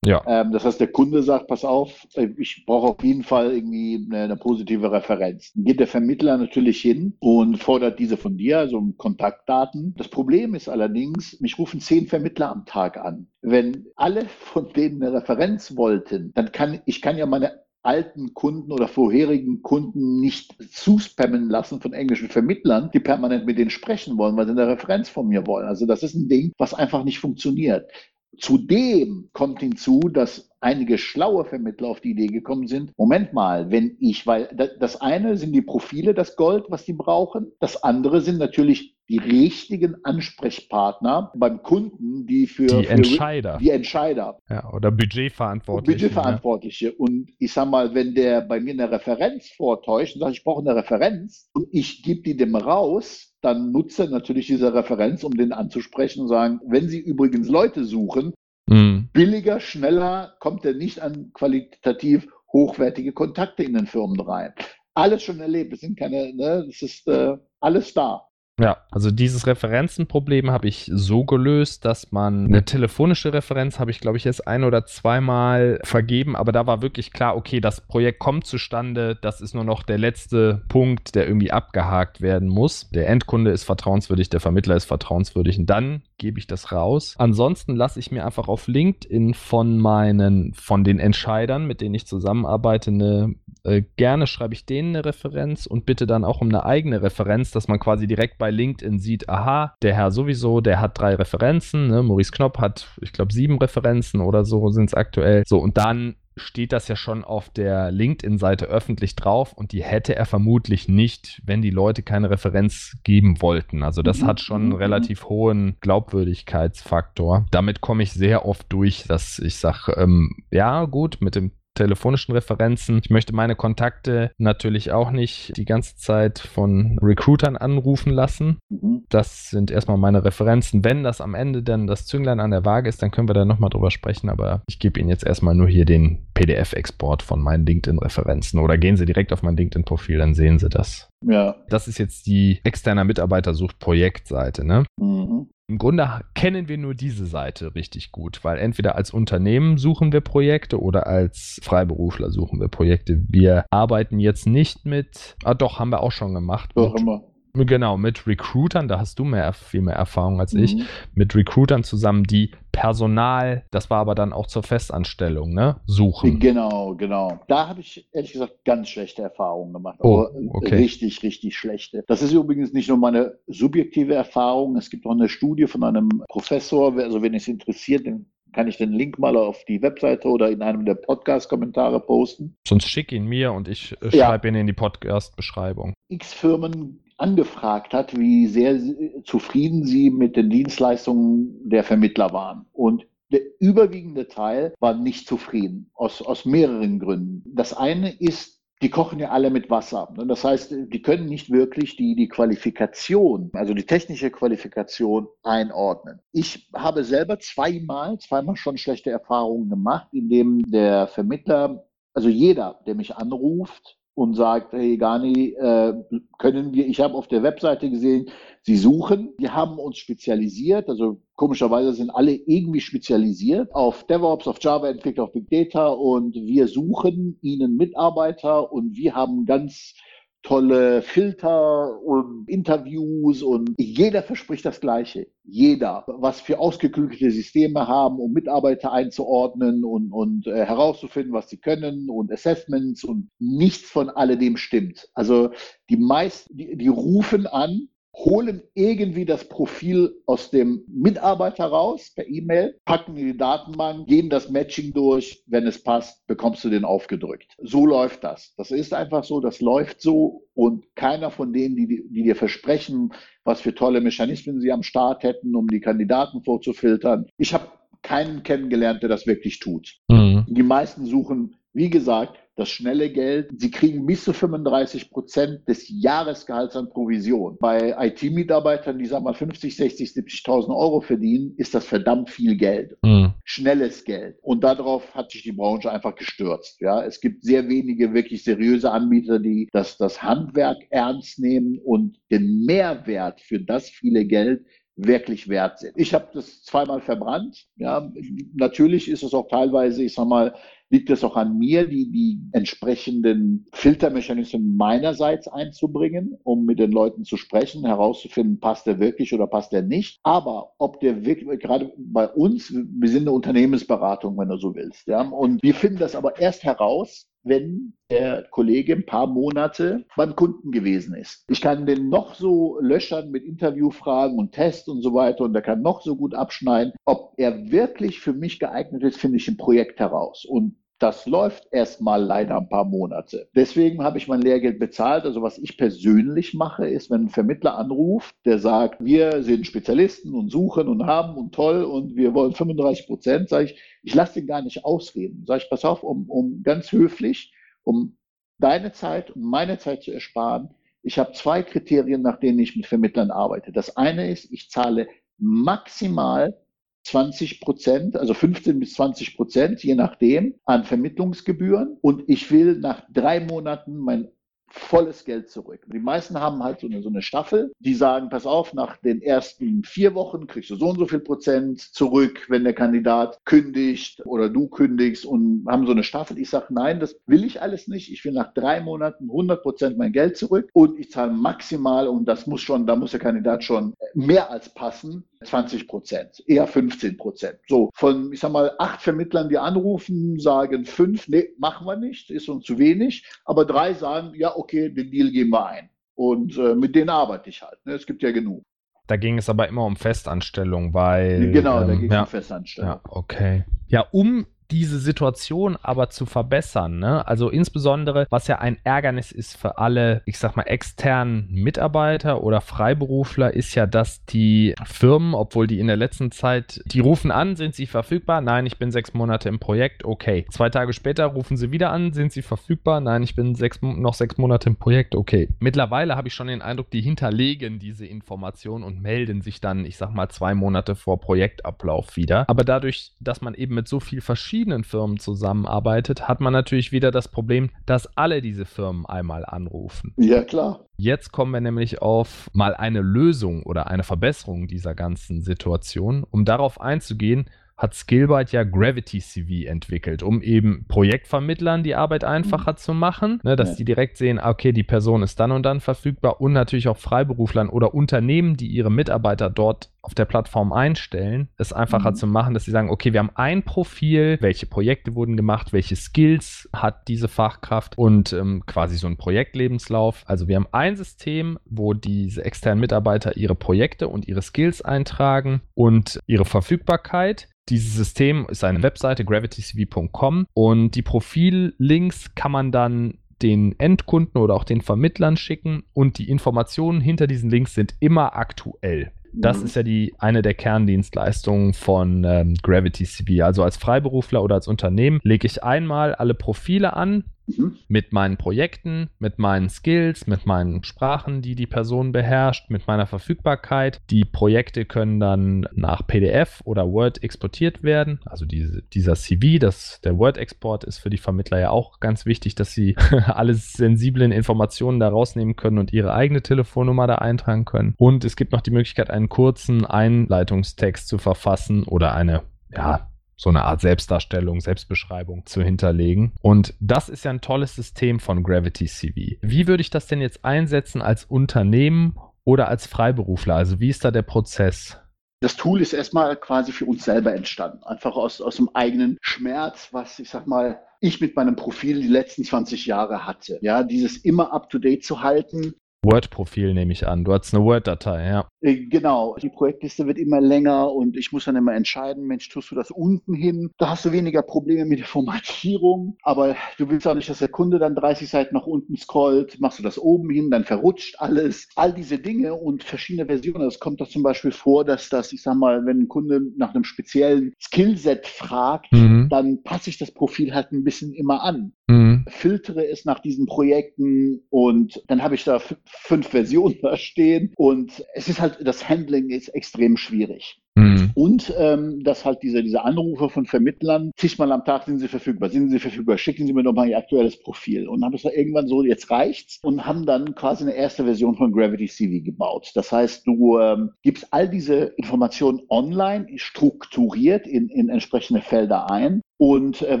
Ja. 0.04 0.22
Ähm, 0.26 0.50
das 0.52 0.64
heißt, 0.64 0.80
der 0.80 0.90
Kunde 0.90 1.22
sagt, 1.22 1.46
pass 1.46 1.64
auf, 1.64 2.06
äh, 2.14 2.28
ich 2.36 2.64
brauche 2.66 2.88
auf 2.88 3.04
jeden 3.04 3.22
Fall 3.22 3.52
irgendwie 3.52 4.04
eine, 4.10 4.24
eine 4.24 4.36
positive 4.36 4.90
Referenz. 4.90 5.52
Dann 5.52 5.64
geht 5.64 5.78
der 5.78 5.86
Vermittler 5.86 6.38
natürlich 6.38 6.80
hin 6.80 7.16
und 7.20 7.58
fordert 7.58 8.00
diese 8.00 8.16
von 8.16 8.36
dir, 8.36 8.58
also 8.58 8.82
Kontaktdaten. 8.96 9.94
Das 9.96 10.08
Problem 10.08 10.56
ist 10.56 10.68
allerdings, 10.68 11.40
mich 11.40 11.56
rufen 11.56 11.80
zehn 11.80 12.08
Vermittler 12.08 12.50
am 12.50 12.66
Tag 12.66 12.96
an. 12.96 13.28
Wenn 13.42 13.86
alle 13.94 14.26
von 14.26 14.72
denen 14.72 15.02
eine 15.02 15.14
Referenz 15.14 15.76
wollten, 15.76 16.32
dann 16.34 16.50
kann 16.50 16.80
ich 16.84 17.00
kann 17.00 17.16
ja 17.16 17.26
meine 17.26 17.62
alten 17.82 18.32
Kunden 18.34 18.70
oder 18.72 18.86
vorherigen 18.86 19.62
Kunden 19.62 20.20
nicht 20.20 20.54
zuspammen 20.72 21.48
lassen 21.48 21.80
von 21.80 21.92
englischen 21.92 22.28
Vermittlern, 22.28 22.90
die 22.94 23.00
permanent 23.00 23.44
mit 23.44 23.58
denen 23.58 23.70
sprechen 23.70 24.16
wollen, 24.18 24.36
weil 24.36 24.46
sie 24.46 24.52
eine 24.52 24.68
Referenz 24.68 25.08
von 25.08 25.26
mir 25.26 25.46
wollen. 25.46 25.66
Also 25.66 25.86
das 25.86 26.02
ist 26.02 26.14
ein 26.14 26.28
Ding, 26.28 26.52
was 26.58 26.74
einfach 26.74 27.02
nicht 27.04 27.18
funktioniert. 27.18 27.90
Zudem 28.38 29.28
kommt 29.32 29.60
hinzu, 29.60 30.00
dass 30.00 30.50
einige 30.60 30.96
schlaue 30.96 31.44
Vermittler 31.44 31.88
auf 31.88 32.00
die 32.00 32.10
Idee 32.12 32.28
gekommen 32.28 32.66
sind, 32.66 32.92
Moment 32.96 33.32
mal, 33.32 33.70
wenn 33.70 33.96
ich, 34.00 34.26
weil 34.26 34.48
da- 34.54 34.68
das 34.78 35.00
eine 35.00 35.36
sind 35.36 35.52
die 35.52 35.62
Profile, 35.62 36.14
das 36.14 36.36
Gold, 36.36 36.64
was 36.68 36.84
die 36.84 36.92
brauchen, 36.92 37.52
das 37.60 37.82
andere 37.82 38.20
sind 38.20 38.38
natürlich 38.38 38.96
die 39.08 39.18
richtigen 39.18 39.96
Ansprechpartner 40.04 41.32
beim 41.34 41.62
Kunden, 41.62 42.26
die 42.26 42.46
für, 42.46 42.78
Die 42.80 42.84
für 42.84 42.90
Entscheider. 42.90 43.58
die 43.60 43.70
Entscheider 43.70 44.38
Ja, 44.48 44.72
oder 44.72 44.90
Budgetverantwortliche. 44.90 45.98
Budgetverantwortliche. 45.98 46.92
Und 46.92 47.30
ich 47.38 47.52
sag 47.52 47.68
mal, 47.68 47.94
wenn 47.94 48.14
der 48.14 48.40
bei 48.42 48.60
mir 48.60 48.72
eine 48.72 48.90
Referenz 48.90 49.48
vortäuscht 49.50 50.14
und 50.14 50.20
sagt, 50.20 50.36
ich 50.36 50.44
brauche 50.44 50.60
eine 50.60 50.76
Referenz 50.76 51.50
und 51.52 51.66
ich 51.72 52.02
gebe 52.02 52.22
die 52.22 52.36
dem 52.36 52.54
raus, 52.56 53.31
dann 53.42 53.72
nutzt 53.72 53.98
er 53.98 54.08
natürlich 54.08 54.46
diese 54.46 54.72
Referenz, 54.72 55.24
um 55.24 55.36
den 55.36 55.52
anzusprechen 55.52 56.22
und 56.22 56.28
sagen, 56.28 56.60
wenn 56.66 56.88
Sie 56.88 57.00
übrigens 57.00 57.48
Leute 57.48 57.84
suchen. 57.84 58.32
Mhm. 58.68 59.10
billiger, 59.12 59.58
schneller 59.58 60.36
kommt 60.38 60.64
er 60.64 60.74
nicht 60.74 61.00
an 61.00 61.32
qualitativ 61.34 62.28
hochwertige 62.52 63.12
Kontakte 63.12 63.64
in 63.64 63.74
den 63.74 63.86
Firmen 63.86 64.20
rein. 64.20 64.54
Alles 64.94 65.22
schon 65.22 65.40
erlebt, 65.40 65.72
es 65.72 65.80
sind 65.80 65.98
keine, 65.98 66.32
ne, 66.34 66.66
es 66.68 66.80
ist 66.82 67.08
äh, 67.08 67.36
alles 67.60 67.92
da. 67.92 68.28
Ja, 68.60 68.78
also 68.90 69.10
dieses 69.10 69.46
Referenzenproblem 69.46 70.50
habe 70.50 70.68
ich 70.68 70.90
so 70.92 71.24
gelöst, 71.24 71.86
dass 71.86 72.12
man 72.12 72.46
eine 72.46 72.64
telefonische 72.64 73.32
Referenz 73.32 73.78
habe 73.78 73.90
ich, 73.90 73.98
glaube 73.98 74.18
ich, 74.18 74.26
erst 74.26 74.46
ein 74.46 74.64
oder 74.64 74.84
zweimal 74.84 75.80
vergeben, 75.84 76.36
aber 76.36 76.52
da 76.52 76.66
war 76.66 76.82
wirklich 76.82 77.12
klar, 77.12 77.34
okay, 77.34 77.60
das 77.60 77.80
Projekt 77.80 78.18
kommt 78.18 78.46
zustande, 78.46 79.16
das 79.16 79.40
ist 79.40 79.54
nur 79.54 79.64
noch 79.64 79.82
der 79.82 79.96
letzte 79.96 80.62
Punkt, 80.68 81.14
der 81.14 81.26
irgendwie 81.26 81.50
abgehakt 81.50 82.20
werden 82.20 82.48
muss. 82.48 82.90
Der 82.90 83.08
Endkunde 83.08 83.50
ist 83.50 83.64
vertrauenswürdig, 83.64 84.28
der 84.28 84.40
Vermittler 84.40 84.76
ist 84.76 84.84
vertrauenswürdig. 84.84 85.58
Und 85.58 85.66
dann 85.66 86.02
gebe 86.22 86.38
ich 86.38 86.46
das 86.46 86.70
raus. 86.70 87.16
Ansonsten 87.18 87.74
lasse 87.74 87.98
ich 87.98 88.12
mir 88.12 88.24
einfach 88.24 88.46
auf 88.46 88.68
LinkedIn 88.68 89.34
von 89.34 89.76
meinen, 89.76 90.54
von 90.54 90.84
den 90.84 91.00
Entscheidern, 91.00 91.66
mit 91.66 91.80
denen 91.80 91.96
ich 91.96 92.06
zusammenarbeite, 92.06 92.92
eine 92.92 93.34
äh, 93.64 93.82
gerne 93.96 94.28
schreibe 94.28 94.54
ich 94.54 94.64
denen 94.64 94.90
eine 94.94 95.04
Referenz 95.04 95.66
und 95.66 95.84
bitte 95.84 96.06
dann 96.06 96.24
auch 96.24 96.40
um 96.40 96.48
eine 96.48 96.64
eigene 96.64 97.02
Referenz, 97.02 97.50
dass 97.50 97.66
man 97.66 97.80
quasi 97.80 98.06
direkt 98.06 98.38
bei 98.38 98.52
LinkedIn 98.52 99.00
sieht, 99.00 99.28
aha, 99.28 99.74
der 99.82 99.94
Herr 99.94 100.12
sowieso, 100.12 100.60
der 100.60 100.80
hat 100.80 100.96
drei 100.98 101.16
Referenzen, 101.16 101.88
ne? 101.88 102.04
Maurice 102.04 102.30
Knopp 102.30 102.58
hat, 102.58 102.86
ich 103.00 103.12
glaube, 103.12 103.32
sieben 103.32 103.58
Referenzen 103.58 104.20
oder 104.20 104.44
so 104.44 104.68
sind 104.68 104.90
es 104.90 104.94
aktuell. 104.94 105.42
So, 105.44 105.58
und 105.58 105.76
dann 105.76 106.14
steht 106.36 106.72
das 106.72 106.88
ja 106.88 106.96
schon 106.96 107.24
auf 107.24 107.48
der 107.50 107.90
LinkedIn-Seite 107.90 108.66
öffentlich 108.66 109.16
drauf 109.16 109.52
und 109.52 109.72
die 109.72 109.82
hätte 109.82 110.14
er 110.16 110.26
vermutlich 110.26 110.88
nicht, 110.88 111.42
wenn 111.44 111.62
die 111.62 111.70
Leute 111.70 112.02
keine 112.02 112.30
Referenz 112.30 112.96
geben 113.04 113.40
wollten. 113.42 113.82
Also 113.82 114.02
das 114.02 114.22
Mhm, 114.22 114.26
hat 114.26 114.40
schon 114.40 114.62
einen 114.62 114.70
mhm, 114.70 114.76
relativ 114.76 115.24
hohen 115.24 115.76
Glaubwürdigkeitsfaktor. 115.80 117.46
Damit 117.50 117.80
komme 117.80 118.02
ich 118.02 118.12
sehr 118.12 118.46
oft 118.46 118.66
durch, 118.72 119.04
dass 119.08 119.38
ich 119.38 119.56
sage, 119.56 119.92
ähm, 119.96 120.30
ja 120.50 120.84
gut, 120.86 121.18
mit 121.20 121.34
dem 121.34 121.52
telefonischen 121.74 122.34
Referenzen. 122.34 123.00
Ich 123.02 123.10
möchte 123.10 123.34
meine 123.34 123.56
Kontakte 123.56 124.32
natürlich 124.38 124.92
auch 124.92 125.10
nicht 125.10 125.56
die 125.56 125.64
ganze 125.64 125.96
Zeit 125.96 126.38
von 126.38 126.98
Recruitern 127.00 127.56
anrufen 127.56 128.12
lassen. 128.12 128.58
Mhm. 128.68 129.04
Das 129.08 129.50
sind 129.50 129.70
erstmal 129.70 129.98
meine 129.98 130.24
Referenzen. 130.24 130.84
Wenn 130.84 131.02
das 131.02 131.20
am 131.20 131.34
Ende 131.34 131.62
dann 131.62 131.86
das 131.86 132.06
Zünglein 132.06 132.40
an 132.40 132.50
der 132.50 132.64
Waage 132.64 132.88
ist, 132.88 133.02
dann 133.02 133.10
können 133.10 133.28
wir 133.28 133.34
da 133.34 133.44
nochmal 133.44 133.70
drüber 133.70 133.90
sprechen. 133.90 134.28
Aber 134.28 134.62
ich 134.66 134.78
gebe 134.78 135.00
Ihnen 135.00 135.08
jetzt 135.08 135.24
erstmal 135.24 135.54
nur 135.54 135.68
hier 135.68 135.84
den 135.84 136.26
PDF-Export 136.34 137.22
von 137.22 137.40
meinen 137.40 137.66
LinkedIn-Referenzen. 137.66 138.58
Oder 138.60 138.78
gehen 138.78 138.96
Sie 138.96 139.06
direkt 139.06 139.32
auf 139.32 139.42
mein 139.42 139.56
LinkedIn-Profil, 139.56 140.18
dann 140.18 140.34
sehen 140.34 140.58
Sie 140.58 140.68
das. 140.68 141.08
Ja. 141.24 141.56
Das 141.68 141.88
ist 141.88 141.98
jetzt 141.98 142.26
die 142.26 142.60
externer 142.64 143.04
Mitarbeiter 143.04 143.54
sucht 143.54 143.78
Projektseite, 143.78 144.64
ne? 144.64 144.84
Mhm. 144.98 145.48
Im 145.72 145.78
Grunde 145.78 146.20
kennen 146.34 146.68
wir 146.68 146.76
nur 146.76 146.94
diese 146.94 147.24
Seite 147.24 147.74
richtig 147.74 148.12
gut, 148.12 148.44
weil 148.44 148.58
entweder 148.58 148.94
als 148.94 149.10
Unternehmen 149.10 149.78
suchen 149.78 150.12
wir 150.12 150.20
Projekte 150.20 150.78
oder 150.78 151.06
als 151.06 151.60
Freiberufler 151.62 152.30
suchen 152.30 152.60
wir 152.60 152.68
Projekte. 152.68 153.22
Wir 153.26 153.64
arbeiten 153.70 154.20
jetzt 154.20 154.46
nicht 154.46 154.84
mit, 154.84 155.34
ah 155.44 155.54
doch, 155.54 155.78
haben 155.78 155.88
wir 155.88 156.02
auch 156.02 156.12
schon 156.12 156.34
gemacht. 156.34 156.72
Doch, 156.74 156.94
immer. 156.94 157.22
Genau, 157.54 157.98
mit 157.98 158.26
Recruitern, 158.26 158.88
da 158.88 158.98
hast 158.98 159.18
du 159.18 159.24
mehr, 159.24 159.52
viel 159.52 159.82
mehr 159.82 159.94
Erfahrung 159.94 160.40
als 160.40 160.54
mhm. 160.54 160.64
ich, 160.64 160.76
mit 161.14 161.34
Recruitern 161.34 161.84
zusammen, 161.84 162.24
die 162.24 162.52
Personal, 162.72 163.64
das 163.70 163.90
war 163.90 163.98
aber 163.98 164.14
dann 164.14 164.32
auch 164.32 164.46
zur 164.46 164.62
Festanstellung, 164.62 165.52
ne? 165.52 165.76
Suchen. 165.84 166.38
Genau, 166.38 166.94
genau. 166.94 167.40
Da 167.48 167.68
habe 167.68 167.80
ich 167.80 168.08
ehrlich 168.12 168.32
gesagt 168.32 168.64
ganz 168.64 168.88
schlechte 168.88 169.20
Erfahrungen 169.20 169.74
gemacht. 169.74 169.98
Oh, 170.00 170.26
okay. 170.54 170.76
Richtig, 170.76 171.22
richtig 171.22 171.54
schlechte. 171.54 172.02
Das 172.06 172.22
ist 172.22 172.32
übrigens 172.32 172.72
nicht 172.72 172.88
nur 172.88 172.96
meine 172.96 173.38
subjektive 173.46 174.14
Erfahrung. 174.14 174.76
Es 174.76 174.88
gibt 174.88 175.04
auch 175.04 175.10
eine 175.10 175.28
Studie 175.28 175.66
von 175.66 175.84
einem 175.84 176.08
Professor, 176.28 176.96
also 176.96 177.20
wenn 177.20 177.34
es 177.34 177.46
interessiert, 177.48 178.06
den 178.06 178.32
kann 178.54 178.68
ich 178.68 178.76
den 178.76 178.92
Link 178.92 179.18
mal 179.18 179.36
auf 179.36 179.64
die 179.66 179.82
Webseite 179.82 180.28
oder 180.28 180.50
in 180.50 180.62
einem 180.62 180.84
der 180.84 180.94
Podcast-Kommentare 180.94 182.00
posten. 182.00 182.56
Sonst 182.66 182.86
schick 182.88 183.12
ihn 183.12 183.24
mir 183.24 183.52
und 183.52 183.68
ich 183.68 183.96
äh, 184.02 184.10
schreibe 184.10 184.48
ihn 184.48 184.54
in 184.54 184.66
die 184.66 184.72
Podcast-Beschreibung. 184.72 185.94
X 186.08 186.32
Firmen 186.34 187.02
angefragt 187.22 187.94
hat, 187.94 188.18
wie 188.18 188.46
sehr 188.48 188.78
zufrieden 189.24 189.84
sie 189.84 190.10
mit 190.10 190.36
den 190.36 190.50
Dienstleistungen 190.50 191.68
der 191.68 191.84
Vermittler 191.84 192.32
waren. 192.32 192.66
Und 192.72 193.06
der 193.30 193.40
überwiegende 193.60 194.28
Teil 194.28 194.74
war 194.80 194.94
nicht 194.94 195.26
zufrieden, 195.26 195.90
aus, 195.94 196.20
aus 196.20 196.44
mehreren 196.44 196.98
Gründen. 196.98 197.42
Das 197.54 197.72
eine 197.72 198.12
ist, 198.12 198.60
die 198.82 198.90
kochen 198.90 199.20
ja 199.20 199.30
alle 199.30 199.50
mit 199.50 199.70
Wasser. 199.70 200.12
Das 200.26 200.44
heißt, 200.44 200.74
die 200.92 201.02
können 201.02 201.26
nicht 201.26 201.50
wirklich 201.50 201.96
die, 201.96 202.16
die 202.16 202.28
Qualifikation, 202.28 203.50
also 203.54 203.72
die 203.72 203.86
technische 203.86 204.30
Qualifikation 204.30 205.28
einordnen. 205.44 206.18
Ich 206.32 206.68
habe 206.74 207.04
selber 207.04 207.38
zweimal, 207.38 208.18
zweimal 208.18 208.56
schon 208.56 208.76
schlechte 208.76 209.10
Erfahrungen 209.10 209.70
gemacht, 209.70 210.08
indem 210.12 210.62
der 210.70 211.06
Vermittler, 211.06 211.86
also 212.12 212.28
jeder, 212.28 212.80
der 212.84 212.96
mich 212.96 213.16
anruft, 213.16 213.96
und 214.14 214.34
sagt, 214.34 214.72
hey 214.72 214.96
Gani, 214.98 215.54
äh, 215.58 215.94
können 216.38 216.74
wir, 216.74 216.86
ich 216.86 217.00
habe 217.00 217.14
auf 217.14 217.28
der 217.28 217.42
Webseite 217.42 217.88
gesehen, 217.88 218.28
Sie 218.62 218.76
suchen. 218.76 219.32
Wir 219.38 219.54
haben 219.54 219.78
uns 219.78 219.98
spezialisiert, 219.98 220.88
also 220.88 221.20
komischerweise 221.34 221.94
sind 221.94 222.10
alle 222.10 222.32
irgendwie 222.32 222.80
spezialisiert 222.80 223.74
auf 223.74 224.04
DevOps, 224.04 224.46
auf 224.46 224.58
Java-Entwickler, 224.60 225.24
auf 225.24 225.32
Big 225.32 225.50
Data 225.50 225.88
und 225.88 226.34
wir 226.34 226.68
suchen 226.68 227.38
Ihnen 227.42 227.76
Mitarbeiter 227.76 228.70
und 228.70 228.96
wir 228.96 229.14
haben 229.14 229.46
ganz 229.46 229.94
tolle 230.42 231.02
Filter 231.02 232.00
und 232.02 232.48
Interviews 232.48 233.42
und 233.42 233.74
jeder 233.78 234.22
verspricht 234.22 234.64
das 234.64 234.80
Gleiche. 234.80 235.28
Jeder, 235.44 236.04
was 236.06 236.40
für 236.40 236.58
ausgeklügelte 236.58 237.30
Systeme 237.30 237.86
haben, 237.86 238.18
um 238.18 238.32
Mitarbeiter 238.32 238.92
einzuordnen 238.92 239.84
und, 239.84 240.12
und 240.12 240.46
äh, 240.46 240.64
herauszufinden, 240.64 241.32
was 241.32 241.48
sie 241.48 241.58
können 241.58 242.10
und 242.10 242.32
Assessments 242.32 243.04
und 243.04 243.30
nichts 243.38 243.88
von 243.88 244.10
alledem 244.10 244.56
stimmt. 244.56 245.08
Also 245.14 245.50
die 245.88 245.96
meisten, 245.96 246.56
die, 246.56 246.76
die 246.76 246.88
rufen 246.88 247.46
an 247.46 247.88
holen 248.14 248.62
irgendwie 248.74 249.24
das 249.24 249.48
Profil 249.48 250.14
aus 250.26 250.50
dem 250.50 250.84
Mitarbeiter 250.86 251.64
raus 251.66 252.12
per 252.14 252.28
E-Mail, 252.28 252.78
packen 252.84 253.16
in 253.16 253.26
die 253.26 253.36
Datenbank, 253.36 254.06
gehen 254.06 254.28
das 254.28 254.50
Matching 254.50 254.92
durch. 254.92 255.42
Wenn 255.46 255.66
es 255.66 255.82
passt, 255.82 256.26
bekommst 256.26 256.62
du 256.64 256.70
den 256.70 256.84
aufgedrückt. 256.84 257.54
So 257.62 257.86
läuft 257.86 258.22
das. 258.24 258.54
Das 258.56 258.70
ist 258.70 258.92
einfach 258.92 259.24
so, 259.24 259.40
das 259.40 259.60
läuft 259.60 260.02
so 260.02 260.44
und 260.54 260.84
keiner 260.94 261.30
von 261.30 261.52
denen, 261.52 261.74
die, 261.74 261.86
die 261.86 262.22
dir 262.22 262.36
versprechen, 262.36 263.12
was 263.44 263.60
für 263.60 263.74
tolle 263.74 264.00
Mechanismen 264.00 264.60
sie 264.60 264.72
am 264.72 264.82
Start 264.82 265.22
hätten, 265.22 265.54
um 265.56 265.66
die 265.68 265.80
Kandidaten 265.80 266.42
vorzufiltern. 266.42 267.26
Ich 267.38 267.54
habe 267.54 267.66
keinen 268.02 268.42
kennengelernt, 268.42 269.02
der 269.02 269.08
das 269.08 269.26
wirklich 269.26 269.58
tut. 269.58 269.96
Mhm. 270.08 270.44
Die 270.48 270.62
meisten 270.62 271.06
suchen, 271.06 271.56
wie 271.72 271.88
gesagt, 271.88 272.36
das 272.56 272.68
schnelle 272.68 273.10
Geld. 273.10 273.50
Sie 273.56 273.70
kriegen 273.70 274.04
bis 274.06 274.24
zu 274.24 274.32
35 274.32 275.10
Prozent 275.10 275.66
des 275.68 275.86
Jahresgehalts 275.88 276.76
an 276.76 276.90
Provision. 276.90 277.56
Bei 277.58 277.94
IT-Mitarbeitern, 277.98 278.98
die 278.98 279.06
sagen 279.06 279.24
mal 279.24 279.34
50, 279.34 279.74
60, 279.74 280.10
70.000 280.10 280.76
Euro 280.76 281.00
verdienen, 281.00 281.54
ist 281.56 281.74
das 281.74 281.86
verdammt 281.86 282.30
viel 282.30 282.56
Geld. 282.56 282.96
Mhm. 283.02 283.32
Schnelles 283.44 284.04
Geld. 284.04 284.36
Und 284.42 284.64
darauf 284.64 285.14
hat 285.14 285.30
sich 285.30 285.42
die 285.42 285.52
Branche 285.52 285.90
einfach 285.90 286.14
gestürzt. 286.14 286.80
Ja, 286.80 287.02
es 287.04 287.20
gibt 287.20 287.42
sehr 287.42 287.68
wenige 287.68 288.12
wirklich 288.12 288.44
seriöse 288.44 288.90
Anbieter, 288.90 289.38
die 289.38 289.68
das, 289.72 289.96
das 289.96 290.22
Handwerk 290.22 290.78
ernst 290.90 291.38
nehmen 291.38 291.78
und 291.78 292.18
den 292.30 292.64
Mehrwert 292.64 293.40
für 293.40 293.60
das 293.60 293.88
viele 293.88 294.26
Geld 294.26 294.64
wirklich 294.96 295.48
wert 295.48 295.78
sind. 295.78 295.94
Ich 295.96 296.12
habe 296.12 296.28
das 296.34 296.62
zweimal 296.64 297.00
verbrannt. 297.00 297.66
Ja, 297.76 298.12
natürlich 298.54 299.10
ist 299.10 299.22
es 299.22 299.32
auch 299.32 299.48
teilweise, 299.48 300.02
ich 300.02 300.14
sag 300.14 300.26
mal, 300.26 300.54
liegt 300.92 301.10
es 301.10 301.24
auch 301.24 301.36
an 301.36 301.58
mir, 301.58 301.88
die, 301.88 302.10
die 302.12 302.38
entsprechenden 302.52 303.66
Filtermechanismen 303.72 304.76
meinerseits 304.76 305.48
einzubringen, 305.48 306.38
um 306.44 306.66
mit 306.66 306.78
den 306.78 306.92
Leuten 306.92 307.24
zu 307.24 307.38
sprechen, 307.38 307.86
herauszufinden, 307.86 308.60
passt 308.60 308.86
der 308.86 309.00
wirklich 309.00 309.32
oder 309.32 309.46
passt 309.46 309.72
der 309.72 309.82
nicht. 309.82 310.20
Aber 310.22 310.74
ob 310.78 311.00
der 311.00 311.24
wirklich, 311.24 311.60
gerade 311.60 311.92
bei 311.96 312.28
uns, 312.28 312.72
wir 312.72 313.08
sind 313.08 313.22
eine 313.22 313.32
Unternehmensberatung, 313.32 314.38
wenn 314.38 314.48
du 314.48 314.58
so 314.58 314.74
willst, 314.74 315.06
ja, 315.08 315.22
und 315.22 315.62
wir 315.62 315.74
finden 315.74 315.98
das 315.98 316.14
aber 316.14 316.38
erst 316.38 316.62
heraus, 316.62 317.26
wenn 317.44 317.94
der 318.10 318.44
Kollege 318.50 318.94
ein 318.94 319.06
paar 319.06 319.26
Monate 319.26 320.04
beim 320.16 320.36
Kunden 320.36 320.70
gewesen 320.70 321.14
ist. 321.14 321.44
Ich 321.48 321.60
kann 321.60 321.86
den 321.86 322.08
noch 322.08 322.34
so 322.34 322.78
löchern 322.80 323.30
mit 323.30 323.44
Interviewfragen 323.44 324.38
und 324.38 324.52
Tests 324.52 324.88
und 324.88 325.02
so 325.02 325.14
weiter 325.14 325.44
und 325.44 325.52
der 325.52 325.62
kann 325.62 325.82
noch 325.82 326.02
so 326.02 326.16
gut 326.16 326.34
abschneiden. 326.34 326.92
Ob 327.04 327.34
er 327.38 327.70
wirklich 327.70 328.20
für 328.20 328.32
mich 328.32 328.58
geeignet 328.58 329.02
ist, 329.02 329.18
finde 329.18 329.38
ich 329.38 329.48
im 329.48 329.56
Projekt 329.56 329.98
heraus. 329.98 330.44
Und 330.44 330.76
das 331.02 331.26
läuft 331.26 331.66
erstmal 331.72 332.22
leider 332.22 332.56
ein 332.56 332.68
paar 332.68 332.84
Monate. 332.84 333.48
Deswegen 333.56 334.04
habe 334.04 334.18
ich 334.18 334.28
mein 334.28 334.40
Lehrgeld 334.40 334.78
bezahlt. 334.78 335.24
Also 335.24 335.42
was 335.42 335.58
ich 335.58 335.76
persönlich 335.76 336.54
mache, 336.54 336.86
ist, 336.86 337.10
wenn 337.10 337.22
ein 337.22 337.28
Vermittler 337.28 337.76
anruft, 337.76 338.36
der 338.44 338.60
sagt, 338.60 339.04
wir 339.04 339.42
sind 339.42 339.66
Spezialisten 339.66 340.32
und 340.32 340.50
suchen 340.50 340.86
und 340.86 341.04
haben 341.04 341.36
und 341.36 341.52
toll 341.52 341.82
und 341.82 342.14
wir 342.14 342.34
wollen 342.34 342.54
35 342.54 343.08
Prozent, 343.08 343.48
sage 343.48 343.64
ich, 343.64 343.82
ich 344.04 344.14
lasse 344.14 344.34
den 344.34 344.46
gar 344.46 344.62
nicht 344.62 344.84
ausreden. 344.84 345.44
Sage 345.44 345.62
ich, 345.64 345.70
pass 345.70 345.84
auf, 345.84 346.04
um, 346.04 346.30
um 346.30 346.62
ganz 346.62 346.92
höflich, 346.92 347.52
um 347.82 348.16
deine 348.60 348.92
Zeit 348.92 349.32
und 349.32 349.42
meine 349.42 349.78
Zeit 349.78 350.04
zu 350.04 350.12
ersparen. 350.12 350.70
Ich 351.02 351.18
habe 351.18 351.32
zwei 351.32 351.64
Kriterien, 351.64 352.22
nach 352.22 352.38
denen 352.38 352.60
ich 352.60 352.76
mit 352.76 352.86
Vermittlern 352.86 353.32
arbeite. 353.32 353.72
Das 353.72 353.96
eine 353.96 354.30
ist, 354.30 354.52
ich 354.52 354.70
zahle 354.70 355.08
maximal 355.36 356.56
20 357.04 357.60
Prozent, 357.60 358.16
also 358.16 358.34
15 358.34 358.78
bis 358.78 358.94
20 358.94 359.36
Prozent, 359.36 359.82
je 359.82 359.94
nachdem, 359.94 360.54
an 360.64 360.84
Vermittlungsgebühren. 360.84 361.98
Und 362.00 362.24
ich 362.28 362.50
will 362.50 362.78
nach 362.78 363.02
drei 363.12 363.40
Monaten 363.40 363.96
mein 363.96 364.28
volles 364.72 365.24
Geld 365.24 365.50
zurück. 365.50 365.80
Die 365.86 365.98
meisten 365.98 366.40
haben 366.40 366.62
halt 366.62 366.80
so 366.80 366.86
eine, 366.86 367.02
so 367.02 367.08
eine 367.08 367.22
Staffel, 367.22 367.72
die 367.78 367.94
sagen, 367.94 368.28
pass 368.30 368.46
auf, 368.46 368.72
nach 368.72 368.96
den 368.96 369.20
ersten 369.22 369.84
vier 369.84 370.14
Wochen 370.14 370.46
kriegst 370.46 370.70
du 370.70 370.76
so 370.76 370.88
und 370.88 370.98
so 370.98 371.06
viel 371.06 371.20
Prozent 371.20 371.80
zurück, 371.80 372.46
wenn 372.48 372.64
der 372.64 372.74
Kandidat 372.74 373.38
kündigt 373.44 374.24
oder 374.24 374.48
du 374.48 374.68
kündigst 374.68 375.26
und 375.26 375.64
haben 375.68 375.86
so 375.86 375.92
eine 375.92 376.04
Staffel. 376.04 376.38
Ich 376.38 376.50
sage, 376.50 376.66
nein, 376.70 377.00
das 377.00 377.16
will 377.26 377.44
ich 377.44 377.60
alles 377.60 377.86
nicht. 377.88 378.10
Ich 378.10 378.24
will 378.24 378.32
nach 378.32 378.52
drei 378.54 378.80
Monaten 378.80 379.24
100 379.24 379.62
Prozent 379.62 379.98
mein 379.98 380.12
Geld 380.12 380.36
zurück 380.36 380.68
und 380.72 380.98
ich 380.98 381.10
zahle 381.10 381.32
maximal 381.32 382.08
und 382.08 382.24
das 382.24 382.46
muss 382.46 382.62
schon, 382.62 382.86
da 382.86 382.96
muss 382.96 383.10
der 383.10 383.20
Kandidat 383.20 383.64
schon 383.64 383.94
mehr 384.14 384.50
als 384.50 384.68
passen, 384.72 385.24
20 385.44 385.88
Prozent, 385.88 386.42
eher 386.46 386.66
15 386.66 387.16
Prozent. 387.16 387.58
So, 387.68 387.90
von, 387.94 388.32
ich 388.32 388.40
sag 388.40 388.52
mal, 388.52 388.72
acht 388.78 389.02
Vermittlern, 389.02 389.48
die 389.48 389.58
anrufen, 389.58 390.38
sagen 390.38 390.84
fünf, 390.84 391.28
nee, 391.28 391.50
machen 391.58 391.86
wir 391.86 391.96
nicht, 391.96 392.30
ist 392.30 392.48
uns 392.48 392.64
zu 392.64 392.78
wenig, 392.78 393.26
aber 393.44 393.64
drei 393.64 393.94
sagen, 393.94 394.32
ja, 394.34 394.56
okay, 394.56 394.61
den 394.70 395.10
Deal 395.10 395.30
gehen 395.30 395.50
wir 395.50 395.66
ein. 395.66 395.88
Und 396.14 396.56
äh, 396.58 396.74
mit 396.74 396.94
denen 396.94 397.10
arbeite 397.10 397.48
ich 397.50 397.62
halt. 397.62 397.84
Ne? 397.84 397.94
Es 397.94 398.06
gibt 398.06 398.22
ja 398.22 398.30
genug. 398.30 398.62
Da 399.06 399.16
ging 399.16 399.38
es 399.38 399.48
aber 399.48 399.68
immer 399.68 399.84
um 399.84 399.96
Festanstellung, 399.96 400.94
weil. 400.94 401.50
Genau, 401.52 401.82
ähm, 401.82 401.88
da 401.88 401.94
ging 401.94 402.06
es 402.06 402.12
ja, 402.12 402.20
um 402.20 402.26
Festanstellung. 402.26 402.90
Ja, 402.90 403.00
okay. 403.04 403.64
Ja, 403.88 404.06
um 404.12 404.46
diese 404.72 404.98
Situation 404.98 405.76
aber 405.82 406.08
zu 406.08 406.24
verbessern. 406.24 406.98
Ne? 406.98 407.26
Also 407.26 407.50
insbesondere, 407.50 408.26
was 408.30 408.46
ja 408.48 408.58
ein 408.58 408.78
Ärgernis 408.84 409.30
ist 409.30 409.56
für 409.56 409.76
alle, 409.76 410.22
ich 410.24 410.38
sag 410.38 410.56
mal, 410.56 410.62
externen 410.62 411.48
Mitarbeiter 411.50 412.42
oder 412.42 412.62
Freiberufler, 412.62 413.52
ist 413.52 413.74
ja, 413.74 413.86
dass 413.86 414.24
die 414.24 414.74
Firmen, 414.84 415.34
obwohl 415.34 415.66
die 415.66 415.78
in 415.78 415.88
der 415.88 415.96
letzten 415.96 416.30
Zeit, 416.30 416.80
die 416.86 417.00
rufen 417.00 417.30
an, 417.30 417.56
sind 417.56 417.74
sie 417.74 417.86
verfügbar? 417.86 418.40
Nein, 418.40 418.64
ich 418.64 418.78
bin 418.78 418.90
sechs 418.90 419.12
Monate 419.12 419.50
im 419.50 419.58
Projekt, 419.58 420.04
okay. 420.06 420.46
Zwei 420.50 420.70
Tage 420.70 420.94
später 420.94 421.26
rufen 421.26 421.58
sie 421.58 421.70
wieder 421.70 421.90
an, 421.90 422.14
sind 422.14 422.32
sie 422.32 422.42
verfügbar? 422.42 423.00
Nein, 423.00 423.22
ich 423.22 423.36
bin 423.36 423.54
sechs, 423.54 423.82
noch 423.82 424.14
sechs 424.14 424.38
Monate 424.38 424.70
im 424.70 424.76
Projekt, 424.76 425.14
okay. 425.14 425.50
Mittlerweile 425.60 426.16
habe 426.16 426.28
ich 426.28 426.34
schon 426.34 426.46
den 426.46 426.62
Eindruck, 426.62 426.90
die 426.90 427.02
hinterlegen 427.02 427.78
diese 427.78 428.06
Information 428.06 428.82
und 428.82 429.02
melden 429.02 429.42
sich 429.42 429.60
dann, 429.60 429.84
ich 429.84 429.98
sag 429.98 430.14
mal, 430.14 430.30
zwei 430.30 430.54
Monate 430.54 430.94
vor 430.94 431.20
Projektablauf 431.20 432.16
wieder. 432.16 432.48
Aber 432.48 432.64
dadurch, 432.64 433.12
dass 433.20 433.42
man 433.42 433.52
eben 433.52 433.74
mit 433.74 433.86
so 433.86 434.00
vielen 434.00 434.22
verschiedenen 434.22 434.61
Firmen 434.84 435.18
zusammenarbeitet, 435.18 436.28
hat 436.28 436.40
man 436.40 436.52
natürlich 436.52 436.92
wieder 436.92 437.10
das 437.10 437.28
Problem, 437.28 437.70
dass 437.86 438.16
alle 438.16 438.40
diese 438.40 438.64
Firmen 438.64 439.06
einmal 439.06 439.44
anrufen. 439.44 440.14
Ja, 440.16 440.42
klar. 440.42 440.86
Jetzt 440.96 441.32
kommen 441.32 441.52
wir 441.52 441.60
nämlich 441.60 442.00
auf 442.00 442.48
mal 442.52 442.74
eine 442.74 443.00
Lösung 443.00 443.64
oder 443.64 443.88
eine 443.88 444.04
Verbesserung 444.04 444.68
dieser 444.68 444.94
ganzen 444.94 445.42
Situation. 445.42 446.24
Um 446.30 446.44
darauf 446.44 446.80
einzugehen, 446.80 447.46
hat 447.82 447.94
Skillbyte 447.94 448.52
ja 448.52 448.62
Gravity 448.62 449.18
CV 449.18 449.68
entwickelt, 449.68 450.22
um 450.22 450.40
eben 450.40 450.84
Projektvermittlern 450.86 451.82
die 451.82 451.96
Arbeit 451.96 452.22
einfacher 452.22 452.72
mhm. 452.72 452.76
zu 452.76 452.94
machen, 452.94 453.40
ne, 453.42 453.56
dass 453.56 453.70
ja. 453.70 453.76
die 453.76 453.84
direkt 453.84 454.16
sehen, 454.16 454.38
okay, 454.38 454.72
die 454.72 454.84
Person 454.84 455.22
ist 455.24 455.40
dann 455.40 455.50
und 455.50 455.64
dann 455.64 455.80
verfügbar 455.80 456.40
und 456.40 456.52
natürlich 456.52 456.86
auch 456.86 456.96
Freiberuflern 456.96 457.68
oder 457.68 457.92
Unternehmen, 457.92 458.56
die 458.56 458.68
ihre 458.68 458.90
Mitarbeiter 458.90 459.50
dort 459.50 459.90
auf 460.00 460.14
der 460.14 460.24
Plattform 460.26 460.72
einstellen, 460.72 461.48
es 461.58 461.72
einfacher 461.72 462.12
mhm. 462.12 462.14
zu 462.14 462.26
machen, 462.28 462.54
dass 462.54 462.64
sie 462.64 462.70
sagen, 462.70 462.88
okay, 462.88 463.12
wir 463.12 463.20
haben 463.20 463.30
ein 463.34 463.64
Profil, 463.64 464.38
welche 464.40 464.66
Projekte 464.66 465.16
wurden 465.16 465.36
gemacht, 465.36 465.72
welche 465.72 465.96
Skills 465.96 466.68
hat 466.72 467.08
diese 467.08 467.26
Fachkraft 467.26 467.98
und 467.98 468.32
ähm, 468.32 468.62
quasi 468.66 468.96
so 468.96 469.08
ein 469.08 469.16
Projektlebenslauf. 469.16 470.22
Also 470.26 470.46
wir 470.46 470.54
haben 470.54 470.68
ein 470.70 470.96
System, 470.96 471.58
wo 471.64 471.94
diese 471.94 472.44
externen 472.44 472.80
Mitarbeiter 472.80 473.36
ihre 473.36 473.56
Projekte 473.56 474.06
und 474.06 474.28
ihre 474.28 474.42
Skills 474.42 474.82
eintragen 474.82 475.62
und 475.74 476.20
ihre 476.26 476.44
Verfügbarkeit. 476.44 477.48
Dieses 477.68 477.94
System 477.94 478.46
ist 478.50 478.64
eine 478.64 478.82
Webseite 478.82 479.24
gravitycv.com 479.24 480.46
und 480.52 480.94
die 480.94 481.02
Profillinks 481.02 482.34
kann 482.34 482.52
man 482.52 482.72
dann 482.72 483.18
den 483.42 483.78
Endkunden 483.78 484.40
oder 484.40 484.54
auch 484.54 484.64
den 484.64 484.80
Vermittlern 484.80 485.36
schicken 485.36 485.84
und 485.92 486.18
die 486.18 486.28
Informationen 486.28 487.00
hinter 487.00 487.26
diesen 487.26 487.50
Links 487.50 487.74
sind 487.74 487.94
immer 488.00 488.36
aktuell. 488.36 489.12
Das 489.32 489.60
mhm. 489.60 489.64
ist 489.64 489.76
ja 489.76 489.82
die 489.82 490.14
eine 490.18 490.42
der 490.42 490.54
Kerndienstleistungen 490.54 491.72
von 491.72 492.24
ähm, 492.24 492.54
Gravity 492.62 493.04
CV. 493.04 493.44
Also 493.44 493.62
als 493.62 493.76
Freiberufler 493.76 494.42
oder 494.42 494.56
als 494.56 494.68
Unternehmen 494.68 495.20
lege 495.22 495.46
ich 495.46 495.64
einmal 495.64 496.14
alle 496.14 496.34
Profile 496.34 496.94
an, 496.94 497.24
Mhm. 497.46 497.76
Mit 497.88 498.12
meinen 498.12 498.36
Projekten, 498.36 499.10
mit 499.18 499.38
meinen 499.38 499.68
Skills, 499.68 500.26
mit 500.26 500.46
meinen 500.46 500.84
Sprachen, 500.84 501.42
die 501.42 501.54
die 501.54 501.66
Person 501.66 502.12
beherrscht, 502.12 502.70
mit 502.70 502.86
meiner 502.86 503.06
Verfügbarkeit. 503.06 504.00
Die 504.10 504.24
Projekte 504.24 504.84
können 504.84 505.20
dann 505.20 505.68
nach 505.74 506.06
PDF 506.06 506.60
oder 506.64 506.90
Word 506.90 507.22
exportiert 507.22 507.82
werden. 507.82 508.20
Also 508.24 508.44
diese, 508.44 508.82
dieser 508.82 509.14
CV, 509.14 509.58
das, 509.58 510.00
der 510.02 510.18
Word-Export 510.18 510.84
ist 510.84 510.98
für 510.98 511.10
die 511.10 511.18
Vermittler 511.18 511.60
ja 511.60 511.70
auch 511.70 512.00
ganz 512.00 512.26
wichtig, 512.26 512.54
dass 512.54 512.72
sie 512.72 512.96
alle 513.26 513.54
sensiblen 513.54 514.32
Informationen 514.32 515.00
da 515.00 515.08
rausnehmen 515.08 515.56
können 515.56 515.78
und 515.78 515.92
ihre 515.92 516.14
eigene 516.14 516.42
Telefonnummer 516.42 517.06
da 517.06 517.16
eintragen 517.16 517.64
können. 517.64 517.94
Und 517.98 518.24
es 518.24 518.36
gibt 518.36 518.52
noch 518.52 518.60
die 518.60 518.70
Möglichkeit, 518.70 519.10
einen 519.10 519.28
kurzen 519.28 519.84
Einleitungstext 519.84 521.08
zu 521.08 521.18
verfassen 521.18 521.84
oder 521.84 522.14
eine 522.14 522.42
ja, 522.74 523.11
so 523.42 523.50
eine 523.50 523.64
Art 523.64 523.80
Selbstdarstellung, 523.80 524.60
Selbstbeschreibung 524.60 525.44
zu 525.46 525.62
hinterlegen. 525.62 526.32
Und 526.42 526.74
das 526.78 527.08
ist 527.08 527.24
ja 527.24 527.32
ein 527.32 527.40
tolles 527.40 527.74
System 527.74 528.20
von 528.20 528.44
Gravity 528.44 528.86
CV. 528.86 529.36
Wie 529.40 529.66
würde 529.66 529.80
ich 529.80 529.90
das 529.90 530.06
denn 530.06 530.20
jetzt 530.20 530.44
einsetzen 530.44 531.02
als 531.02 531.24
Unternehmen 531.24 532.16
oder 532.44 532.68
als 532.68 532.86
Freiberufler? 532.86 533.56
Also 533.56 533.80
wie 533.80 533.88
ist 533.88 534.04
da 534.04 534.12
der 534.12 534.22
Prozess? 534.22 535.00
Das 535.40 535.56
Tool 535.56 535.80
ist 535.80 535.92
erstmal 535.92 536.36
quasi 536.36 536.70
für 536.70 536.84
uns 536.84 537.04
selber 537.04 537.34
entstanden. 537.34 537.82
Einfach 537.82 538.14
aus, 538.14 538.40
aus 538.40 538.54
dem 538.56 538.70
eigenen 538.74 539.18
Schmerz, 539.20 539.88
was 539.90 540.20
ich 540.20 540.30
sag 540.30 540.46
mal, 540.46 540.80
ich 541.00 541.20
mit 541.20 541.34
meinem 541.34 541.56
Profil 541.56 542.00
die 542.00 542.06
letzten 542.06 542.44
20 542.44 542.86
Jahre 542.86 543.26
hatte. 543.26 543.58
Ja, 543.60 543.82
dieses 543.82 544.18
immer 544.18 544.52
up 544.52 544.70
to 544.70 544.78
date 544.78 545.04
zu 545.04 545.20
halten, 545.20 545.74
Word-Profil 546.04 546.74
nehme 546.74 546.92
ich 546.92 547.06
an. 547.06 547.24
Du 547.24 547.32
hast 547.32 547.54
eine 547.54 547.64
Word-Datei, 547.64 548.26
ja. 548.26 548.48
Äh, 548.60 548.86
genau. 548.86 549.36
Die 549.40 549.50
Projektliste 549.50 550.06
wird 550.06 550.18
immer 550.18 550.40
länger 550.40 550.92
und 550.92 551.16
ich 551.16 551.32
muss 551.32 551.44
dann 551.44 551.56
immer 551.56 551.74
entscheiden, 551.74 552.26
Mensch, 552.26 552.48
tust 552.48 552.70
du 552.70 552.74
das 552.74 552.90
unten 552.90 553.34
hin? 553.34 553.70
Da 553.78 553.90
hast 553.90 554.04
du 554.04 554.12
weniger 554.12 554.42
Probleme 554.42 554.84
mit 554.84 554.98
der 554.98 555.06
Formatierung, 555.06 556.16
aber 556.22 556.56
du 556.78 556.90
willst 556.90 557.06
auch 557.06 557.14
nicht, 557.14 557.28
dass 557.28 557.38
der 557.38 557.48
Kunde 557.48 557.78
dann 557.78 557.94
30 557.94 558.28
Seiten 558.28 558.54
nach 558.54 558.66
unten 558.66 558.96
scrollt. 558.96 559.60
Machst 559.60 559.78
du 559.78 559.82
das 559.82 559.98
oben 559.98 560.30
hin, 560.30 560.50
dann 560.50 560.64
verrutscht 560.64 561.16
alles. 561.18 561.68
All 561.76 561.92
diese 561.92 562.18
Dinge 562.18 562.54
und 562.54 562.82
verschiedene 562.82 563.26
Versionen. 563.26 563.68
Es 563.68 563.78
kommt 563.78 564.00
doch 564.00 564.08
zum 564.08 564.22
Beispiel 564.22 564.52
vor, 564.52 564.84
dass 564.84 565.08
das, 565.08 565.32
ich 565.32 565.42
sag 565.42 565.54
mal, 565.54 565.86
wenn 565.86 566.00
ein 566.00 566.08
Kunde 566.08 566.40
nach 566.56 566.74
einem 566.74 566.84
speziellen 566.84 567.54
Skillset 567.60 568.26
fragt, 568.26 568.92
mhm. 568.92 569.28
dann 569.30 569.62
passe 569.62 569.90
ich 569.90 569.98
das 569.98 570.10
Profil 570.10 570.54
halt 570.54 570.72
ein 570.72 570.84
bisschen 570.84 571.12
immer 571.12 571.42
an. 571.42 571.72
Mhm. 571.88 572.11
Filtere 572.28 572.86
es 572.86 573.04
nach 573.04 573.20
diesen 573.20 573.46
Projekten 573.46 574.42
und 574.50 575.02
dann 575.08 575.22
habe 575.22 575.34
ich 575.34 575.44
da 575.44 575.60
fünf 575.84 576.28
Versionen 576.28 576.78
da 576.82 576.96
stehen 576.96 577.52
und 577.56 578.04
es 578.14 578.28
ist 578.28 578.40
halt, 578.40 578.58
das 578.62 578.88
Handling 578.88 579.30
ist 579.30 579.48
extrem 579.48 579.96
schwierig. 579.96 580.61
Mhm. 580.74 581.10
Und 581.14 581.52
ähm, 581.58 582.02
dass 582.02 582.24
halt 582.24 582.42
diese, 582.42 582.62
diese 582.62 582.82
Anrufe 582.82 583.28
von 583.28 583.44
Vermittlern, 583.44 584.12
zigmal 584.16 584.52
am 584.52 584.64
Tag 584.64 584.84
sind 584.84 584.98
sie 584.98 585.08
verfügbar, 585.08 585.50
sind 585.50 585.68
sie 585.68 585.78
verfügbar, 585.78 586.16
schicken 586.16 586.46
Sie 586.46 586.52
mir 586.52 586.62
doch 586.62 586.72
mal 586.72 586.88
Ihr 586.88 586.98
aktuelles 586.98 587.38
Profil. 587.42 587.88
Und 587.88 588.04
haben 588.04 588.14
es 588.14 588.22
dann 588.22 588.32
irgendwann 588.32 588.68
so, 588.68 588.82
jetzt 588.82 589.10
reicht's 589.10 589.58
und 589.62 589.84
haben 589.84 590.06
dann 590.06 590.34
quasi 590.34 590.64
eine 590.64 590.74
erste 590.74 591.04
Version 591.04 591.36
von 591.36 591.52
Gravity 591.52 591.88
CV 591.88 592.24
gebaut. 592.24 592.70
Das 592.74 592.90
heißt, 592.90 593.26
du 593.26 593.58
ähm, 593.58 593.90
gibst 594.02 594.28
all 594.30 594.48
diese 594.48 594.94
Informationen 594.96 595.60
online 595.68 596.26
strukturiert 596.36 597.46
in, 597.46 597.68
in 597.68 597.90
entsprechende 597.90 598.40
Felder 598.40 598.90
ein 598.90 599.20
und 599.42 599.82
äh, 599.82 600.00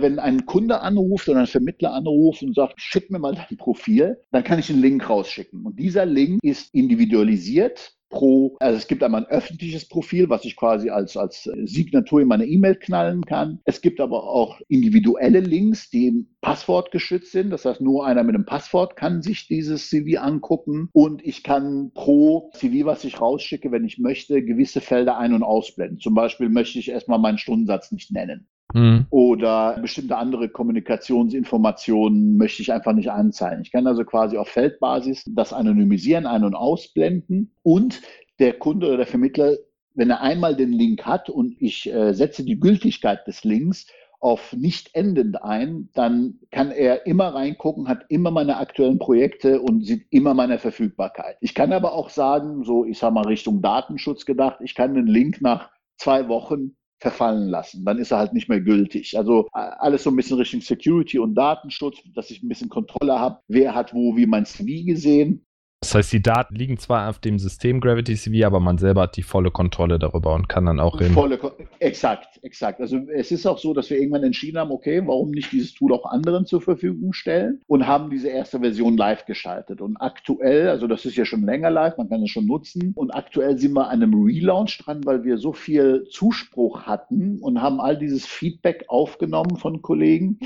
wenn 0.00 0.20
ein 0.20 0.46
Kunde 0.46 0.82
anruft 0.82 1.28
oder 1.28 1.40
ein 1.40 1.46
Vermittler 1.48 1.92
anruft 1.92 2.44
und 2.44 2.54
sagt, 2.54 2.74
schick 2.80 3.10
mir 3.10 3.18
mal 3.18 3.34
dein 3.34 3.56
Profil, 3.56 4.18
dann 4.30 4.44
kann 4.44 4.60
ich 4.60 4.70
einen 4.70 4.80
Link 4.80 5.10
rausschicken. 5.10 5.66
Und 5.66 5.80
dieser 5.80 6.06
Link 6.06 6.38
ist 6.44 6.72
individualisiert 6.72 7.96
pro, 8.12 8.56
also 8.60 8.76
es 8.76 8.86
gibt 8.86 9.02
einmal 9.02 9.24
ein 9.24 9.30
öffentliches 9.30 9.88
Profil, 9.88 10.28
was 10.28 10.44
ich 10.44 10.54
quasi 10.54 10.90
als, 10.90 11.16
als 11.16 11.50
Signatur 11.64 12.20
in 12.20 12.28
meine 12.28 12.46
E-Mail 12.46 12.76
knallen 12.76 13.24
kann. 13.24 13.60
Es 13.64 13.80
gibt 13.80 14.00
aber 14.00 14.22
auch 14.22 14.60
individuelle 14.68 15.40
Links, 15.40 15.90
die 15.90 16.26
passwortgeschützt 16.42 17.32
sind. 17.32 17.50
Das 17.50 17.64
heißt, 17.64 17.80
nur 17.80 18.06
einer 18.06 18.22
mit 18.22 18.36
einem 18.36 18.44
Passwort 18.44 18.96
kann 18.96 19.22
sich 19.22 19.48
dieses 19.48 19.88
CV 19.88 20.20
angucken 20.20 20.90
und 20.92 21.24
ich 21.24 21.42
kann 21.42 21.90
pro 21.94 22.50
CV, 22.54 22.86
was 22.86 23.02
ich 23.04 23.20
rausschicke, 23.20 23.72
wenn 23.72 23.84
ich 23.84 23.98
möchte, 23.98 24.44
gewisse 24.44 24.80
Felder 24.80 25.18
ein- 25.18 25.34
und 25.34 25.42
ausblenden. 25.42 25.98
Zum 25.98 26.14
Beispiel 26.14 26.48
möchte 26.48 26.78
ich 26.78 26.90
erstmal 26.90 27.18
meinen 27.18 27.38
Stundensatz 27.38 27.90
nicht 27.90 28.12
nennen. 28.12 28.46
Mhm. 28.74 29.06
Oder 29.10 29.78
bestimmte 29.80 30.16
andere 30.16 30.48
Kommunikationsinformationen 30.48 32.36
möchte 32.36 32.62
ich 32.62 32.72
einfach 32.72 32.92
nicht 32.92 33.10
anzeigen. 33.10 33.62
Ich 33.62 33.72
kann 33.72 33.86
also 33.86 34.04
quasi 34.04 34.36
auf 34.36 34.48
Feldbasis 34.48 35.24
das 35.34 35.52
anonymisieren, 35.52 36.26
ein- 36.26 36.44
und 36.44 36.54
ausblenden. 36.54 37.54
Und 37.62 38.02
der 38.38 38.54
Kunde 38.54 38.86
oder 38.88 38.98
der 38.98 39.06
Vermittler, 39.06 39.56
wenn 39.94 40.10
er 40.10 40.20
einmal 40.20 40.56
den 40.56 40.72
Link 40.72 41.04
hat 41.04 41.28
und 41.28 41.54
ich 41.60 41.92
äh, 41.92 42.14
setze 42.14 42.44
die 42.44 42.58
Gültigkeit 42.58 43.26
des 43.26 43.44
Links 43.44 43.86
auf 44.22 44.52
nicht 44.52 44.94
endend 44.94 45.42
ein, 45.42 45.88
dann 45.94 46.38
kann 46.52 46.70
er 46.70 47.06
immer 47.06 47.34
reingucken, 47.34 47.88
hat 47.88 48.04
immer 48.08 48.30
meine 48.30 48.56
aktuellen 48.56 49.00
Projekte 49.00 49.60
und 49.60 49.84
sieht 49.84 50.06
immer 50.10 50.32
meine 50.32 50.60
Verfügbarkeit. 50.60 51.36
Ich 51.40 51.54
kann 51.54 51.72
aber 51.72 51.92
auch 51.92 52.08
sagen, 52.08 52.62
so 52.64 52.84
ich 52.84 52.98
sage 52.98 53.14
mal 53.14 53.26
Richtung 53.26 53.62
Datenschutz 53.62 54.24
gedacht, 54.24 54.60
ich 54.62 54.76
kann 54.76 54.94
den 54.94 55.08
Link 55.08 55.42
nach 55.42 55.70
zwei 55.96 56.28
Wochen 56.28 56.76
verfallen 57.02 57.48
lassen. 57.48 57.84
Dann 57.84 57.98
ist 57.98 58.12
er 58.12 58.18
halt 58.18 58.32
nicht 58.32 58.48
mehr 58.48 58.60
gültig. 58.60 59.18
Also 59.18 59.48
alles 59.52 60.04
so 60.04 60.10
ein 60.10 60.16
bisschen 60.16 60.38
Richtung 60.38 60.60
Security 60.60 61.18
und 61.18 61.34
Datenschutz, 61.34 61.98
dass 62.14 62.30
ich 62.30 62.42
ein 62.42 62.48
bisschen 62.48 62.68
Kontrolle 62.68 63.18
habe. 63.18 63.40
Wer 63.48 63.74
hat 63.74 63.92
wo 63.92 64.16
wie 64.16 64.26
mein 64.26 64.46
CV 64.46 64.86
gesehen? 64.86 65.44
Das 65.82 65.96
heißt, 65.96 66.12
die 66.12 66.22
Daten 66.22 66.54
liegen 66.54 66.78
zwar 66.78 67.10
auf 67.10 67.18
dem 67.18 67.40
System 67.40 67.80
Gravity 67.80 68.14
CV, 68.14 68.46
aber 68.46 68.60
man 68.60 68.78
selber 68.78 69.02
hat 69.02 69.16
die 69.16 69.24
volle 69.24 69.50
Kontrolle 69.50 69.98
darüber 69.98 70.32
und 70.32 70.48
kann 70.48 70.64
dann 70.64 70.78
auch 70.78 71.00
in. 71.00 71.12
Volle, 71.12 71.40
exakt, 71.80 72.38
exakt. 72.42 72.80
Also 72.80 72.98
es 73.12 73.32
ist 73.32 73.46
auch 73.46 73.58
so, 73.58 73.74
dass 73.74 73.90
wir 73.90 73.98
irgendwann 73.98 74.22
entschieden 74.22 74.58
haben, 74.58 74.70
okay, 74.70 75.02
warum 75.04 75.32
nicht 75.32 75.50
dieses 75.50 75.74
Tool 75.74 75.92
auch 75.92 76.06
anderen 76.06 76.46
zur 76.46 76.60
Verfügung 76.60 77.12
stellen 77.12 77.62
und 77.66 77.84
haben 77.84 78.10
diese 78.10 78.28
erste 78.28 78.60
Version 78.60 78.96
live 78.96 79.26
geschaltet. 79.26 79.80
Und 79.80 79.96
aktuell, 79.96 80.68
also 80.68 80.86
das 80.86 81.04
ist 81.04 81.16
ja 81.16 81.24
schon 81.24 81.42
länger 81.42 81.70
live, 81.70 81.96
man 81.96 82.08
kann 82.08 82.22
es 82.22 82.30
schon 82.30 82.46
nutzen. 82.46 82.92
Und 82.94 83.10
aktuell 83.10 83.58
sind 83.58 83.72
wir 83.72 83.88
an 83.88 84.04
einem 84.04 84.14
Relaunch 84.14 84.78
dran, 84.78 85.04
weil 85.04 85.24
wir 85.24 85.36
so 85.36 85.52
viel 85.52 86.04
Zuspruch 86.08 86.82
hatten 86.82 87.40
und 87.40 87.60
haben 87.60 87.80
all 87.80 87.98
dieses 87.98 88.24
Feedback 88.24 88.84
aufgenommen 88.86 89.56
von 89.56 89.82
Kollegen 89.82 90.38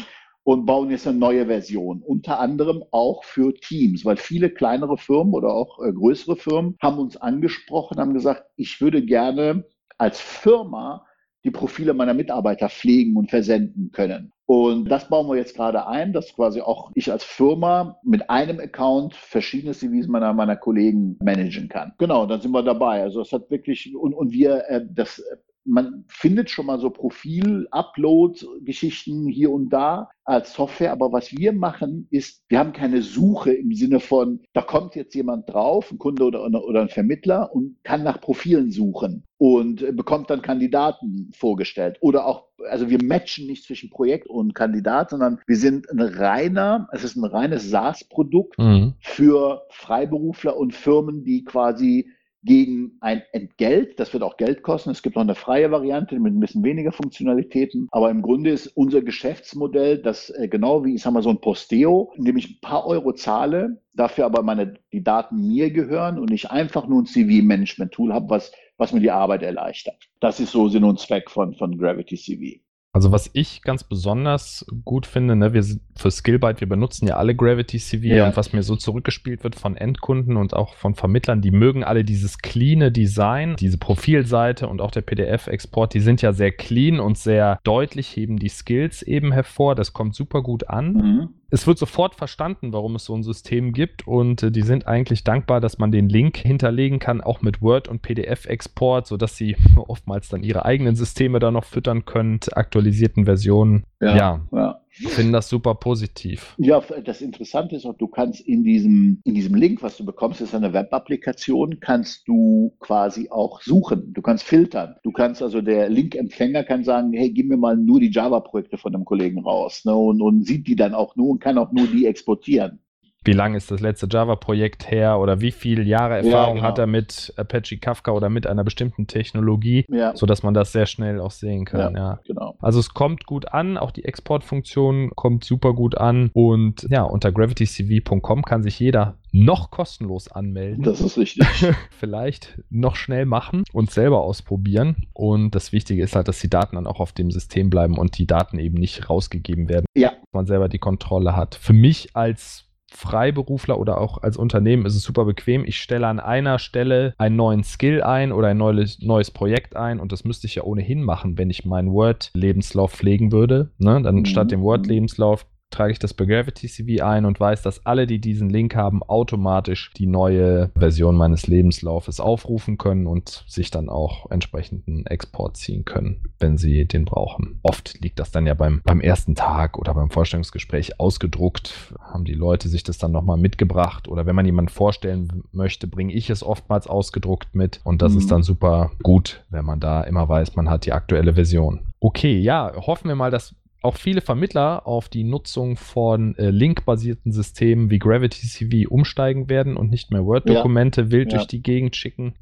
und 0.47 0.65
bauen 0.65 0.93
jetzt 0.93 1.09
eine 1.09 1.19
neue 1.19 1.47
Version, 1.47 2.03
unter 2.03 2.39
anderem 2.39 2.85
auch 2.93 3.25
für 3.25 3.53
Teams, 3.53 4.05
weil 4.05 4.17
viele 4.17 4.49
kleinere 4.49 4.97
Firmen 4.97 5.35
oder 5.35 5.53
auch 5.53 5.81
äh, 5.83 5.93
größere 5.93 6.37
Firmen 6.37 6.77
haben 6.81 6.99
uns 7.01 7.17
angesprochen, 7.17 7.99
haben 7.99 8.15
gesagt, 8.15 8.45
ich 8.55 8.81
würde 8.81 9.05
gerne 9.05 9.65
als 9.99 10.21
Firma 10.21 11.05
die 11.45 11.51
Profile 11.51 11.95
meiner 11.95 12.15
Mitarbeiter 12.15 12.69
pflegen 12.69 13.17
und 13.17 13.29
versenden 13.29 13.91
können. 13.91 14.33
Und 14.47 14.89
das 14.89 15.09
bauen 15.09 15.27
wir 15.27 15.35
jetzt 15.35 15.57
gerade 15.57 15.85
ein, 15.89 16.13
dass 16.13 16.33
quasi 16.33 16.61
auch 16.61 16.93
ich 16.95 17.11
als 17.11 17.25
Firma 17.25 17.99
mit 18.05 18.31
einem 18.31 18.61
Account 18.61 19.17
verschiedene 19.17 19.73
CVs 19.73 20.07
meiner, 20.07 20.33
meiner 20.33 20.55
Kollegen 20.55 21.19
managen 21.21 21.69
kann. 21.69 21.93
Genau, 21.99 22.25
dann 22.25 22.41
sind 22.41 22.53
wir 22.53 22.63
dabei. 22.63 23.03
Also 23.03 23.21
es 23.21 23.33
hat 23.33 23.51
wirklich, 23.51 23.97
und, 23.97 24.15
und 24.15 24.31
wir, 24.31 24.65
äh, 24.69 24.87
das 24.89 25.21
man 25.67 26.05
findet 26.09 26.51
schon 26.51 26.67
mal 26.67 26.79
so 26.79 26.91
Profil-Upload-Geschichten 26.91 29.27
hier 29.27 29.51
und 29.51 29.71
da 29.71 30.11
als 30.25 30.53
Software, 30.55 30.93
aber 30.93 31.13
was 31.13 31.33
wir 31.33 31.53
machen, 31.53 32.07
ist, 32.11 32.45
wir 32.49 32.59
haben 32.59 32.73
keine 32.73 33.03
Suche 33.03 33.53
im 33.53 33.73
Sinne 33.73 34.01
von, 34.01 34.41
da 34.55 34.63
kommt 34.63 34.97
jetzt 34.97 35.15
jemand 35.15 35.49
drauf, 35.49 35.93
ein 35.93 35.99
Kunde 35.99 36.25
oder, 36.25 36.65
oder 36.65 36.81
ein 36.81 36.89
Vermittler 36.89 37.55
und 37.55 37.77
kann 37.85 38.03
nach 38.03 38.21
Profilen 38.21 38.73
suchen 38.73 39.23
und 39.39 39.97
bekommt 39.97 40.31
dann 40.31 40.43
Kandidaten 40.43 41.31
vorgestellt. 41.33 41.99
Oder 42.01 42.27
auch, 42.27 42.49
also 42.69 42.91
wir 42.91 43.01
matchen 43.03 43.47
nicht 43.47 43.65
zwischen 43.65 43.91
Projekt 43.91 44.29
und 44.29 44.55
Kandidat, 44.55 45.11
sondern 45.11 45.41
wir 45.47 45.57
sind 45.57 45.89
ein 45.91 46.01
reiner, 46.01 46.89
es 46.93 47.05
ist 47.05 47.17
ein 47.17 47.25
reines 47.25 47.71
SaaS-Produkt 47.71 48.59
mhm. 48.59 48.95
für 48.99 49.63
Freiberufler 49.71 50.57
und 50.57 50.75
Firmen, 50.75 51.23
die 51.23 51.45
quasi 51.45 52.11
gegen 52.47 52.97
ein 53.01 53.23
Entgelt. 53.33 53.99
Das 54.01 54.13
wird 54.13 54.23
auch 54.23 54.37
Geld 54.37 54.63
kosten. 54.63 54.91
Es 54.91 55.03
gibt 55.03 55.17
noch 55.17 55.23
eine 55.23 55.35
freie 55.35 55.71
Variante 55.71 56.19
mit 56.19 56.33
ein 56.33 56.41
bisschen 56.41 56.65
weniger 56.65 56.93
Funktionalitäten. 56.93 57.89
Aber 57.91 58.09
im 58.09 58.23
Grunde 58.23 58.51
ist 58.51 58.69
unser 58.69 59.03
Geschäftsmodell, 59.03 59.99
das 59.99 60.31
äh, 60.31 60.49
genau 60.49 60.85
wie, 60.85 60.95
ich 60.95 61.03
sag 61.03 61.13
mal, 61.13 61.23
so 61.23 61.31
ein 61.31 61.41
Posteo, 61.41 62.13
in 62.15 62.25
dem 62.25 62.37
ich 62.37 62.49
ein 62.49 62.61
paar 62.63 62.87
Euro 62.87 63.13
zahle, 63.13 63.83
dafür 63.95 64.25
aber 64.25 64.43
meine, 64.43 64.75
die 64.93 65.03
Daten 65.03 65.49
mir 65.49 65.71
gehören 65.71 66.19
und 66.19 66.31
ich 66.31 66.51
einfach 66.51 66.87
nur 66.87 67.03
ein 67.03 67.07
CV-Management-Tool 67.07 68.15
habe, 68.15 68.31
was, 68.31 68.53
was 68.79 68.93
mir 68.93 69.01
die 69.01 69.11
Arbeit 69.11 69.43
erleichtert. 69.43 70.09
Das 70.21 70.39
ist 70.41 70.53
so 70.53 70.69
Sinn 70.69 70.85
und 70.85 71.01
Zweck 71.01 71.31
von, 71.31 71.55
von 71.55 71.77
Gravity 71.77 72.17
CV. 72.17 72.66
Also 72.97 73.13
was 73.13 73.29
ich 73.35 73.61
ganz 73.61 73.85
besonders 73.85 74.65
gut 74.87 75.05
finde, 75.05 75.37
ne, 75.37 75.53
wir 75.53 75.63
für 75.97 76.11
Skillbyte, 76.11 76.63
wir 76.63 76.69
benutzen 76.69 77.07
ja 77.07 77.19
alle 77.19 77.35
Gravity 77.35 77.79
CV 77.79 78.07
ja. 78.07 78.27
und 78.27 78.39
was 78.39 78.55
mir 78.55 78.63
so 78.63 78.75
zurückgespielt 78.75 79.45
wird 79.45 79.55
von 79.55 79.77
Endkunden 79.77 80.39
und 80.39 80.55
auch 80.55 80.73
von 80.77 80.95
Vermittlern, 80.95 81.43
die 81.43 81.51
mögen 81.51 81.85
alle 81.85 82.05
dieses 82.05 82.39
cleane 82.39 82.91
Design, 82.91 83.57
diese 83.57 83.77
Profilseite 83.77 84.67
und 84.67 84.81
auch 84.81 84.93
der 84.93 85.03
PDF-Export, 85.03 85.93
die 85.93 86.01
sind 86.01 86.23
ja 86.23 86.33
sehr 86.33 86.53
clean 86.53 86.99
und 86.99 87.19
sehr 87.19 87.61
deutlich, 87.65 88.17
heben 88.17 88.39
die 88.39 88.49
Skills 88.49 89.03
eben 89.03 89.31
hervor. 89.31 89.75
Das 89.75 89.93
kommt 89.93 90.15
super 90.15 90.41
gut 90.41 90.71
an. 90.71 90.93
Mhm 90.95 91.29
es 91.51 91.67
wird 91.67 91.79
sofort 91.79 92.15
verstanden, 92.15 92.73
warum 92.73 92.97
es 92.97 93.05
so 93.05 93.15
ein 93.15 93.23
System 93.23 93.73
gibt 93.73 94.07
und 94.07 94.43
äh, 94.43 94.51
die 94.51 94.63
sind 94.63 94.87
eigentlich 94.87 95.25
dankbar, 95.25 95.61
dass 95.61 95.79
man 95.79 95.93
den 95.93 96.09
Link 96.09 96.37
hinterlegen 96.37 96.99
kann, 96.99 97.21
auch 97.21 97.43
mit 97.43 97.63
Word- 97.63 97.89
und 97.89 98.03
PDF-Export, 98.03 99.07
sodass 99.07 99.37
sie 99.37 99.57
oftmals 99.77 100.29
dann 100.29 100.43
ihre 100.43 100.65
eigenen 100.65 100.97
Systeme 100.97 101.39
da 101.39 101.51
noch 101.51 101.65
füttern 101.65 102.05
können, 102.05 102.41
aktualisierten 102.53 103.25
Versionen. 103.25 103.85
Ja, 104.01 104.17
ja. 104.17 104.41
ja 104.53 104.81
finden 104.97 105.33
das 105.33 105.49
super 105.49 105.75
positiv. 105.75 106.55
Ja, 106.59 106.83
das 107.05 107.21
Interessante 107.21 107.77
ist 107.77 107.87
auch, 107.87 107.97
du 107.97 108.09
kannst 108.09 108.41
in 108.41 108.65
diesem, 108.65 109.21
in 109.25 109.35
diesem 109.35 109.55
Link, 109.55 109.83
was 109.83 109.97
du 109.97 110.05
bekommst, 110.05 110.41
ist 110.41 110.55
eine 110.55 110.73
Web-Applikation, 110.73 111.81
kannst 111.81 112.27
du 112.29 112.75
quasi 112.81 113.29
auch 113.31 113.61
suchen. 113.63 114.13
Du 114.13 114.23
kannst 114.23 114.45
filtern. 114.45 114.97
Du 115.03 115.13
kannst 115.13 115.43
also, 115.43 115.61
der 115.61 115.89
Link-Empfänger 115.89 116.65
kann 116.65 116.85
sagen, 116.85 117.13
hey, 117.13 117.31
gib 117.31 117.49
mir 117.49 117.57
mal 117.57 117.77
nur 117.77 118.01
die 118.01 118.11
Java-Projekte 118.11 118.79
von 118.79 118.93
dem 118.93 119.05
Kollegen 119.05 119.41
raus. 119.41 119.85
Ne, 119.85 119.95
und, 119.95 120.23
und 120.23 120.47
sieht 120.47 120.67
die 120.67 120.77
dann 120.77 120.95
auch 120.95 121.17
nur 121.17 121.31
und 121.31 121.41
kann 121.41 121.59
auch 121.59 121.73
nur 121.73 121.87
die 121.87 122.07
exportieren 122.07 122.81
wie 123.27 123.33
lange 123.33 123.57
ist 123.57 123.71
das 123.71 123.81
letzte 123.81 124.07
Java-Projekt 124.11 124.91
her 124.91 125.19
oder 125.19 125.41
wie 125.41 125.51
viele 125.51 125.83
Jahre 125.83 126.17
Erfahrung 126.17 126.57
ja, 126.57 126.63
genau. 126.63 126.69
hat 126.69 126.79
er 126.79 126.87
mit 126.87 127.33
Apache 127.37 127.79
Kafka 127.79 128.13
oder 128.13 128.29
mit 128.29 128.47
einer 128.47 128.65
bestimmten 128.65 129.07
Technologie, 129.07 129.85
ja. 129.89 130.15
sodass 130.17 130.43
man 130.43 130.55
das 130.55 130.73
sehr 130.73 130.87
schnell 130.87 131.21
auch 131.21 131.31
sehen 131.31 131.65
kann. 131.65 131.95
Ja, 131.95 132.01
ja, 132.01 132.21
genau. 132.27 132.57
Also 132.61 132.81
es 132.81 132.91
kommt 132.91 133.27
gut 133.27 133.53
an, 133.53 133.77
auch 133.77 133.91
die 133.91 134.05
Exportfunktion 134.05 135.11
kommt 135.15 135.45
super 135.45 135.75
gut 135.75 135.97
an 135.97 136.31
und 136.33 136.87
ja, 136.91 137.03
unter 137.03 137.33
gravitycv.com 137.33 138.43
kann 138.43 138.63
sich 138.63 138.79
jeder 138.79 139.17
noch 139.33 139.71
kostenlos 139.71 140.29
anmelden. 140.29 140.83
Das 140.83 141.01
ist 141.01 141.19
richtig. 141.19 141.47
Vielleicht 141.91 142.63
noch 142.71 142.97
schnell 142.97 143.27
machen 143.27 143.65
und 143.73 143.91
selber 143.91 144.23
ausprobieren. 144.23 144.97
Und 145.13 145.55
das 145.55 145.73
Wichtige 145.73 146.03
ist 146.03 146.17
halt, 146.17 146.29
dass 146.29 146.41
die 146.41 146.49
Daten 146.49 146.77
dann 146.77 146.87
auch 146.87 147.01
auf 147.01 147.13
dem 147.13 147.31
System 147.31 147.69
bleiben 147.69 147.99
und 147.99 148.17
die 148.19 148.27
Daten 148.27 148.59
eben 148.59 148.79
nicht 148.79 149.11
rausgegeben 149.11 149.69
werden. 149.69 149.85
Ja. 149.95 150.13
Man 150.33 150.47
selber 150.47 150.69
die 150.69 150.79
Kontrolle 150.79 151.37
hat. 151.37 151.55
Für 151.55 151.75
mich 151.75 152.11
als 152.15 152.66
Freiberufler 152.97 153.79
oder 153.79 154.01
auch 154.01 154.23
als 154.23 154.39
Unternehmen 154.39 154.87
ist 154.87 154.97
es 154.97 155.03
super 155.03 155.27
bequem. 155.27 155.65
Ich 155.67 155.79
stelle 155.79 156.07
an 156.07 156.19
einer 156.19 156.59
Stelle 156.59 157.15
einen 157.19 157.37
neuen 157.37 157.63
Skill 157.63 158.03
ein 158.03 158.33
oder 158.33 158.49
ein 158.49 158.57
neues, 158.57 159.01
neues 159.03 159.31
Projekt 159.31 159.77
ein 159.77 160.01
und 160.01 160.13
das 160.13 160.25
müsste 160.25 160.47
ich 160.47 160.55
ja 160.55 160.63
ohnehin 160.63 161.03
machen, 161.03 161.37
wenn 161.37 161.51
ich 161.51 161.67
meinen 161.67 161.93
Word-Lebenslauf 161.93 162.93
pflegen 162.93 163.33
würde. 163.33 163.71
Ne? 163.77 164.01
Dann 164.03 164.17
mhm. 164.17 164.25
statt 164.25 164.51
dem 164.51 164.63
Word-Lebenslauf 164.63 165.45
trage 165.71 165.93
ich 165.93 165.99
das 165.99 166.15
bei 166.15 166.25
Gravity 166.25 166.69
CV 166.69 167.05
ein 167.05 167.25
und 167.25 167.39
weiß, 167.39 167.63
dass 167.63 167.85
alle, 167.85 168.07
die 168.07 168.21
diesen 168.21 168.49
Link 168.51 168.75
haben, 168.75 169.03
automatisch 169.03 169.91
die 169.97 170.07
neue 170.07 170.71
Version 170.77 171.17
meines 171.17 171.47
Lebenslaufes 171.47 172.21
aufrufen 172.21 172.79
können 172.79 173.07
und 173.07 173.45
sich 173.47 173.71
dann 173.71 173.89
auch 173.89 174.31
entsprechenden 174.31 175.07
Export 175.07 175.57
ziehen 175.57 175.85
können, 175.85 176.23
wenn 176.39 176.57
sie 176.57 176.87
den 176.87 177.05
brauchen. 177.05 177.59
Oft 177.63 178.01
liegt 178.01 178.19
das 178.19 178.31
dann 178.31 178.47
ja 178.47 178.55
beim, 178.55 178.81
beim 178.85 179.01
ersten 179.01 179.35
Tag 179.35 179.79
oder 179.79 179.95
beim 179.95 180.11
Vorstellungsgespräch 180.11 181.01
ausgedruckt, 181.01 181.95
haben 182.01 182.25
die 182.25 182.35
Leute 182.35 182.69
sich 182.69 182.83
das 182.83 182.99
dann 182.99 183.13
nochmal 183.13 183.37
mitgebracht 183.37 184.09
oder 184.09 184.27
wenn 184.27 184.37
man 184.37 184.47
jemanden 184.47 184.71
vorstellen 184.71 185.43
möchte, 185.53 185.87
bringe 185.87 186.13
ich 186.13 186.31
es 186.31 186.43
oftmals 186.43 186.87
ausgedruckt 186.87 187.55
mit 187.55 187.81
und 187.85 188.03
das 188.03 188.13
mhm. 188.13 188.19
ist 188.19 188.31
dann 188.31 188.43
super 188.43 188.93
gut, 189.03 189.45
wenn 189.51 189.65
man 189.65 189.81
da 189.81 190.03
immer 190.03 190.29
weiß, 190.29 190.57
man 190.57 190.71
hat 190.71 190.87
die 190.87 190.93
aktuelle 190.93 191.35
Version. 191.35 191.81
Okay, 192.01 192.39
ja, 192.39 192.73
hoffen 192.77 193.09
wir 193.09 193.17
mal, 193.17 193.31
dass 193.31 193.55
auch 193.83 193.97
viele 193.97 194.21
Vermittler 194.21 194.87
auf 194.87 195.09
die 195.09 195.25
Nutzung 195.25 195.77
von 195.77 196.37
äh, 196.37 196.51
Link-basierten 196.51 197.33
Systemen 197.33 197.91
wie 197.91 197.99
Gravity 197.99 198.47
CV 198.47 198.89
umsteigen 198.89 199.49
werden 199.49 199.77
und 199.77 199.91
nicht 199.91 200.11
mehr 200.11 200.25
Word-Dokumente 200.25 201.03
ja. 201.03 201.11
wild 201.11 201.33
ja. 201.33 201.39
durch 201.39 201.49
die 201.49 201.63
Gegend 201.63 201.97
schicken. 201.97 202.35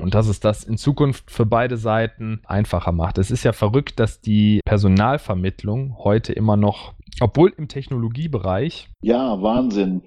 Und 0.00 0.14
dass 0.14 0.26
es 0.26 0.40
das 0.40 0.64
in 0.64 0.78
Zukunft 0.78 1.30
für 1.30 1.44
beide 1.44 1.76
Seiten 1.76 2.40
einfacher 2.46 2.92
macht. 2.92 3.18
Es 3.18 3.30
ist 3.30 3.44
ja 3.44 3.52
verrückt, 3.52 4.00
dass 4.00 4.22
die 4.22 4.60
Personalvermittlung 4.64 5.98
heute 5.98 6.32
immer 6.32 6.56
noch, 6.56 6.94
obwohl 7.20 7.52
im 7.58 7.68
Technologiebereich. 7.68 8.88
Ja, 9.02 9.42
Wahnsinn 9.42 10.02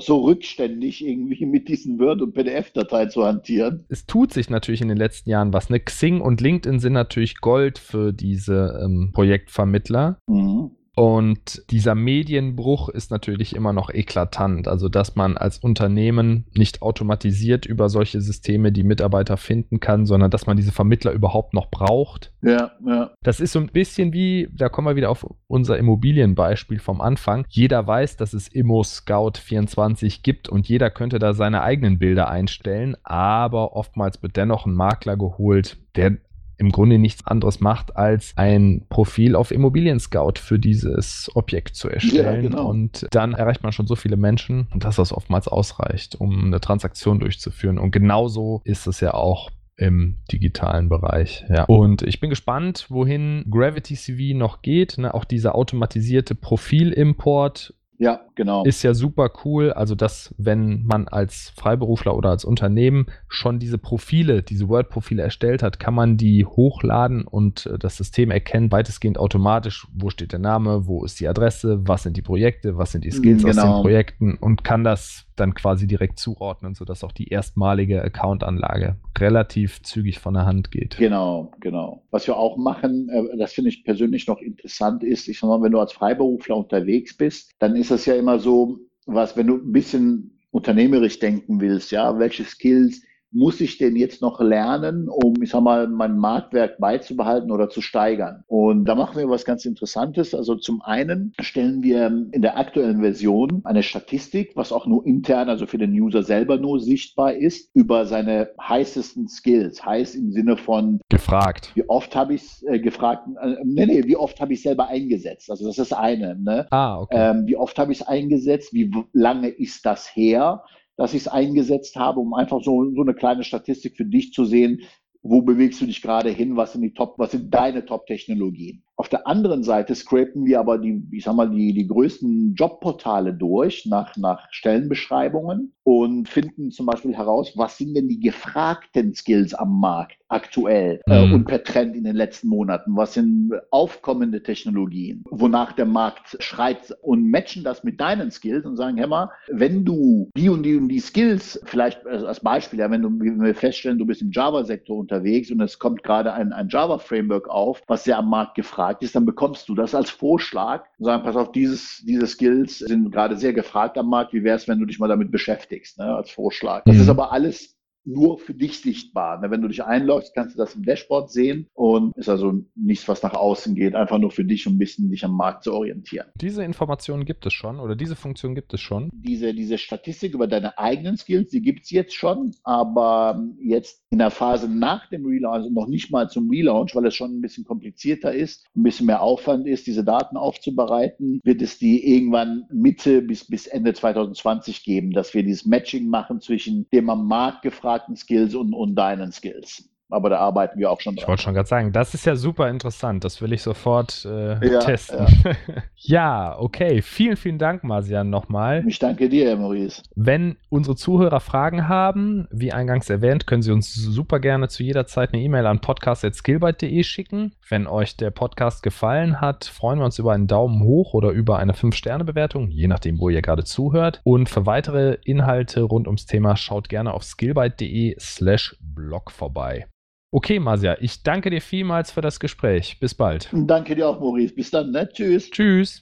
so 0.00 0.24
rückständig 0.24 1.04
irgendwie 1.04 1.46
mit 1.46 1.68
diesen 1.68 1.98
Word- 1.98 2.22
und 2.22 2.32
PDF-Dateien 2.34 3.10
zu 3.10 3.24
hantieren. 3.24 3.84
Es 3.88 4.06
tut 4.06 4.32
sich 4.32 4.50
natürlich 4.50 4.80
in 4.80 4.88
den 4.88 4.98
letzten 4.98 5.30
Jahren 5.30 5.52
was. 5.52 5.70
Ne? 5.70 5.80
Xing 5.80 6.20
und 6.20 6.40
LinkedIn 6.40 6.80
sind 6.80 6.92
natürlich 6.92 7.40
Gold 7.40 7.78
für 7.78 8.12
diese 8.12 8.80
ähm, 8.82 9.10
Projektvermittler. 9.12 10.18
Mhm. 10.26 10.70
Und 10.98 11.62
dieser 11.70 11.94
Medienbruch 11.94 12.88
ist 12.88 13.12
natürlich 13.12 13.54
immer 13.54 13.72
noch 13.72 13.88
eklatant. 13.88 14.66
Also, 14.66 14.88
dass 14.88 15.14
man 15.14 15.36
als 15.36 15.58
Unternehmen 15.58 16.46
nicht 16.54 16.82
automatisiert 16.82 17.66
über 17.66 17.88
solche 17.88 18.20
Systeme 18.20 18.72
die 18.72 18.82
Mitarbeiter 18.82 19.36
finden 19.36 19.78
kann, 19.78 20.06
sondern 20.06 20.32
dass 20.32 20.48
man 20.48 20.56
diese 20.56 20.72
Vermittler 20.72 21.12
überhaupt 21.12 21.54
noch 21.54 21.70
braucht. 21.70 22.32
Ja, 22.42 22.72
ja. 22.84 23.12
Das 23.22 23.38
ist 23.38 23.52
so 23.52 23.60
ein 23.60 23.68
bisschen 23.68 24.12
wie, 24.12 24.48
da 24.52 24.68
kommen 24.68 24.88
wir 24.88 24.96
wieder 24.96 25.10
auf 25.10 25.24
unser 25.46 25.78
Immobilienbeispiel 25.78 26.80
vom 26.80 27.00
Anfang. 27.00 27.44
Jeder 27.48 27.86
weiß, 27.86 28.16
dass 28.16 28.32
es 28.32 28.48
Immo 28.48 28.82
Scout 28.82 29.38
24 29.40 30.24
gibt 30.24 30.48
und 30.48 30.68
jeder 30.68 30.90
könnte 30.90 31.20
da 31.20 31.32
seine 31.32 31.62
eigenen 31.62 32.00
Bilder 32.00 32.28
einstellen, 32.28 32.96
aber 33.04 33.76
oftmals 33.76 34.20
wird 34.24 34.36
dennoch 34.36 34.66
ein 34.66 34.74
Makler 34.74 35.16
geholt, 35.16 35.76
der 35.94 36.18
im 36.58 36.70
Grunde 36.70 36.98
nichts 36.98 37.26
anderes 37.26 37.60
macht, 37.60 37.96
als 37.96 38.32
ein 38.36 38.84
Profil 38.88 39.36
auf 39.36 39.52
Immobilien 39.52 40.00
Scout 40.00 40.34
für 40.38 40.58
dieses 40.58 41.30
Objekt 41.34 41.76
zu 41.76 41.88
erstellen. 41.88 42.42
Ja, 42.44 42.48
genau. 42.50 42.68
Und 42.68 43.06
dann 43.12 43.32
erreicht 43.32 43.62
man 43.62 43.72
schon 43.72 43.86
so 43.86 43.94
viele 43.94 44.16
Menschen, 44.16 44.66
dass 44.74 44.96
das 44.96 45.12
oftmals 45.12 45.48
ausreicht, 45.48 46.16
um 46.20 46.46
eine 46.46 46.60
Transaktion 46.60 47.20
durchzuführen. 47.20 47.78
Und 47.78 47.92
genauso 47.92 48.60
ist 48.64 48.86
es 48.86 49.00
ja 49.00 49.14
auch 49.14 49.50
im 49.76 50.16
digitalen 50.32 50.88
Bereich. 50.88 51.44
Ja. 51.48 51.64
Und 51.64 52.02
ich 52.02 52.18
bin 52.18 52.30
gespannt, 52.30 52.86
wohin 52.88 53.44
Gravity 53.48 53.94
CV 53.94 54.36
noch 54.36 54.60
geht. 54.60 54.98
Ne? 54.98 55.14
Auch 55.14 55.24
dieser 55.24 55.54
automatisierte 55.54 56.34
Profilimport 56.34 57.74
ja, 58.00 58.20
genau. 58.38 58.64
Ist 58.64 58.82
ja 58.82 58.94
super 58.94 59.30
cool. 59.44 59.72
Also, 59.72 59.94
dass, 59.94 60.34
wenn 60.38 60.86
man 60.86 61.08
als 61.08 61.52
Freiberufler 61.56 62.16
oder 62.16 62.30
als 62.30 62.46
Unternehmen 62.46 63.06
schon 63.28 63.58
diese 63.58 63.76
Profile, 63.76 64.42
diese 64.42 64.68
Word-Profile 64.70 65.22
erstellt 65.22 65.62
hat, 65.62 65.78
kann 65.78 65.92
man 65.92 66.16
die 66.16 66.46
hochladen 66.46 67.26
und 67.26 67.66
äh, 67.66 67.78
das 67.78 67.98
System 67.98 68.30
erkennt 68.30 68.72
weitestgehend 68.72 69.18
automatisch, 69.18 69.86
wo 69.92 70.08
steht 70.08 70.32
der 70.32 70.38
Name, 70.38 70.86
wo 70.86 71.04
ist 71.04 71.20
die 71.20 71.28
Adresse, 71.28 71.86
was 71.86 72.04
sind 72.04 72.16
die 72.16 72.22
Projekte, 72.22 72.78
was 72.78 72.92
sind 72.92 73.04
die 73.04 73.10
Skills 73.10 73.42
genau. 73.42 73.50
aus 73.50 73.56
den 73.56 73.64
genau. 73.64 73.82
Projekten 73.82 74.34
und 74.40 74.64
kann 74.64 74.84
das 74.84 75.26
dann 75.36 75.54
quasi 75.54 75.86
direkt 75.86 76.18
zuordnen, 76.18 76.74
sodass 76.74 77.04
auch 77.04 77.12
die 77.12 77.28
erstmalige 77.28 78.02
Account-Anlage 78.02 78.96
relativ 79.18 79.82
zügig 79.82 80.18
von 80.18 80.34
der 80.34 80.46
Hand 80.46 80.70
geht. 80.70 80.96
Genau, 80.96 81.52
genau. 81.60 82.02
Was 82.10 82.26
wir 82.26 82.36
auch 82.36 82.56
machen, 82.56 83.08
äh, 83.08 83.36
das 83.36 83.52
finde 83.52 83.70
ich 83.70 83.84
persönlich 83.84 84.26
noch 84.26 84.40
interessant 84.40 85.02
ist, 85.02 85.28
ich 85.28 85.38
sag 85.40 85.48
mal, 85.48 85.62
wenn 85.62 85.72
du 85.72 85.80
als 85.80 85.92
Freiberufler 85.92 86.56
unterwegs 86.56 87.16
bist, 87.16 87.52
dann 87.58 87.76
ist 87.76 87.90
es 87.90 88.06
ja 88.06 88.14
immer 88.14 88.27
so, 88.36 88.78
was, 89.06 89.36
wenn 89.36 89.46
du 89.46 89.56
ein 89.56 89.72
bisschen 89.72 90.38
unternehmerisch 90.50 91.18
denken 91.18 91.60
willst, 91.60 91.90
ja, 91.92 92.18
welche 92.18 92.44
Skills 92.44 93.02
muss 93.30 93.60
ich 93.60 93.78
den 93.78 93.96
jetzt 93.96 94.22
noch 94.22 94.40
lernen, 94.40 95.08
um, 95.08 95.34
ich 95.42 95.50
sag 95.50 95.62
mal, 95.62 95.88
mein 95.88 96.16
Marktwerk 96.16 96.78
beizubehalten 96.78 97.50
oder 97.50 97.68
zu 97.68 97.80
steigern? 97.80 98.44
Und 98.46 98.86
da 98.86 98.94
machen 98.94 99.18
wir 99.18 99.28
was 99.28 99.44
ganz 99.44 99.64
Interessantes. 99.64 100.34
Also 100.34 100.54
zum 100.54 100.82
einen 100.82 101.32
stellen 101.40 101.82
wir 101.82 102.06
in 102.06 102.42
der 102.42 102.56
aktuellen 102.56 103.00
Version 103.00 103.60
eine 103.64 103.82
Statistik, 103.82 104.52
was 104.54 104.72
auch 104.72 104.86
nur 104.86 105.06
intern, 105.06 105.48
also 105.48 105.66
für 105.66 105.78
den 105.78 105.92
User 105.92 106.22
selber 106.22 106.58
nur 106.58 106.80
sichtbar 106.80 107.34
ist, 107.34 107.70
über 107.74 108.06
seine 108.06 108.50
heißesten 108.60 109.28
Skills. 109.28 109.84
Heiß 109.84 110.14
im 110.14 110.32
Sinne 110.32 110.56
von 110.56 111.00
gefragt. 111.08 111.72
Wie 111.74 111.88
oft 111.88 112.16
habe 112.16 112.34
ich 112.34 112.42
es 112.42 112.62
äh, 112.62 112.78
gefragt? 112.78 113.26
Äh, 113.40 113.56
nee, 113.64 113.86
nee, 113.86 114.04
wie 114.04 114.16
oft 114.16 114.40
habe 114.40 114.52
ich 114.52 114.62
selber 114.62 114.88
eingesetzt? 114.88 115.50
Also 115.50 115.66
das 115.66 115.78
ist 115.78 115.92
eine. 115.92 116.36
Ne? 116.36 116.66
Ah, 116.70 117.00
okay. 117.00 117.30
Ähm, 117.30 117.46
wie 117.46 117.56
oft 117.56 117.78
habe 117.78 117.92
ich 117.92 118.00
es 118.00 118.06
eingesetzt? 118.06 118.72
Wie 118.72 118.90
lange 119.12 119.48
ist 119.48 119.84
das 119.84 120.14
her? 120.14 120.62
Dass 120.98 121.14
ich 121.14 121.22
es 121.22 121.28
eingesetzt 121.28 121.96
habe, 121.96 122.20
um 122.20 122.34
einfach 122.34 122.62
so, 122.62 122.92
so 122.92 123.00
eine 123.00 123.14
kleine 123.14 123.44
Statistik 123.44 123.96
für 123.96 124.04
dich 124.04 124.32
zu 124.32 124.44
sehen, 124.44 124.82
wo 125.22 125.42
bewegst 125.42 125.80
du 125.80 125.86
dich 125.86 126.02
gerade 126.02 126.30
hin, 126.30 126.56
was 126.56 126.72
sind 126.72 126.82
die 126.82 126.92
Top, 126.92 127.18
was 127.18 127.30
sind 127.30 127.54
deine 127.54 127.86
Top-Technologien? 127.86 128.82
Auf 129.00 129.08
der 129.08 129.28
anderen 129.28 129.62
Seite 129.62 129.94
scrapen 129.94 130.44
wir 130.44 130.58
aber 130.58 130.76
die, 130.76 131.06
ich 131.12 131.22
sag 131.22 131.36
mal, 131.36 131.48
die, 131.48 131.72
die 131.72 131.86
größten 131.86 132.56
Jobportale 132.56 133.32
durch 133.32 133.86
nach, 133.86 134.16
nach 134.16 134.48
Stellenbeschreibungen 134.50 135.72
und 135.84 136.28
finden 136.28 136.72
zum 136.72 136.86
Beispiel 136.86 137.16
heraus, 137.16 137.52
was 137.54 137.78
sind 137.78 137.94
denn 137.94 138.08
die 138.08 138.18
gefragten 138.18 139.14
Skills 139.14 139.54
am 139.54 139.78
Markt 139.78 140.18
aktuell 140.26 141.00
äh, 141.06 141.26
mhm. 141.26 141.30
äh, 141.30 141.34
und 141.34 141.44
per 141.44 141.62
Trend 141.62 141.94
in 141.94 142.02
den 142.02 142.16
letzten 142.16 142.48
Monaten? 142.48 142.96
Was 142.96 143.14
sind 143.14 143.52
aufkommende 143.70 144.42
Technologien, 144.42 145.22
wonach 145.30 145.72
der 145.72 145.86
Markt 145.86 146.36
schreit 146.40 146.92
und 147.00 147.30
matchen 147.30 147.62
das 147.62 147.84
mit 147.84 148.00
deinen 148.00 148.32
Skills 148.32 148.66
und 148.66 148.76
sagen, 148.76 148.98
hör 148.98 149.06
mal, 149.06 149.30
wenn 149.46 149.84
du 149.84 150.28
die 150.36 150.48
und 150.48 150.64
die 150.64 150.76
und 150.76 150.88
die 150.88 150.98
Skills, 150.98 151.60
vielleicht 151.66 152.04
als 152.04 152.40
Beispiel, 152.40 152.80
ja, 152.80 152.90
wenn, 152.90 153.02
du, 153.02 153.10
wenn 153.10 153.40
wir 153.40 153.54
feststellen, 153.54 153.98
du 153.98 154.06
bist 154.06 154.22
im 154.22 154.32
Java-Sektor 154.32 154.98
unterwegs 154.98 155.52
und 155.52 155.60
es 155.60 155.78
kommt 155.78 156.02
gerade 156.02 156.32
ein, 156.32 156.52
ein 156.52 156.68
Java-Framework 156.68 157.48
auf, 157.48 157.80
was 157.86 158.02
sehr 158.02 158.18
am 158.18 158.28
Markt 158.28 158.56
gefragt 158.56 158.87
ist, 159.02 159.14
dann 159.14 159.26
bekommst 159.26 159.68
du 159.68 159.74
das 159.74 159.94
als 159.94 160.10
Vorschlag 160.10 160.84
und 160.98 161.04
sagen, 161.04 161.22
pass 161.22 161.36
auf, 161.36 161.52
dieses, 161.52 162.02
diese 162.06 162.26
Skills 162.26 162.78
sind 162.78 163.10
gerade 163.10 163.36
sehr 163.36 163.52
gefragt 163.52 163.96
am 163.98 164.08
Markt, 164.08 164.32
wie 164.32 164.44
wäre 164.44 164.56
es, 164.56 164.68
wenn 164.68 164.78
du 164.78 164.86
dich 164.86 164.98
mal 164.98 165.08
damit 165.08 165.30
beschäftigst, 165.30 165.98
ne, 165.98 166.14
als 166.14 166.30
Vorschlag. 166.30 166.84
Das 166.84 166.96
mhm. 166.96 167.02
ist 167.02 167.08
aber 167.08 167.32
alles 167.32 167.77
nur 168.08 168.38
für 168.38 168.54
dich 168.54 168.80
sichtbar. 168.80 169.42
Wenn 169.42 169.62
du 169.62 169.68
dich 169.68 169.84
einloggst, 169.84 170.34
kannst 170.34 170.54
du 170.54 170.58
das 170.58 170.74
im 170.74 170.84
Dashboard 170.84 171.30
sehen 171.30 171.66
und 171.74 172.16
ist 172.16 172.28
also 172.28 172.64
nichts, 172.74 173.06
was 173.08 173.22
nach 173.22 173.34
außen 173.34 173.74
geht, 173.74 173.94
einfach 173.94 174.18
nur 174.18 174.30
für 174.30 174.44
dich, 174.44 174.66
um 174.66 174.74
ein 174.74 174.78
bisschen 174.78 175.10
dich 175.10 175.24
am 175.24 175.36
Markt 175.36 175.64
zu 175.64 175.72
orientieren. 175.72 176.26
Diese 176.40 176.64
Informationen 176.64 177.24
gibt 177.24 177.44
es 177.46 177.52
schon 177.52 177.80
oder 177.80 177.94
diese 177.94 178.16
Funktion 178.16 178.54
gibt 178.54 178.72
es 178.74 178.80
schon? 178.80 179.10
Diese, 179.12 179.52
diese 179.54 179.78
Statistik 179.78 180.34
über 180.34 180.46
deine 180.46 180.78
eigenen 180.78 181.16
Skills, 181.16 181.50
die 181.50 181.60
gibt 181.60 181.84
es 181.84 181.90
jetzt 181.90 182.14
schon, 182.14 182.54
aber 182.62 183.42
jetzt 183.60 184.02
in 184.10 184.18
der 184.18 184.30
Phase 184.30 184.68
nach 184.68 185.08
dem 185.10 185.26
Relaunch, 185.26 185.54
also 185.54 185.70
noch 185.70 185.86
nicht 185.86 186.10
mal 186.10 186.28
zum 186.30 186.48
Relaunch, 186.48 186.94
weil 186.94 187.06
es 187.06 187.14
schon 187.14 187.38
ein 187.38 187.40
bisschen 187.42 187.64
komplizierter 187.64 188.32
ist, 188.32 188.66
ein 188.74 188.82
bisschen 188.82 189.06
mehr 189.06 189.22
Aufwand 189.22 189.66
ist, 189.66 189.86
diese 189.86 190.04
Daten 190.04 190.36
aufzubereiten, 190.36 191.40
wird 191.44 191.60
es 191.62 191.78
die 191.78 192.14
irgendwann 192.14 192.64
Mitte 192.72 193.22
bis, 193.22 193.46
bis 193.46 193.66
Ende 193.66 193.92
2020 193.92 194.82
geben, 194.84 195.12
dass 195.12 195.34
wir 195.34 195.42
dieses 195.42 195.66
Matching 195.66 196.08
machen 196.08 196.40
zwischen 196.40 196.86
dem 196.92 197.10
am 197.10 197.26
Markt 197.26 197.62
gefragt 197.62 197.97
gefragten 197.98 198.16
Skills 198.16 198.54
und, 198.54 198.72
und 198.72 198.94
deinen 198.94 199.32
Skills. 199.32 199.88
Aber 200.10 200.30
da 200.30 200.38
arbeiten 200.38 200.78
wir 200.78 200.90
auch 200.90 201.00
schon 201.00 201.14
dran. 201.14 201.22
Ich 201.22 201.28
wollte 201.28 201.42
schon 201.42 201.54
gerade 201.54 201.68
sagen, 201.68 201.92
das 201.92 202.14
ist 202.14 202.24
ja 202.24 202.34
super 202.34 202.70
interessant. 202.70 203.24
Das 203.24 203.42
will 203.42 203.52
ich 203.52 203.62
sofort 203.62 204.24
äh, 204.24 204.66
ja, 204.66 204.78
testen. 204.80 205.26
Ja. 205.44 205.52
ja. 205.96 206.58
okay. 206.58 207.02
Vielen, 207.02 207.36
vielen 207.36 207.58
Dank, 207.58 207.84
Marcian, 207.84 208.30
nochmal. 208.30 208.84
Ich 208.86 208.98
danke 208.98 209.28
dir, 209.28 209.54
Maurice. 209.56 210.02
Wenn 210.14 210.56
unsere 210.70 210.96
Zuhörer 210.96 211.40
Fragen 211.40 211.88
haben, 211.88 212.48
wie 212.50 212.72
eingangs 212.72 213.10
erwähnt, 213.10 213.46
können 213.46 213.62
sie 213.62 213.70
uns 213.70 213.94
super 213.94 214.40
gerne 214.40 214.68
zu 214.68 214.82
jeder 214.82 215.06
Zeit 215.06 215.34
eine 215.34 215.42
E-Mail 215.42 215.66
an 215.66 215.80
podcast.skillbyte.de 215.80 217.02
schicken. 217.02 217.52
Wenn 217.68 217.86
euch 217.86 218.16
der 218.16 218.30
Podcast 218.30 218.82
gefallen 218.82 219.42
hat, 219.42 219.66
freuen 219.66 219.98
wir 219.98 220.06
uns 220.06 220.18
über 220.18 220.32
einen 220.32 220.46
Daumen 220.46 220.82
hoch 220.84 221.12
oder 221.12 221.30
über 221.30 221.58
eine 221.58 221.74
5-Sterne-Bewertung, 221.74 222.70
je 222.70 222.88
nachdem, 222.88 223.20
wo 223.20 223.28
ihr 223.28 223.42
gerade 223.42 223.64
zuhört. 223.64 224.22
Und 224.24 224.48
für 224.48 224.64
weitere 224.64 225.18
Inhalte 225.24 225.82
rund 225.82 226.06
ums 226.06 226.24
Thema 226.24 226.56
schaut 226.56 226.88
gerne 226.88 227.12
auf 227.12 227.24
skillbyte.de 227.24 228.16
slash 228.18 228.74
blog 228.80 229.30
vorbei. 229.30 229.86
Okay, 230.30 230.58
Masia, 230.58 230.98
ich 231.00 231.22
danke 231.22 231.48
dir 231.48 231.62
vielmals 231.62 232.10
für 232.10 232.20
das 232.20 232.38
Gespräch. 232.38 232.98
Bis 233.00 233.14
bald. 233.14 233.48
Danke 233.52 233.94
dir 233.94 234.08
auch, 234.08 234.20
Maurice. 234.20 234.54
Bis 234.54 234.70
dann. 234.70 234.90
Ne? 234.90 235.08
Tschüss. 235.08 235.50
Tschüss. 235.50 235.96